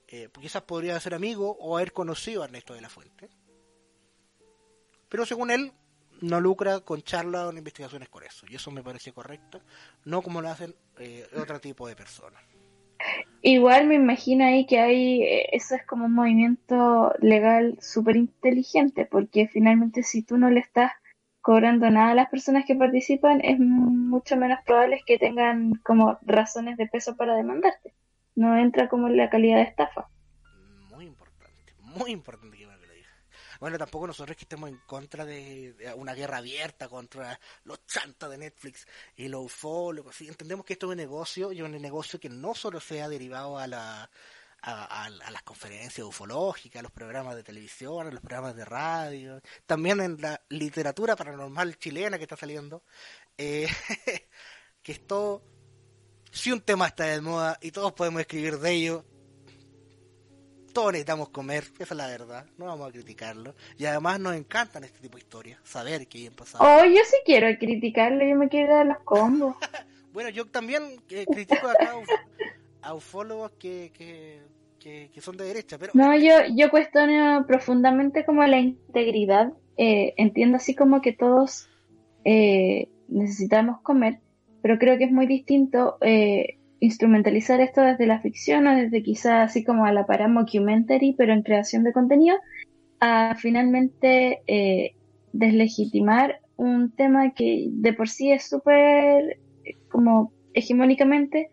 eh, 0.06 0.28
quizás 0.40 0.62
podría 0.62 0.98
ser 1.00 1.14
amigo 1.14 1.56
o 1.60 1.76
haber 1.76 1.92
conocido 1.92 2.42
a 2.42 2.46
Ernesto 2.46 2.74
de 2.74 2.80
la 2.80 2.88
Fuente, 2.88 3.28
pero 5.08 5.26
según 5.26 5.50
él, 5.50 5.72
no 6.20 6.40
lucra 6.40 6.80
con 6.80 7.02
charlas 7.02 7.46
o 7.46 7.52
investigaciones 7.52 8.08
con 8.08 8.22
eso, 8.22 8.46
y 8.48 8.56
eso 8.56 8.70
me 8.70 8.82
parece 8.82 9.12
correcto, 9.12 9.60
no 10.04 10.22
como 10.22 10.40
lo 10.40 10.48
hacen 10.48 10.74
eh, 10.98 11.28
otro 11.36 11.60
tipo 11.60 11.86
de 11.86 11.96
personas. 11.96 12.42
Igual 13.50 13.86
me 13.86 13.94
imagino 13.94 14.44
ahí 14.44 14.66
que 14.66 14.78
hay, 14.78 15.22
eh, 15.22 15.48
eso 15.52 15.74
es 15.74 15.82
como 15.86 16.04
un 16.04 16.12
movimiento 16.12 17.14
legal 17.18 17.78
súper 17.80 18.16
inteligente, 18.16 19.06
porque 19.06 19.48
finalmente 19.48 20.02
si 20.02 20.22
tú 20.22 20.36
no 20.36 20.50
le 20.50 20.60
estás 20.60 20.92
cobrando 21.40 21.88
nada 21.88 22.10
a 22.10 22.14
las 22.14 22.28
personas 22.28 22.66
que 22.66 22.74
participan, 22.74 23.40
es 23.42 23.58
mucho 23.58 24.36
menos 24.36 24.58
probable 24.66 25.00
que 25.06 25.16
tengan 25.16 25.76
como 25.82 26.18
razones 26.26 26.76
de 26.76 26.88
peso 26.88 27.16
para 27.16 27.36
demandarte. 27.36 27.94
No 28.34 28.54
entra 28.54 28.90
como 28.90 29.08
en 29.08 29.16
la 29.16 29.30
calidad 29.30 29.56
de 29.56 29.62
estafa. 29.62 30.10
Muy 30.94 31.06
importante, 31.06 31.72
muy 31.80 32.10
importante. 32.10 32.67
Bueno, 33.60 33.76
tampoco 33.78 34.06
nosotros 34.06 34.36
que 34.36 34.44
estemos 34.44 34.68
en 34.68 34.78
contra 34.86 35.24
de, 35.24 35.74
una 35.96 36.14
guerra 36.14 36.38
abierta 36.38 36.88
contra 36.88 37.38
los 37.64 37.84
chantas 37.86 38.30
de 38.30 38.38
Netflix 38.38 38.86
y 39.16 39.28
los 39.28 39.46
ufólogos. 39.46 40.14
¿sí? 40.16 40.28
Entendemos 40.28 40.64
que 40.64 40.74
esto 40.74 40.86
es 40.86 40.90
un 40.92 40.96
negocio 40.98 41.52
y 41.52 41.62
un 41.62 41.72
negocio 41.72 42.20
que 42.20 42.28
no 42.28 42.54
solo 42.54 42.80
sea 42.80 43.08
derivado 43.08 43.58
a 43.58 43.66
la 43.66 44.10
a, 44.60 45.04
a- 45.04 45.06
a 45.06 45.30
las 45.30 45.42
conferencias 45.44 46.04
ufológicas, 46.06 46.80
a 46.80 46.82
los 46.82 46.90
programas 46.90 47.36
de 47.36 47.44
televisión, 47.44 48.08
a 48.08 48.10
los 48.10 48.20
programas 48.20 48.56
de 48.56 48.64
radio, 48.64 49.40
también 49.66 50.00
en 50.00 50.20
la 50.20 50.40
literatura 50.48 51.14
paranormal 51.14 51.78
chilena 51.78 52.18
que 52.18 52.24
está 52.24 52.36
saliendo, 52.36 52.82
eh, 53.36 53.68
que 54.82 54.92
es 54.92 55.06
todo, 55.06 55.44
si 56.32 56.50
un 56.50 56.60
tema 56.60 56.88
está 56.88 57.04
de 57.04 57.20
moda 57.20 57.56
y 57.62 57.70
todos 57.70 57.92
podemos 57.92 58.20
escribir 58.20 58.58
de 58.58 58.72
ello, 58.72 59.04
todos 60.72 60.92
necesitamos 60.92 61.28
comer, 61.30 61.64
esa 61.78 61.94
es 61.94 61.96
la 61.96 62.06
verdad, 62.06 62.46
no 62.56 62.66
vamos 62.66 62.88
a 62.88 62.92
criticarlo. 62.92 63.54
Y 63.76 63.84
además 63.86 64.20
nos 64.20 64.34
encantan 64.34 64.84
este 64.84 65.00
tipo 65.00 65.16
de 65.16 65.22
historias, 65.22 65.60
saber 65.64 66.06
qué 66.06 66.18
hayan 66.18 66.34
pasado. 66.34 66.64
Oh, 66.64 66.84
yo 66.84 67.00
sí 67.04 67.16
quiero 67.24 67.46
criticarlo, 67.58 68.24
yo 68.24 68.36
me 68.36 68.48
quiero 68.48 68.74
dar 68.74 68.86
los 68.86 68.98
combos. 69.00 69.56
Bueno, 70.10 70.30
yo 70.30 70.46
también 70.46 70.82
eh, 71.10 71.26
critico 71.30 71.68
acá 71.68 71.92
a, 72.82 72.88
a 72.88 72.94
ufólogos 72.94 73.52
que, 73.52 73.92
que, 73.94 74.40
que, 74.80 75.10
que 75.14 75.20
son 75.20 75.36
de 75.36 75.44
derecha, 75.44 75.78
pero 75.78 75.92
No, 75.94 76.16
yo, 76.16 76.32
yo 76.56 76.70
cuestiono 76.70 77.44
profundamente 77.46 78.24
como 78.24 78.44
la 78.44 78.58
integridad. 78.58 79.52
Eh, 79.76 80.14
entiendo 80.16 80.56
así 80.56 80.74
como 80.74 81.00
que 81.00 81.12
todos 81.12 81.68
eh, 82.24 82.88
necesitamos 83.06 83.80
comer, 83.80 84.18
pero 84.60 84.78
creo 84.78 84.98
que 84.98 85.04
es 85.04 85.12
muy 85.12 85.26
distinto 85.26 85.98
eh, 86.00 86.57
instrumentalizar 86.80 87.60
esto 87.60 87.80
desde 87.80 88.06
la 88.06 88.20
ficción 88.20 88.66
o 88.66 88.74
desde 88.74 89.02
quizás 89.02 89.50
así 89.50 89.64
como 89.64 89.84
a 89.84 89.92
la 89.92 90.06
para 90.06 90.28
mockumentary, 90.28 91.14
pero 91.16 91.32
en 91.32 91.42
creación 91.42 91.84
de 91.84 91.92
contenido, 91.92 92.36
a 93.00 93.34
finalmente 93.36 94.42
eh, 94.46 94.94
deslegitimar 95.32 96.40
un 96.56 96.90
tema 96.90 97.32
que 97.34 97.68
de 97.70 97.92
por 97.92 98.08
sí 98.08 98.32
es 98.32 98.48
súper 98.48 99.38
eh, 99.64 99.76
como 99.90 100.32
hegemónicamente 100.54 101.50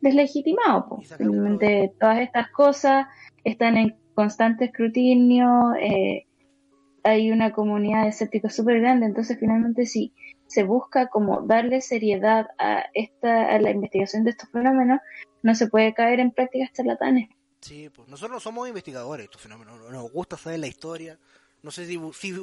deslegitimado. 0.00 0.86
un 0.90 1.04
Finalmente, 1.04 1.92
todas 1.98 2.20
estas 2.20 2.50
cosas 2.50 3.06
están 3.44 3.76
en 3.76 3.96
constante 4.14 4.66
escrutinio, 4.66 5.74
eh, 5.80 6.26
hay 7.02 7.30
una 7.30 7.52
comunidad 7.52 8.02
de 8.02 8.08
escépticos 8.08 8.54
súper 8.54 8.80
grande, 8.80 9.06
entonces 9.06 9.38
finalmente 9.38 9.86
si 9.86 10.12
se 10.46 10.62
busca 10.62 11.08
como 11.08 11.42
darle 11.42 11.80
seriedad 11.80 12.48
a 12.58 12.84
esta 12.94 13.54
a 13.54 13.58
la 13.60 13.70
investigación 13.70 14.24
de 14.24 14.30
estos 14.30 14.48
fenómenos, 14.50 15.00
no 15.42 15.54
se 15.54 15.68
puede 15.68 15.92
caer 15.94 16.20
en 16.20 16.30
prácticas 16.30 16.72
charlatanes. 16.72 17.28
Sí, 17.60 17.88
pues 17.94 18.08
nosotros 18.08 18.36
no 18.36 18.40
somos 18.40 18.68
investigadores 18.68 19.22
de 19.22 19.24
estos 19.24 19.42
fenómenos, 19.42 19.78
no- 19.80 19.90
nos 19.90 20.12
gusta 20.12 20.36
saber 20.36 20.60
la 20.60 20.66
historia. 20.68 21.18
No 21.62 21.70
sé 21.70 21.86
si, 21.86 21.98
si 22.12 22.34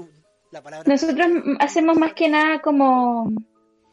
la 0.52 0.62
palabra. 0.62 0.90
Nosotros 0.92 1.28
hacemos 1.60 1.98
más 1.98 2.14
que 2.14 2.28
nada 2.30 2.62
como, 2.62 3.30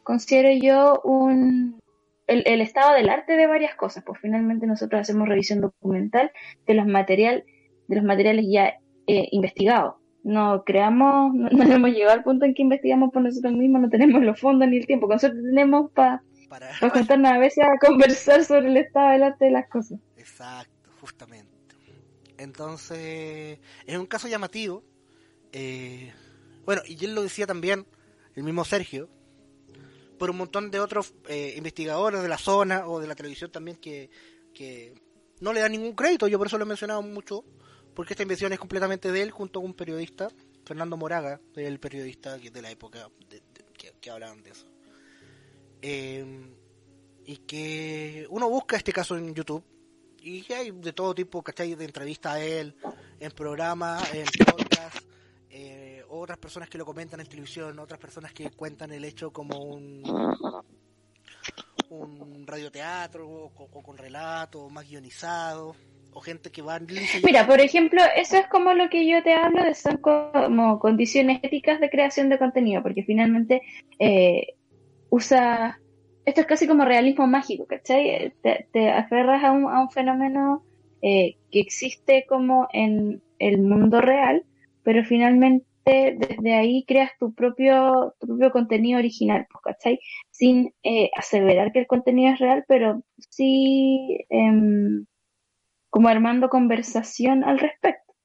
considero 0.03 0.49
yo, 0.61 0.99
un 1.03 1.79
el, 2.27 2.43
el 2.45 2.61
estado 2.61 2.93
del 2.95 3.09
arte 3.09 3.33
de 3.35 3.47
varias 3.47 3.75
cosas, 3.75 4.03
pues 4.05 4.19
finalmente 4.21 4.65
nosotros 4.67 5.01
hacemos 5.01 5.27
revisión 5.27 5.61
documental 5.61 6.31
de 6.65 6.73
los 6.73 6.85
material, 6.87 7.43
de 7.87 7.95
los 7.95 8.05
materiales 8.05 8.45
ya 8.49 8.79
eh, 9.07 9.27
investigados. 9.31 9.95
No 10.23 10.63
creamos, 10.65 11.33
no, 11.35 11.49
no 11.49 11.63
hemos 11.63 11.89
llegado 11.91 12.13
al 12.13 12.23
punto 12.23 12.45
en 12.45 12.53
que 12.53 12.61
investigamos 12.61 13.11
por 13.11 13.21
nosotros 13.23 13.53
mismos, 13.53 13.81
no 13.81 13.89
tenemos 13.89 14.21
los 14.23 14.39
fondos 14.39 14.67
ni 14.67 14.77
el 14.77 14.87
tiempo, 14.87 15.07
con 15.07 15.19
suerte 15.19 15.41
tenemos 15.41 15.91
para 15.91 16.23
Para... 16.49 16.73
juntarnos 16.77 17.31
a 17.31 17.37
veces 17.39 17.63
a 17.63 17.77
conversar 17.85 18.43
sobre 18.45 18.67
el 18.67 18.77
estado 18.77 19.11
del 19.11 19.23
arte 19.23 19.45
de 19.45 19.51
las 19.51 19.67
cosas. 19.69 19.99
Exacto, 20.17 20.89
justamente. 21.01 21.51
Entonces, 22.37 23.59
es 23.85 23.97
un 23.97 24.05
caso 24.07 24.27
llamativo. 24.27 24.83
eh, 25.51 26.11
bueno, 26.65 26.81
y 26.87 27.03
él 27.05 27.15
lo 27.15 27.23
decía 27.23 27.45
también, 27.47 27.85
el 28.35 28.43
mismo 28.43 28.63
Sergio, 28.63 29.09
por 30.17 30.29
un 30.29 30.37
montón 30.37 30.69
de 30.71 30.79
otros 30.79 31.15
eh, 31.27 31.55
investigadores 31.57 32.21
de 32.21 32.29
la 32.29 32.37
zona 32.37 32.87
o 32.87 32.99
de 32.99 33.07
la 33.07 33.15
televisión 33.15 33.51
también 33.51 33.77
que, 33.77 34.09
que 34.53 34.93
no 35.39 35.51
le 35.53 35.59
dan 35.61 35.71
ningún 35.71 35.93
crédito. 35.95 36.27
Yo 36.27 36.37
por 36.37 36.47
eso 36.47 36.57
lo 36.57 36.63
he 36.65 36.67
mencionado 36.67 37.01
mucho, 37.01 37.43
porque 37.95 38.13
esta 38.13 38.23
investigación 38.23 38.53
es 38.53 38.59
completamente 38.59 39.11
de 39.11 39.21
él 39.21 39.31
junto 39.31 39.59
con 39.59 39.69
un 39.71 39.73
periodista, 39.75 40.29
Fernando 40.65 40.97
Moraga, 40.97 41.39
el 41.55 41.79
periodista 41.79 42.37
de 42.37 42.61
la 42.61 42.71
época 42.71 43.09
de- 43.29 43.41
que, 43.77 43.93
que 43.99 44.09
hablaban 44.11 44.41
de 44.43 44.49
eso. 44.51 44.67
Eh, 45.81 46.53
y 47.25 47.37
que 47.37 48.27
uno 48.29 48.49
busca 48.49 48.77
este 48.77 48.93
caso 48.93 49.17
en 49.17 49.33
YouTube 49.33 49.63
y 50.21 50.51
hay 50.53 50.71
de 50.71 50.93
todo 50.93 51.15
tipo, 51.15 51.41
¿cachai? 51.41 51.73
De 51.75 51.85
entrevistas 51.85 52.33
a 52.33 52.43
él, 52.43 52.75
en 53.19 53.31
programas, 53.31 54.13
en 54.13 54.25
podcast, 54.45 54.97
eh, 55.49 56.03
otras 56.09 56.37
personas 56.37 56.69
que 56.69 56.77
lo 56.77 56.85
comentan 56.85 57.19
en 57.19 57.27
televisión, 57.27 57.77
otras 57.79 57.99
personas 57.99 58.31
que 58.33 58.51
cuentan 58.51 58.91
el 58.91 59.03
hecho 59.03 59.31
como 59.31 59.57
un, 59.59 60.03
un 61.89 62.45
radioteatro 62.47 63.27
o, 63.27 63.45
o 63.55 63.83
con 63.83 63.97
relato 63.97 64.69
más 64.69 64.87
guionizado, 64.87 65.75
o 66.13 66.21
gente 66.21 66.51
que 66.51 66.61
va 66.61 66.79
Mira, 67.23 67.47
por 67.47 67.59
ejemplo, 67.59 68.01
eso 68.15 68.37
es 68.37 68.47
como 68.47 68.73
lo 68.73 68.89
que 68.89 69.07
yo 69.07 69.23
te 69.23 69.33
hablo 69.33 69.63
de 69.63 69.73
son 69.73 69.97
como 69.97 70.79
condiciones 70.79 71.39
éticas 71.43 71.79
de 71.79 71.89
creación 71.89 72.29
de 72.29 72.37
contenido, 72.37 72.83
porque 72.83 73.03
finalmente 73.03 73.61
eh, 73.99 74.55
usa, 75.09 75.79
esto 76.25 76.41
es 76.41 76.47
casi 76.47 76.67
como 76.67 76.85
realismo 76.85 77.27
mágico, 77.27 77.65
¿cachai? 77.65 78.33
Te, 78.41 78.67
te 78.71 78.89
aferras 78.89 79.43
a 79.43 79.51
un, 79.51 79.65
a 79.65 79.81
un 79.81 79.89
fenómeno 79.89 80.63
eh, 81.01 81.37
que 81.49 81.59
existe 81.59 82.25
como 82.27 82.67
en 82.73 83.21
el 83.39 83.61
mundo 83.61 84.01
real, 84.01 84.43
pero 84.83 85.03
finalmente 85.05 85.65
desde 85.85 86.53
ahí 86.53 86.83
creas 86.85 87.11
tu 87.19 87.33
propio, 87.33 88.15
tu 88.19 88.27
propio 88.27 88.51
contenido 88.51 88.99
original, 88.99 89.47
pues, 89.51 89.63
¿cachai? 89.63 89.99
Sin 90.29 90.73
eh, 90.83 91.09
aseverar 91.15 91.71
que 91.71 91.79
el 91.79 91.87
contenido 91.87 92.33
es 92.33 92.39
real, 92.39 92.65
pero 92.67 93.01
sí... 93.29 94.25
em, 94.29 95.05
como 95.91 96.07
armando 96.07 96.49
conversación 96.49 97.43
al 97.43 97.59
respecto, 97.59 98.15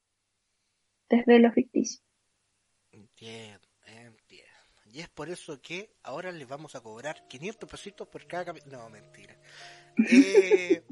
desde 1.11 1.41
lo 1.41 1.53
ficticio. 1.53 2.01
Entiendo, 2.93 3.69
entiendo. 3.85 4.47
Y 4.87 5.01
es 5.01 5.09
por 5.09 5.29
eso 5.29 5.61
que 5.61 5.97
ahora 6.05 6.33
les 6.33 6.49
vamos 6.49 6.77
a 6.77 6.81
cobrar 6.81 7.27
500 7.29 7.69
pesitos 7.69 8.09
por 8.09 8.27
cada. 8.27 8.55
No, 8.67 8.89
mentira. 8.89 9.37
Eh, 10.09 10.83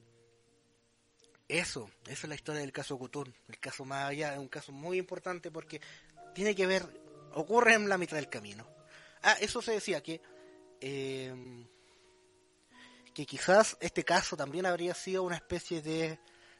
eso, 1.46 1.88
esa 2.06 2.26
es 2.26 2.28
la 2.28 2.34
historia 2.34 2.60
del 2.60 2.72
caso 2.72 2.98
Cutún. 2.98 3.32
El 3.48 3.58
caso 3.60 3.84
más 3.84 4.10
allá 4.10 4.32
es 4.32 4.38
un 4.38 4.48
caso 4.48 4.72
muy 4.72 4.98
importante 4.98 5.50
porque 5.50 5.80
tiene 6.34 6.54
que 6.54 6.66
ver, 6.66 6.82
ocurre 7.34 7.74
en 7.74 7.88
la 7.88 7.98
mitad 7.98 8.16
del 8.16 8.28
camino. 8.28 8.66
Ah, 9.22 9.36
eso 9.40 9.62
se 9.62 9.72
decía 9.72 10.02
que 10.02 10.20
eh, 10.80 11.66
que 13.14 13.24
quizás 13.24 13.76
este 13.80 14.04
caso 14.04 14.36
también 14.36 14.66
habría 14.66 14.92
sido 14.92 15.22
una 15.22 15.36
especie 15.36 15.80
de 15.80 16.18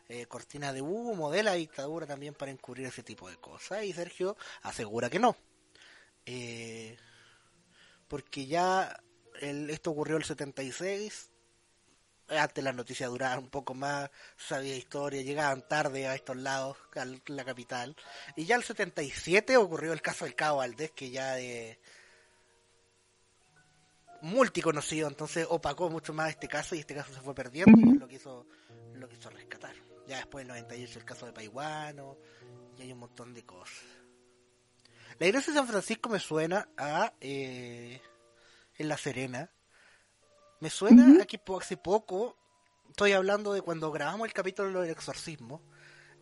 eh, 0.09 0.27
cortina 0.27 0.73
de 0.73 0.83
humo 0.83 1.31
de 1.31 1.43
la 1.43 1.55
dictadura 1.55 2.07
también 2.07 2.35
para 2.35 2.51
encubrir 2.51 2.87
ese 2.87 3.03
tipo 3.03 3.29
de 3.29 3.37
cosas 3.37 3.85
y 3.85 3.93
Sergio 3.93 4.37
asegura 4.63 5.11
que 5.11 5.19
no 5.19 5.37
Eh, 6.27 6.97
porque 8.09 8.47
ya 8.47 9.01
el, 9.41 9.71
esto 9.71 9.91
ocurrió 9.91 10.17
el 10.17 10.25
76 10.25 11.31
antes 12.29 12.65
las 12.65 12.75
noticias 12.75 13.11
duraban 13.11 13.39
un 13.41 13.51
poco 13.51 13.75
más 13.75 14.11
sabía 14.37 14.77
historia 14.77 15.23
llegaban 15.23 15.67
tarde 15.69 16.07
a 16.07 16.15
estos 16.15 16.37
lados 16.37 16.77
a 16.95 17.05
la 17.27 17.45
capital 17.45 17.95
y 18.37 18.47
ya 18.47 18.57
el 18.57 18.63
77 18.63 19.57
ocurrió 19.57 19.93
el 19.93 20.01
caso 20.01 20.25
del 20.25 20.35
Cabo 20.35 20.59
Valdés 20.59 20.93
que 20.93 21.11
ya 21.11 21.35
de 21.35 21.79
multiconocido, 24.25 25.07
entonces 25.07 25.47
opacó 25.51 25.91
mucho 25.91 26.15
más 26.15 26.31
este 26.31 26.49
caso 26.49 26.75
y 26.75 26.79
este 26.79 26.95
caso 26.95 27.13
se 27.13 27.21
fue 27.21 27.35
perdiendo 27.35 27.79
y 27.79 27.91
es 27.91 28.01
lo 28.01 28.09
que 28.09 28.15
hizo, 28.15 28.47
lo 28.95 29.07
que 29.07 29.17
hizo 29.17 29.29
rescatar. 29.29 29.75
Ya 30.07 30.17
después 30.19 30.43
en 30.43 30.49
98 30.49 30.99
el 30.99 31.05
caso 31.05 31.27
de 31.27 31.33
Paiguano 31.33 32.19
y 32.79 32.83
hay 32.83 32.93
un 32.93 32.99
montón 32.99 33.33
de 33.35 33.45
cosas. 33.45 33.83
La 35.19 35.27
iglesia 35.27 35.53
de 35.53 35.59
San 35.59 35.69
Francisco 35.69 36.09
me 36.09 36.19
suena 36.19 36.69
a 36.77 37.13
eh, 37.21 38.01
en 38.77 38.89
La 38.89 38.97
Serena. 38.99 39.51
Me 40.61 40.71
suena 40.71 41.05
Ujú. 41.07 41.23
a 41.23 41.25
que 41.27 41.41
hace 41.61 41.77
poco, 41.77 42.37
estoy 42.91 43.13
hablando 43.13 43.53
de 43.53 43.63
cuando 43.63 43.91
grabamos 43.93 44.27
el 44.27 44.33
capítulo 44.33 44.81
del 44.81 44.91
exorcismo, 44.91 45.63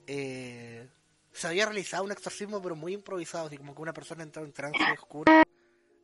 eh, 0.07 0.89
se 1.33 1.47
había 1.47 1.65
realizado 1.67 2.05
un 2.05 2.13
exorcismo 2.13 2.61
pero 2.61 2.77
muy 2.77 2.93
improvisado, 2.93 3.47
así 3.47 3.57
como 3.57 3.75
que 3.75 3.83
una 3.83 3.93
persona 3.93 4.23
entró 4.23 4.45
en 4.45 4.53
trance 4.53 4.79
oscuro. 4.93 5.33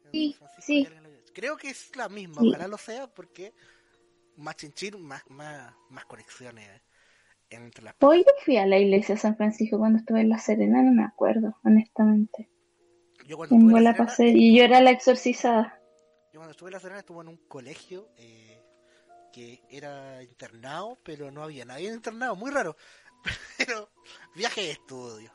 en 0.04 0.10
sí, 0.12 0.36
sí. 0.60 0.88
Creo 1.34 1.56
que 1.56 1.70
es 1.70 1.94
la 1.96 2.08
misma, 2.08 2.42
Sí. 2.42 2.48
ojalá 2.48 2.66
lo 2.68 2.78
sea 2.78 3.06
porque 3.12 3.52
más 4.36 4.56
chinchín, 4.56 5.02
más, 5.02 5.22
más, 5.28 5.74
más 5.90 6.04
conexiones 6.06 6.80
entre 7.50 7.84
las 7.84 7.94
Hoy 8.00 8.18
yo 8.18 8.32
fui 8.44 8.56
a 8.56 8.66
la 8.66 8.78
iglesia 8.78 9.14
de 9.14 9.20
San 9.20 9.36
Francisco 9.36 9.78
cuando 9.78 9.98
estuve 9.98 10.20
en 10.20 10.28
La 10.28 10.38
Serena, 10.38 10.82
no 10.82 10.92
me 10.92 11.04
acuerdo, 11.04 11.56
honestamente. 11.64 12.48
Yo 13.26 13.36
cuando 13.36 13.54
En 13.54 13.62
estuve 13.62 13.70
en 13.70 13.70
bola 13.70 13.90
La 13.90 13.92
Serena, 13.92 14.06
pasé 14.06 14.28
y 14.28 14.56
yo 14.56 14.64
era 14.64 14.80
la 14.80 14.90
exorcizada. 14.90 15.80
yo 16.32 16.40
cuando 16.40 16.52
estuve 16.52 16.68
en 16.68 16.72
La 16.74 16.80
Serena 16.80 17.00
estuve 17.00 17.20
en 17.22 17.28
un 17.28 17.36
colegio 17.48 18.08
eh, 18.16 18.62
que 19.32 19.60
era 19.70 20.22
internado, 20.22 20.98
pero 21.02 21.30
no 21.30 21.42
había 21.42 21.64
nadie 21.64 21.88
en 21.88 21.94
internado, 21.94 22.36
muy 22.36 22.50
raro. 22.50 22.76
Pero 23.58 23.90
viaje 24.36 24.62
de 24.62 24.70
estudio. 24.70 25.32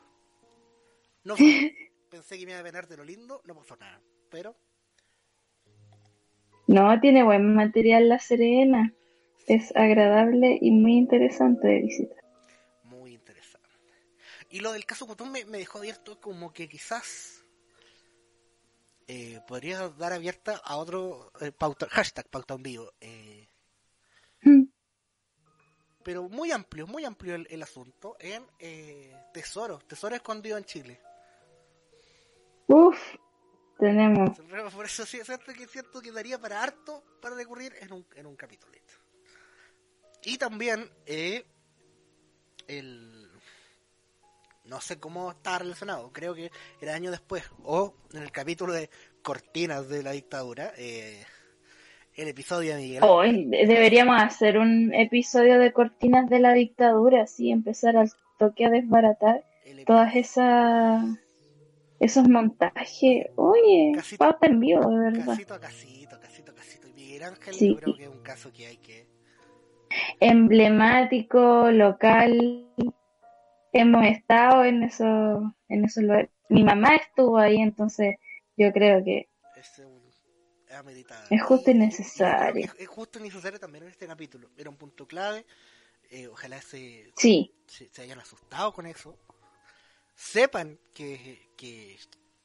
No 1.24 1.34
pensé 2.10 2.38
que 2.38 2.46
me 2.46 2.52
iba 2.52 2.60
a 2.60 2.62
venar 2.62 2.88
de 2.88 2.96
lo 2.96 3.04
lindo, 3.04 3.42
no 3.44 3.54
pasó 3.54 3.76
nada. 3.76 4.00
Pero 4.30 4.56
No, 6.66 6.98
tiene 7.00 7.22
buen 7.22 7.54
material 7.54 8.08
La 8.08 8.18
Serena. 8.18 8.92
Es 9.46 9.74
agradable 9.76 10.58
y 10.60 10.70
muy 10.70 10.94
interesante 10.96 11.68
de 11.68 11.80
visitar. 11.82 12.24
muy 12.82 13.14
interesante. 13.14 13.68
Y 14.50 14.60
lo 14.60 14.72
del 14.72 14.84
caso 14.86 15.06
Cotón 15.06 15.32
me, 15.32 15.44
me 15.46 15.58
dejó 15.58 15.78
abierto 15.78 16.20
como 16.20 16.52
que 16.52 16.68
quizás 16.68 17.44
eh, 19.06 19.40
podría 19.46 19.88
dar 19.90 20.12
abierta 20.12 20.56
a 20.64 20.76
otro 20.76 21.32
eh, 21.40 21.52
pauta, 21.52 21.86
hashtag 21.90 22.28
pauta 22.30 22.54
en 22.54 22.62
vivo. 22.62 22.92
eh, 23.00 23.48
Mm. 24.42 24.64
pero 26.02 26.28
muy 26.28 26.52
amplio, 26.52 26.86
muy 26.86 27.04
amplio 27.04 27.34
el, 27.34 27.46
el 27.50 27.62
asunto 27.62 28.16
en 28.20 28.44
eh, 28.58 29.14
Tesoro, 29.32 29.78
Tesoro 29.80 30.14
escondido 30.14 30.58
en 30.58 30.64
Chile. 30.64 31.00
Uf, 32.66 32.98
tenemos. 33.78 34.38
Por 34.74 34.84
eso 34.86 35.06
sí 35.06 35.18
es 35.18 35.26
cierto 35.26 35.52
que 35.52 35.64
es 35.64 35.70
cierto 35.70 36.00
que 36.02 36.12
daría 36.12 36.38
para 36.38 36.62
harto 36.62 37.02
para 37.20 37.34
recurrir 37.36 37.74
en 37.80 37.92
un, 37.92 38.06
en 38.14 38.26
un 38.26 38.36
capitulito. 38.36 38.94
Y 40.24 40.38
también 40.38 40.88
eh, 41.06 41.44
el 42.68 43.28
no 44.64 44.80
sé 44.80 44.98
cómo 44.98 45.30
está 45.32 45.58
relacionado, 45.58 46.10
creo 46.12 46.34
que 46.34 46.50
era 46.80 46.94
años 46.94 47.10
después, 47.12 47.44
o 47.64 47.94
en 48.14 48.22
el 48.22 48.32
capítulo 48.32 48.72
de 48.72 48.88
Cortinas 49.22 49.88
de 49.90 50.02
la 50.02 50.12
dictadura, 50.12 50.72
eh, 50.78 51.22
el 52.14 52.28
episodio 52.28 52.74
de 52.74 52.80
Miguel. 52.80 53.02
Hoy 53.04 53.44
deberíamos 53.44 54.22
hacer 54.22 54.56
un 54.58 54.94
episodio 54.94 55.58
de 55.58 55.72
cortinas 55.72 56.30
de 56.30 56.38
la 56.38 56.54
dictadura, 56.54 57.24
así 57.24 57.50
empezar 57.50 57.96
al 57.98 58.10
toque 58.38 58.64
a 58.64 58.70
desbaratar 58.70 59.44
todas 59.86 60.14
esas 60.16 61.04
esos 62.00 62.28
montajes. 62.28 63.26
Oye, 63.36 63.92
Casito- 63.94 64.18
pauta 64.18 64.46
en 64.46 64.60
vivo, 64.60 64.88
de 64.88 64.98
verdad. 65.10 65.26
casito 65.26 65.54
a 65.54 65.60
casito, 65.60 66.18
casito 66.20 66.52
a 66.52 66.54
casito. 66.54 66.88
Y 66.88 66.92
Miguel 66.94 67.22
Ángel, 67.24 67.54
Sí. 67.54 67.68
yo 67.68 67.76
creo 67.80 67.96
que 67.96 68.02
es 68.04 68.08
un 68.08 68.22
caso 68.22 68.50
que 68.52 68.66
hay 68.66 68.76
que... 68.78 69.06
emblemático, 70.20 71.70
local. 71.70 72.68
Hemos 73.72 74.06
estado 74.06 74.64
en 74.64 74.84
esos, 74.84 75.42
en 75.68 75.84
esos 75.84 76.02
lugares. 76.02 76.30
Mi 76.48 76.64
mamá 76.64 76.96
estuvo 76.96 77.38
ahí, 77.38 77.56
entonces 77.60 78.16
yo 78.56 78.72
creo 78.72 79.04
que 79.04 79.28
Es, 79.54 79.78
un, 79.78 80.14
es 81.28 81.42
justo 81.42 81.70
y 81.70 81.74
necesario. 81.74 82.66
Es, 82.66 82.74
es 82.78 82.88
justo 82.88 83.18
y 83.18 83.22
necesario 83.22 83.58
también 83.60 83.84
en 83.84 83.90
este 83.90 84.06
capítulo. 84.06 84.50
Era 84.56 84.70
un 84.70 84.76
punto 84.76 85.06
clave. 85.06 85.46
eh, 86.10 86.28
ojalá 86.28 86.60
se, 86.62 87.14
sí, 87.16 87.52
se, 87.66 87.88
se 87.90 88.02
hayan 88.02 88.20
asustado 88.20 88.72
con 88.72 88.86
eso. 88.86 89.18
Sepan 90.14 90.78
que, 90.94 91.50
que, 91.56 91.98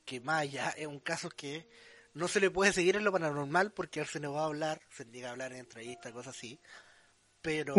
que 0.06 0.22
más 0.22 0.42
allá 0.44 0.70
es 0.78 0.88
un 0.88 1.00
caso 1.00 1.30
que 1.30 1.68
no 2.14 2.28
se 2.28 2.40
le 2.40 2.52
puede 2.52 2.74
seguir 2.74 2.96
en 2.98 3.04
lo 3.06 3.12
paranormal 3.12 3.72
porque 3.74 4.00
él 4.02 4.08
se 4.08 4.20
nos 4.20 4.36
va 4.36 4.42
a 4.44 4.46
hablar, 4.46 4.82
se 4.90 5.06
llega 5.06 5.30
a 5.30 5.32
hablar 5.32 5.52
en 5.54 5.60
entrevistas, 5.60 6.12
cosas 6.14 6.36
así. 6.36 6.60
Pero 7.42 7.76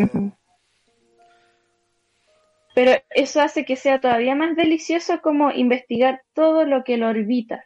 pero 2.75 2.93
eso 3.11 3.41
hace 3.41 3.65
que 3.65 3.77
sea 3.77 4.01
todavía 4.01 4.35
más 4.35 4.57
delicioso 4.57 5.21
como 5.21 5.51
investigar 5.51 6.23
todo 6.35 6.65
lo 6.65 6.85
que 6.85 6.97
lo 6.97 7.09
orbita. 7.09 7.63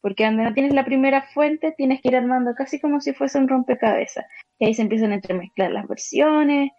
Porque 0.00 0.24
donde 0.24 0.44
no 0.44 0.54
tienes 0.54 0.72
la 0.72 0.84
primera 0.86 1.28
fuente, 1.34 1.72
tienes 1.76 2.00
que 2.00 2.08
ir 2.08 2.16
armando 2.16 2.54
casi 2.56 2.80
como 2.80 3.00
si 3.02 3.12
fuese 3.12 3.36
un 3.38 3.48
rompecabezas. 3.48 4.24
Y 4.58 4.64
ahí 4.64 4.74
se 4.74 4.80
empiezan 4.82 5.12
a 5.12 5.16
entremezclar 5.16 5.70
las 5.70 5.86
versiones 5.86 6.70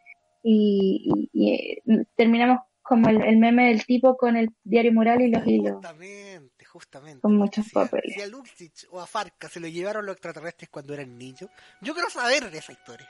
y, 0.43 1.12
y- 1.14 1.30
y, 1.32 1.54
eh, 1.54 2.04
terminamos 2.16 2.62
como 2.82 3.10
el, 3.10 3.22
el 3.22 3.38
meme 3.38 3.68
del 3.68 3.86
tipo 3.86 4.18
con 4.18 4.36
el 4.38 4.49
diario 4.64 4.91
mural 4.91 5.22
y 5.22 5.30
los 5.30 5.45
hilos. 5.45 5.74
Justamente, 5.76 6.66
justamente. 6.66 7.22
Con 7.22 7.38
muchos 7.38 7.66
Si 7.68 7.78
a- 7.78 7.84
papeles. 7.84 8.16
Si 8.16 8.22
a 8.22 8.28
Luxich 8.28 8.88
o 8.89 8.99
a 8.99 9.06
Farca 9.06 9.47
se 9.49 9.60
lo 9.60 9.68
llevaron 9.68 10.08
los 10.08 10.14
extraterrestres 10.14 10.70
cuando 10.70 10.95
eran 10.95 11.16
niños, 11.16 11.47
yo 11.82 11.93
quiero 11.93 12.10
saber 12.10 12.49
de 12.49 12.58
esa 12.58 12.72
historia. 12.72 13.08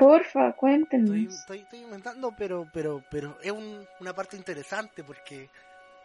Porfa, 0.00 0.48
Estoy, 0.48 0.58
cuéntenos. 0.58 1.34
estoy, 1.34 1.58
estoy 1.60 1.78
inventando, 1.80 2.32
pero 2.36 2.66
pero 2.72 3.02
pero 3.10 3.38
es 3.42 3.52
un- 3.52 3.86
una 4.00 4.12
parte 4.14 4.36
interesante 4.36 5.04
porque 5.04 5.48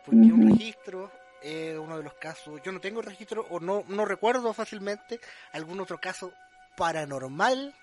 porque 0.05 0.31
un 0.31 0.41
Ujú. 0.43 0.49
registro 0.49 1.11
es 1.41 1.77
uno 1.77 1.97
de 1.97 2.03
los 2.03 2.13
casos. 2.15 2.61
Yo 2.63 2.71
no 2.71 2.79
tengo 2.79 3.01
registro 3.01 3.45
o 3.49 3.59
no 3.59 3.83
no 3.87 4.05
recuerdo 4.05 4.53
fácilmente 4.53 5.19
algún 5.53 5.79
otro 5.79 5.99
caso 5.99 6.31
paranormal 6.77 7.73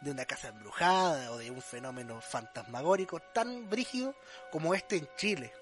de 0.00 0.10
una 0.10 0.24
casa 0.24 0.48
embrujada 0.48 1.32
o 1.32 1.38
de 1.38 1.50
un 1.50 1.62
fenómeno 1.62 2.20
fantasmagórico 2.20 3.18
tan 3.32 3.68
brígido 3.70 4.14
como 4.52 4.74
este 4.74 4.96
en 4.96 5.08
Chile. 5.16 5.52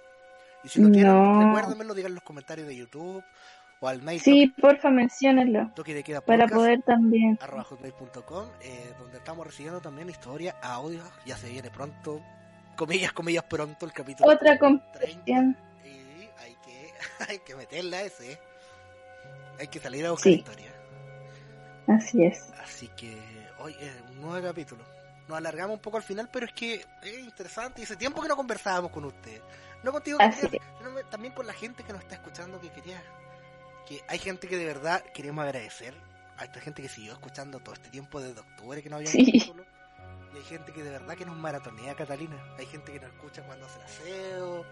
Y 0.65 0.69
si 0.69 0.81
lo 0.81 0.91
tienen, 0.91 1.15
No. 1.15 1.39
recuérdenmelo, 1.39 1.95
digan 1.95 2.11
en 2.11 2.15
los 2.17 2.25
comentarios 2.25 2.67
de 2.69 2.77
YouTube 2.77 3.25
o 3.83 3.89
al 3.89 4.01
mail 4.01 4.21
Sí, 4.21 4.47
porfa, 4.61 4.91
menciónenlo. 4.91 5.71
toque, 5.75 5.93
de 5.93 6.03
queda 6.05 6.21
Para 6.21 6.47
poder 6.47 6.81
también. 6.83 7.37
arroba 7.43 7.65
hotmail.com, 7.65 8.47
eh, 8.63 8.95
donde 8.99 9.19
estamos 9.19 9.45
recibiendo 9.47 9.81
también 9.81 10.09
historia, 10.09 10.55
audio, 10.63 11.03
ya 11.27 11.37
se 11.37 11.51
viene 11.51 11.69
pronto, 11.71 12.23
comillas, 12.77 13.13
comillas, 13.13 13.43
pronto 13.45 13.85
el 13.85 13.93
capítulo 13.93 14.31
Otra 14.31 14.57
30, 14.57 14.59
comprensión. 14.59 15.57
y 15.85 15.89
hay 16.39 16.57
que, 16.65 16.93
hay 17.29 17.39
que 17.41 17.55
meterla 17.57 18.03
ese, 18.03 18.39
hay 19.59 19.67
que 19.67 19.81
salir 19.81 20.07
a 20.07 20.13
buscar 20.13 20.33
Sí. 20.33 20.39
historia. 20.39 20.73
Así 21.89 22.25
es. 22.25 22.51
Así 22.63 22.89
que 22.97 23.19
hoy 23.59 23.75
es 23.81 23.93
un 24.11 24.21
nuevo 24.23 24.47
capítulo. 24.47 24.85
Nos 25.29 25.39
alargamos 25.39 25.75
un 25.77 25.83
poco 25.83 25.97
al 25.97 26.03
final, 26.05 26.29
pero 26.33 26.47
es 26.47 26.53
que 26.53 26.85
es 27.03 27.19
interesante 27.19 27.81
y 27.81 27.85
hace 27.85 27.97
tiempo 27.97 28.23
que 28.23 28.29
no 28.29 28.37
conversábamos 28.37 28.93
con 28.93 29.05
ustedes. 29.05 29.43
No 29.83 29.91
contigo, 29.91 30.19
que 30.19 30.31
quería- 30.31 30.63
sino 30.79 30.95
también 31.11 31.35
con 31.35 31.47
la 31.47 31.53
gente 31.53 31.83
que 31.83 31.93
nos 31.93 32.03
está 32.03 32.15
escuchando 32.15 32.61
que 32.61 32.71
quería... 32.71 33.03
Que 33.89 34.01
hay 34.09 34.19
gente 34.19 34.49
que 34.49 34.57
de 34.57 34.65
verdad 34.67 35.03
queremos 35.15 35.45
agradecer 35.45 35.95
a 36.39 36.45
esta 36.45 36.61
gente 36.61 36.83
que 36.83 36.89
siguió 36.89 37.13
escuchando 37.13 37.61
todo 37.61 37.75
este 37.75 37.89
tiempo 37.91 38.21
desde 38.21 38.41
octubre 38.41 38.83
que 38.83 38.89
no 38.91 38.97
había 38.97 39.09
Sí. 39.09 39.27
capítulo. 39.27 39.65
Y 40.35 40.37
hay 40.39 40.45
gente 40.45 40.73
que 40.73 40.83
de 40.83 40.91
verdad 40.91 41.15
que 41.17 41.27
nos 41.27 41.37
maratonea, 41.37 41.95
Catalina. 41.95 42.37
Hay 42.59 42.67
gente 42.67 42.93
que 42.93 43.01
nos 43.01 43.11
escucha 43.11 43.43
cuando 43.43 43.67
hace 43.67 43.79
el 43.79 43.85
aseo. 43.85 44.65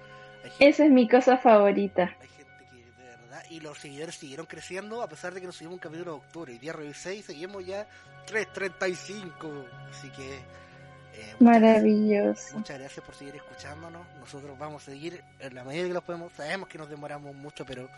Esa 0.59 0.85
es 0.87 0.91
mi 0.91 1.07
cosa 1.09 1.37
favorita. 1.37 2.17
hay 2.21 2.29
gente 2.29 2.65
que 2.71 2.77
de 3.03 3.09
verdad... 3.09 3.43
Y 3.51 3.61
los 3.61 3.79
seguidores 3.79 4.15
siguieron 4.15 4.47
creciendo 4.47 5.03
a 5.03 5.09
pesar 5.09 5.35
de 5.35 5.41
que 5.41 5.47
nos 5.47 5.57
subimos 5.57 5.75
un 5.75 5.81
capítulo 5.81 6.13
de 6.13 6.17
octubre. 6.19 6.53
Hoy 6.53 6.59
día 6.59 6.73
revisé 6.73 7.15
y 7.17 7.23
seguimos 7.23 7.67
ya 7.67 7.87
3.35. 8.27 9.67
Así 9.91 10.09
que... 10.11 10.37
eh, 10.37 10.41
muchas 10.41 11.37
gracias. 11.39 11.41
Maravilloso. 11.41 12.57
Muchas 12.57 12.79
gracias 12.79 13.05
por 13.05 13.15
seguir 13.15 13.37
escuchándonos. 13.37 14.07
Nosotros 14.19 14.59
vamos 14.59 14.83
a 14.83 14.87
seguir 14.93 15.23
en 15.41 15.55
la 15.55 15.65
medida 15.65 15.87
que 15.89 15.95
lo 15.95 16.03
podemos. 16.03 16.33
Sabemos 16.33 16.69
que 16.69 16.79
nos 16.79 16.89
demoramos 16.89 17.35
mucho, 17.35 17.67
pero 17.67 17.89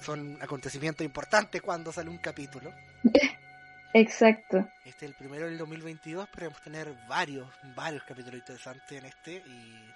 son 0.00 0.38
acontecimientos 0.40 1.04
importantes 1.04 1.62
cuando 1.62 1.92
sale 1.92 2.10
un 2.10 2.18
capítulo. 2.18 2.72
Exacto. 3.92 4.58
Este 4.84 5.06
es 5.06 5.12
el 5.12 5.14
primero 5.14 5.46
del 5.46 5.56
2022. 5.56 6.24
Esperemos 6.24 6.60
tener 6.60 6.92
varios, 7.08 7.48
varios 7.74 8.02
capítulos 8.04 8.40
interesantes 8.40 8.92
en 8.92 9.06
este. 9.06 9.42
Y, 9.46 9.92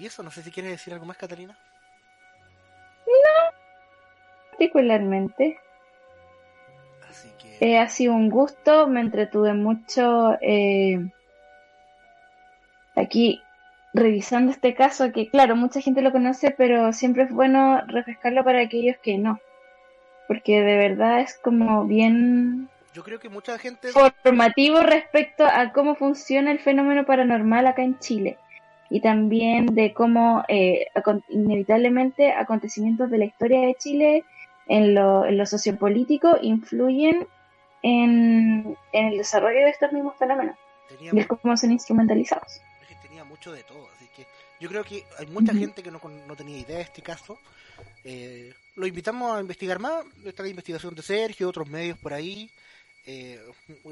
y 0.00 0.06
eso, 0.06 0.22
no 0.22 0.30
sé 0.30 0.42
si 0.42 0.50
quieres 0.50 0.72
decir 0.72 0.92
algo 0.92 1.06
más, 1.06 1.16
Catalina. 1.16 1.56
Particularmente. 4.50 5.58
Así 7.08 7.28
que. 7.38 7.58
Eh, 7.60 7.78
ha 7.78 7.88
sido 7.88 8.14
un 8.14 8.28
gusto, 8.28 8.88
me 8.88 9.00
entretuve 9.00 9.52
mucho 9.52 10.36
eh, 10.40 10.98
aquí 12.96 13.43
revisando 13.94 14.50
este 14.50 14.74
caso, 14.74 15.12
que 15.12 15.28
claro, 15.30 15.56
mucha 15.56 15.80
gente 15.80 16.02
lo 16.02 16.12
conoce, 16.12 16.50
pero 16.50 16.92
siempre 16.92 17.22
es 17.22 17.30
bueno 17.30 17.80
refrescarlo 17.86 18.44
para 18.44 18.60
aquellos 18.60 18.96
que 18.98 19.16
no, 19.16 19.40
porque 20.26 20.60
de 20.60 20.76
verdad 20.76 21.20
es 21.20 21.38
como 21.38 21.84
bien 21.86 22.68
Yo 22.92 23.04
creo 23.04 23.20
que 23.20 23.28
mucha 23.28 23.56
gente. 23.56 23.88
formativo 24.22 24.80
respecto 24.80 25.44
a 25.46 25.72
cómo 25.72 25.94
funciona 25.94 26.50
el 26.50 26.58
fenómeno 26.58 27.06
paranormal 27.06 27.66
acá 27.68 27.82
en 27.82 27.98
Chile 28.00 28.36
y 28.90 29.00
también 29.00 29.66
de 29.66 29.94
cómo 29.94 30.44
eh, 30.48 30.88
inevitablemente 31.28 32.32
acontecimientos 32.32 33.10
de 33.10 33.18
la 33.18 33.24
historia 33.24 33.60
de 33.60 33.74
Chile 33.76 34.24
en 34.66 34.94
lo, 34.94 35.24
en 35.24 35.38
lo 35.38 35.46
sociopolítico 35.46 36.36
influyen 36.42 37.26
en, 37.82 38.76
en 38.92 39.06
el 39.06 39.18
desarrollo 39.18 39.60
de 39.60 39.70
estos 39.70 39.92
mismos 39.92 40.16
fenómenos 40.18 40.56
y 41.00 41.18
el 41.18 41.26
cómo 41.26 41.56
son 41.56 41.72
instrumentalizados. 41.72 42.60
Mucho 43.44 43.52
de 43.56 43.62
todo, 43.64 43.88
así 43.96 44.08
que 44.16 44.26
yo 44.60 44.68
creo 44.68 44.84
que 44.84 45.04
hay 45.18 45.26
mucha 45.26 45.52
gente 45.54 45.82
que 45.82 45.90
no, 45.90 46.00
no 46.26 46.36
tenía 46.36 46.58
idea 46.58 46.76
de 46.76 46.82
este 46.82 47.02
caso. 47.02 47.38
Eh, 48.04 48.54
lo 48.76 48.86
invitamos 48.86 49.36
a 49.36 49.40
investigar 49.40 49.78
más, 49.78 50.04
está 50.24 50.42
la 50.42 50.48
investigación 50.48 50.94
de 50.94 51.02
Sergio, 51.02 51.48
otros 51.48 51.68
medios 51.68 51.98
por 51.98 52.14
ahí. 52.14 52.50
Eh, 53.06 53.38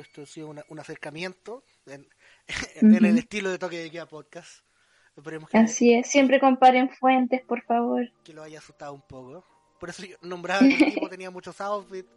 esto 0.00 0.22
ha 0.22 0.26
sido 0.26 0.48
una- 0.48 0.64
un 0.68 0.78
acercamiento 0.78 1.64
en, 1.86 2.06
en 2.76 3.04
el 3.04 3.18
estilo 3.18 3.50
de 3.50 3.58
Toque 3.58 3.78
de 3.78 3.90
Queda 3.90 4.06
Podcast. 4.06 4.60
Esperemos 5.16 5.50
que, 5.50 5.58
Así 5.58 5.92
es, 5.92 6.06
siempre 6.08 6.40
comparen 6.40 6.88
fuentes, 6.88 7.42
por 7.42 7.62
favor. 7.62 8.10
que 8.24 8.32
lo 8.32 8.42
haya 8.42 8.58
asustado 8.58 8.94
un 8.94 9.02
poco. 9.02 9.44
Por 9.78 9.90
eso 9.90 10.04
yo 10.06 10.16
nombraba 10.22 10.60
que 10.60 10.74
el 10.84 10.94
tipo 10.94 11.08
tenía 11.10 11.30
muchos 11.30 11.60
outfits, 11.60 12.08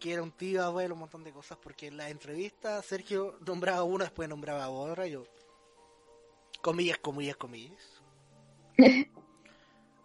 que 0.00 0.12
era 0.14 0.22
un 0.22 0.30
tío, 0.32 0.64
abuelo, 0.64 0.94
un 0.94 1.00
montón 1.00 1.22
de 1.22 1.32
cosas, 1.32 1.58
porque 1.62 1.88
en 1.88 1.98
la 1.98 2.08
entrevista 2.08 2.80
Sergio 2.82 3.36
nombraba 3.46 3.82
uno, 3.82 4.04
después 4.04 4.26
nombraba 4.28 4.68
otra, 4.70 5.06
yo... 5.06 5.24
Comillas, 6.62 6.98
comillas, 6.98 7.36
comillas. 7.36 8.02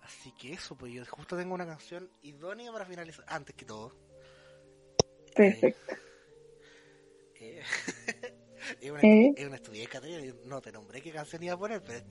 Así 0.02 0.32
que 0.34 0.54
eso, 0.54 0.76
pues 0.76 0.92
yo 0.94 1.06
justo 1.06 1.38
tengo 1.38 1.54
una 1.54 1.66
canción 1.66 2.10
idónea 2.24 2.72
para 2.72 2.86
finalizar, 2.86 3.24
antes 3.28 3.56
que 3.56 3.66
todo. 3.66 3.96
Perfecto. 5.36 5.96
Eh, 7.36 7.62
es 8.82 8.92
una, 8.92 9.02
¿Eh? 9.02 9.34
es 9.38 9.46
una 9.46 9.56
estudiante, 9.58 10.34
no 10.46 10.60
te 10.62 10.72
nombré 10.72 11.02
qué 11.02 11.12
canción 11.12 11.44
iba 11.44 11.54
a 11.54 11.58
poner, 11.60 11.84
pero 11.84 12.06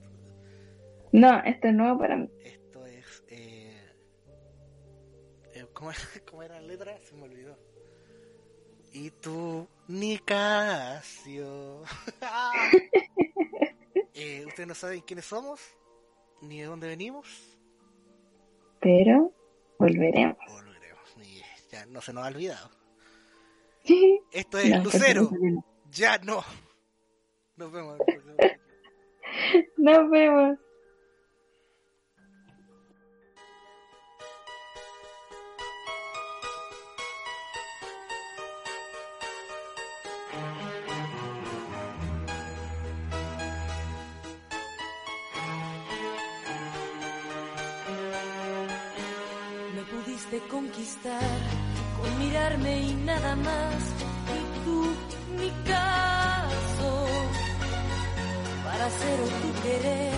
No, 1.13 1.43
esto 1.43 1.69
es 1.69 1.75
nuevo 1.75 1.99
para 1.99 2.17
mí. 2.17 2.31
esto 2.45 2.87
es... 2.87 3.25
Eh, 3.29 3.93
eh, 5.55 5.67
¿cómo, 5.73 5.91
¿Cómo 6.31 6.43
era 6.43 6.61
la 6.61 6.67
letra? 6.69 6.97
Se 7.03 7.15
me 7.17 7.25
olvidó. 7.25 7.59
Y 8.93 9.11
tú, 9.11 9.67
Nicasio. 9.89 11.83
Eh, 14.17 14.45
Ustedes 14.47 14.67
no 14.67 14.75
saben 14.75 15.01
quiénes 15.03 15.27
somos, 15.27 15.61
ni 16.43 16.61
de 16.61 16.67
dónde 16.67 16.89
venimos. 16.89 17.27
Pero 18.81 19.33
volveremos. 19.79 20.37
Volveremos, 20.49 21.17
ya 21.71 21.87
no 21.87 22.01
se 22.01 22.13
nos 22.13 22.25
ha 22.25 22.29
olvidado. 22.29 22.71
Esto 24.33 24.59
es 24.59 24.71
No, 24.71 24.85
Lucero, 24.85 25.31
ya 25.91 26.19
no. 26.19 26.43
Nos 27.57 27.73
vemos. 27.73 27.99
Nos 29.77 30.11
vemos. 30.11 30.59
Con 51.07 52.19
mirarme 52.19 52.81
y 52.83 52.95
nada 52.95 53.37
más. 53.37 53.75
Y 54.35 54.65
tú, 54.65 54.97
mi 55.39 55.51
caso, 55.65 57.07
para 58.65 58.91
ser 58.91 59.21
o 59.21 59.29
tu 59.43 59.63
querer, 59.63 60.15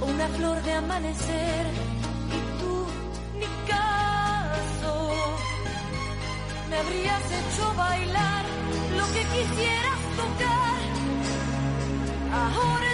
o 0.00 0.06
una 0.06 0.28
flor 0.36 0.60
de 0.64 0.72
amanecer. 0.72 1.66
Y 2.36 2.60
tú, 2.60 2.86
mi 3.38 3.46
caso, 3.68 5.12
me 6.68 6.76
habrías 6.78 7.24
hecho 7.38 7.74
bailar 7.76 8.44
lo 8.96 9.06
que 9.14 9.22
quisieras 9.22 10.00
tocar. 10.16 10.78
Ahora 12.32 12.87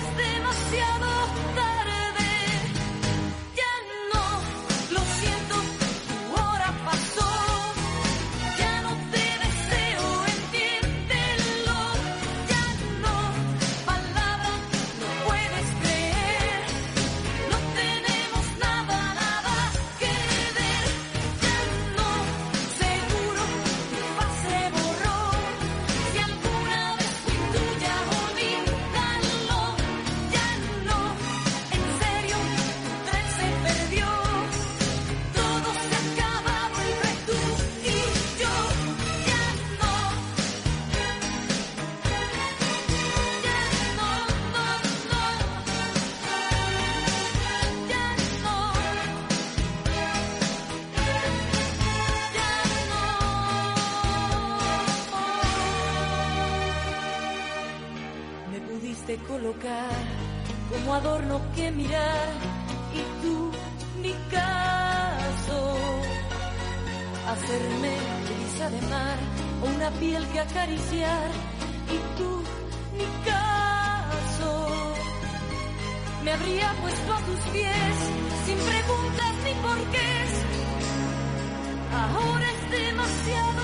colocar 59.35 59.91
como 60.71 60.95
adorno 60.95 61.41
que 61.57 61.71
mirar 61.73 62.29
y 63.01 63.03
tú 63.23 63.51
ni 64.03 64.13
caso. 64.31 65.59
Hacerme 67.33 67.95
brisa 68.29 68.71
de 68.71 68.81
mar 68.95 69.19
o 69.63 69.65
una 69.77 69.91
piel 69.99 70.25
que 70.33 70.39
acariciar 70.39 71.29
y 71.97 71.99
tú 72.19 72.31
ni 72.99 73.07
caso. 73.31 74.51
Me 76.25 76.31
habría 76.33 76.69
puesto 76.81 77.13
a 77.13 77.21
tus 77.29 77.41
pies 77.55 77.97
sin 78.47 78.59
preguntas 78.73 79.33
ni 79.45 79.53
porqués. 79.67 80.31
Ahora 81.93 82.47
es 82.57 82.71
demasiado 82.71 83.63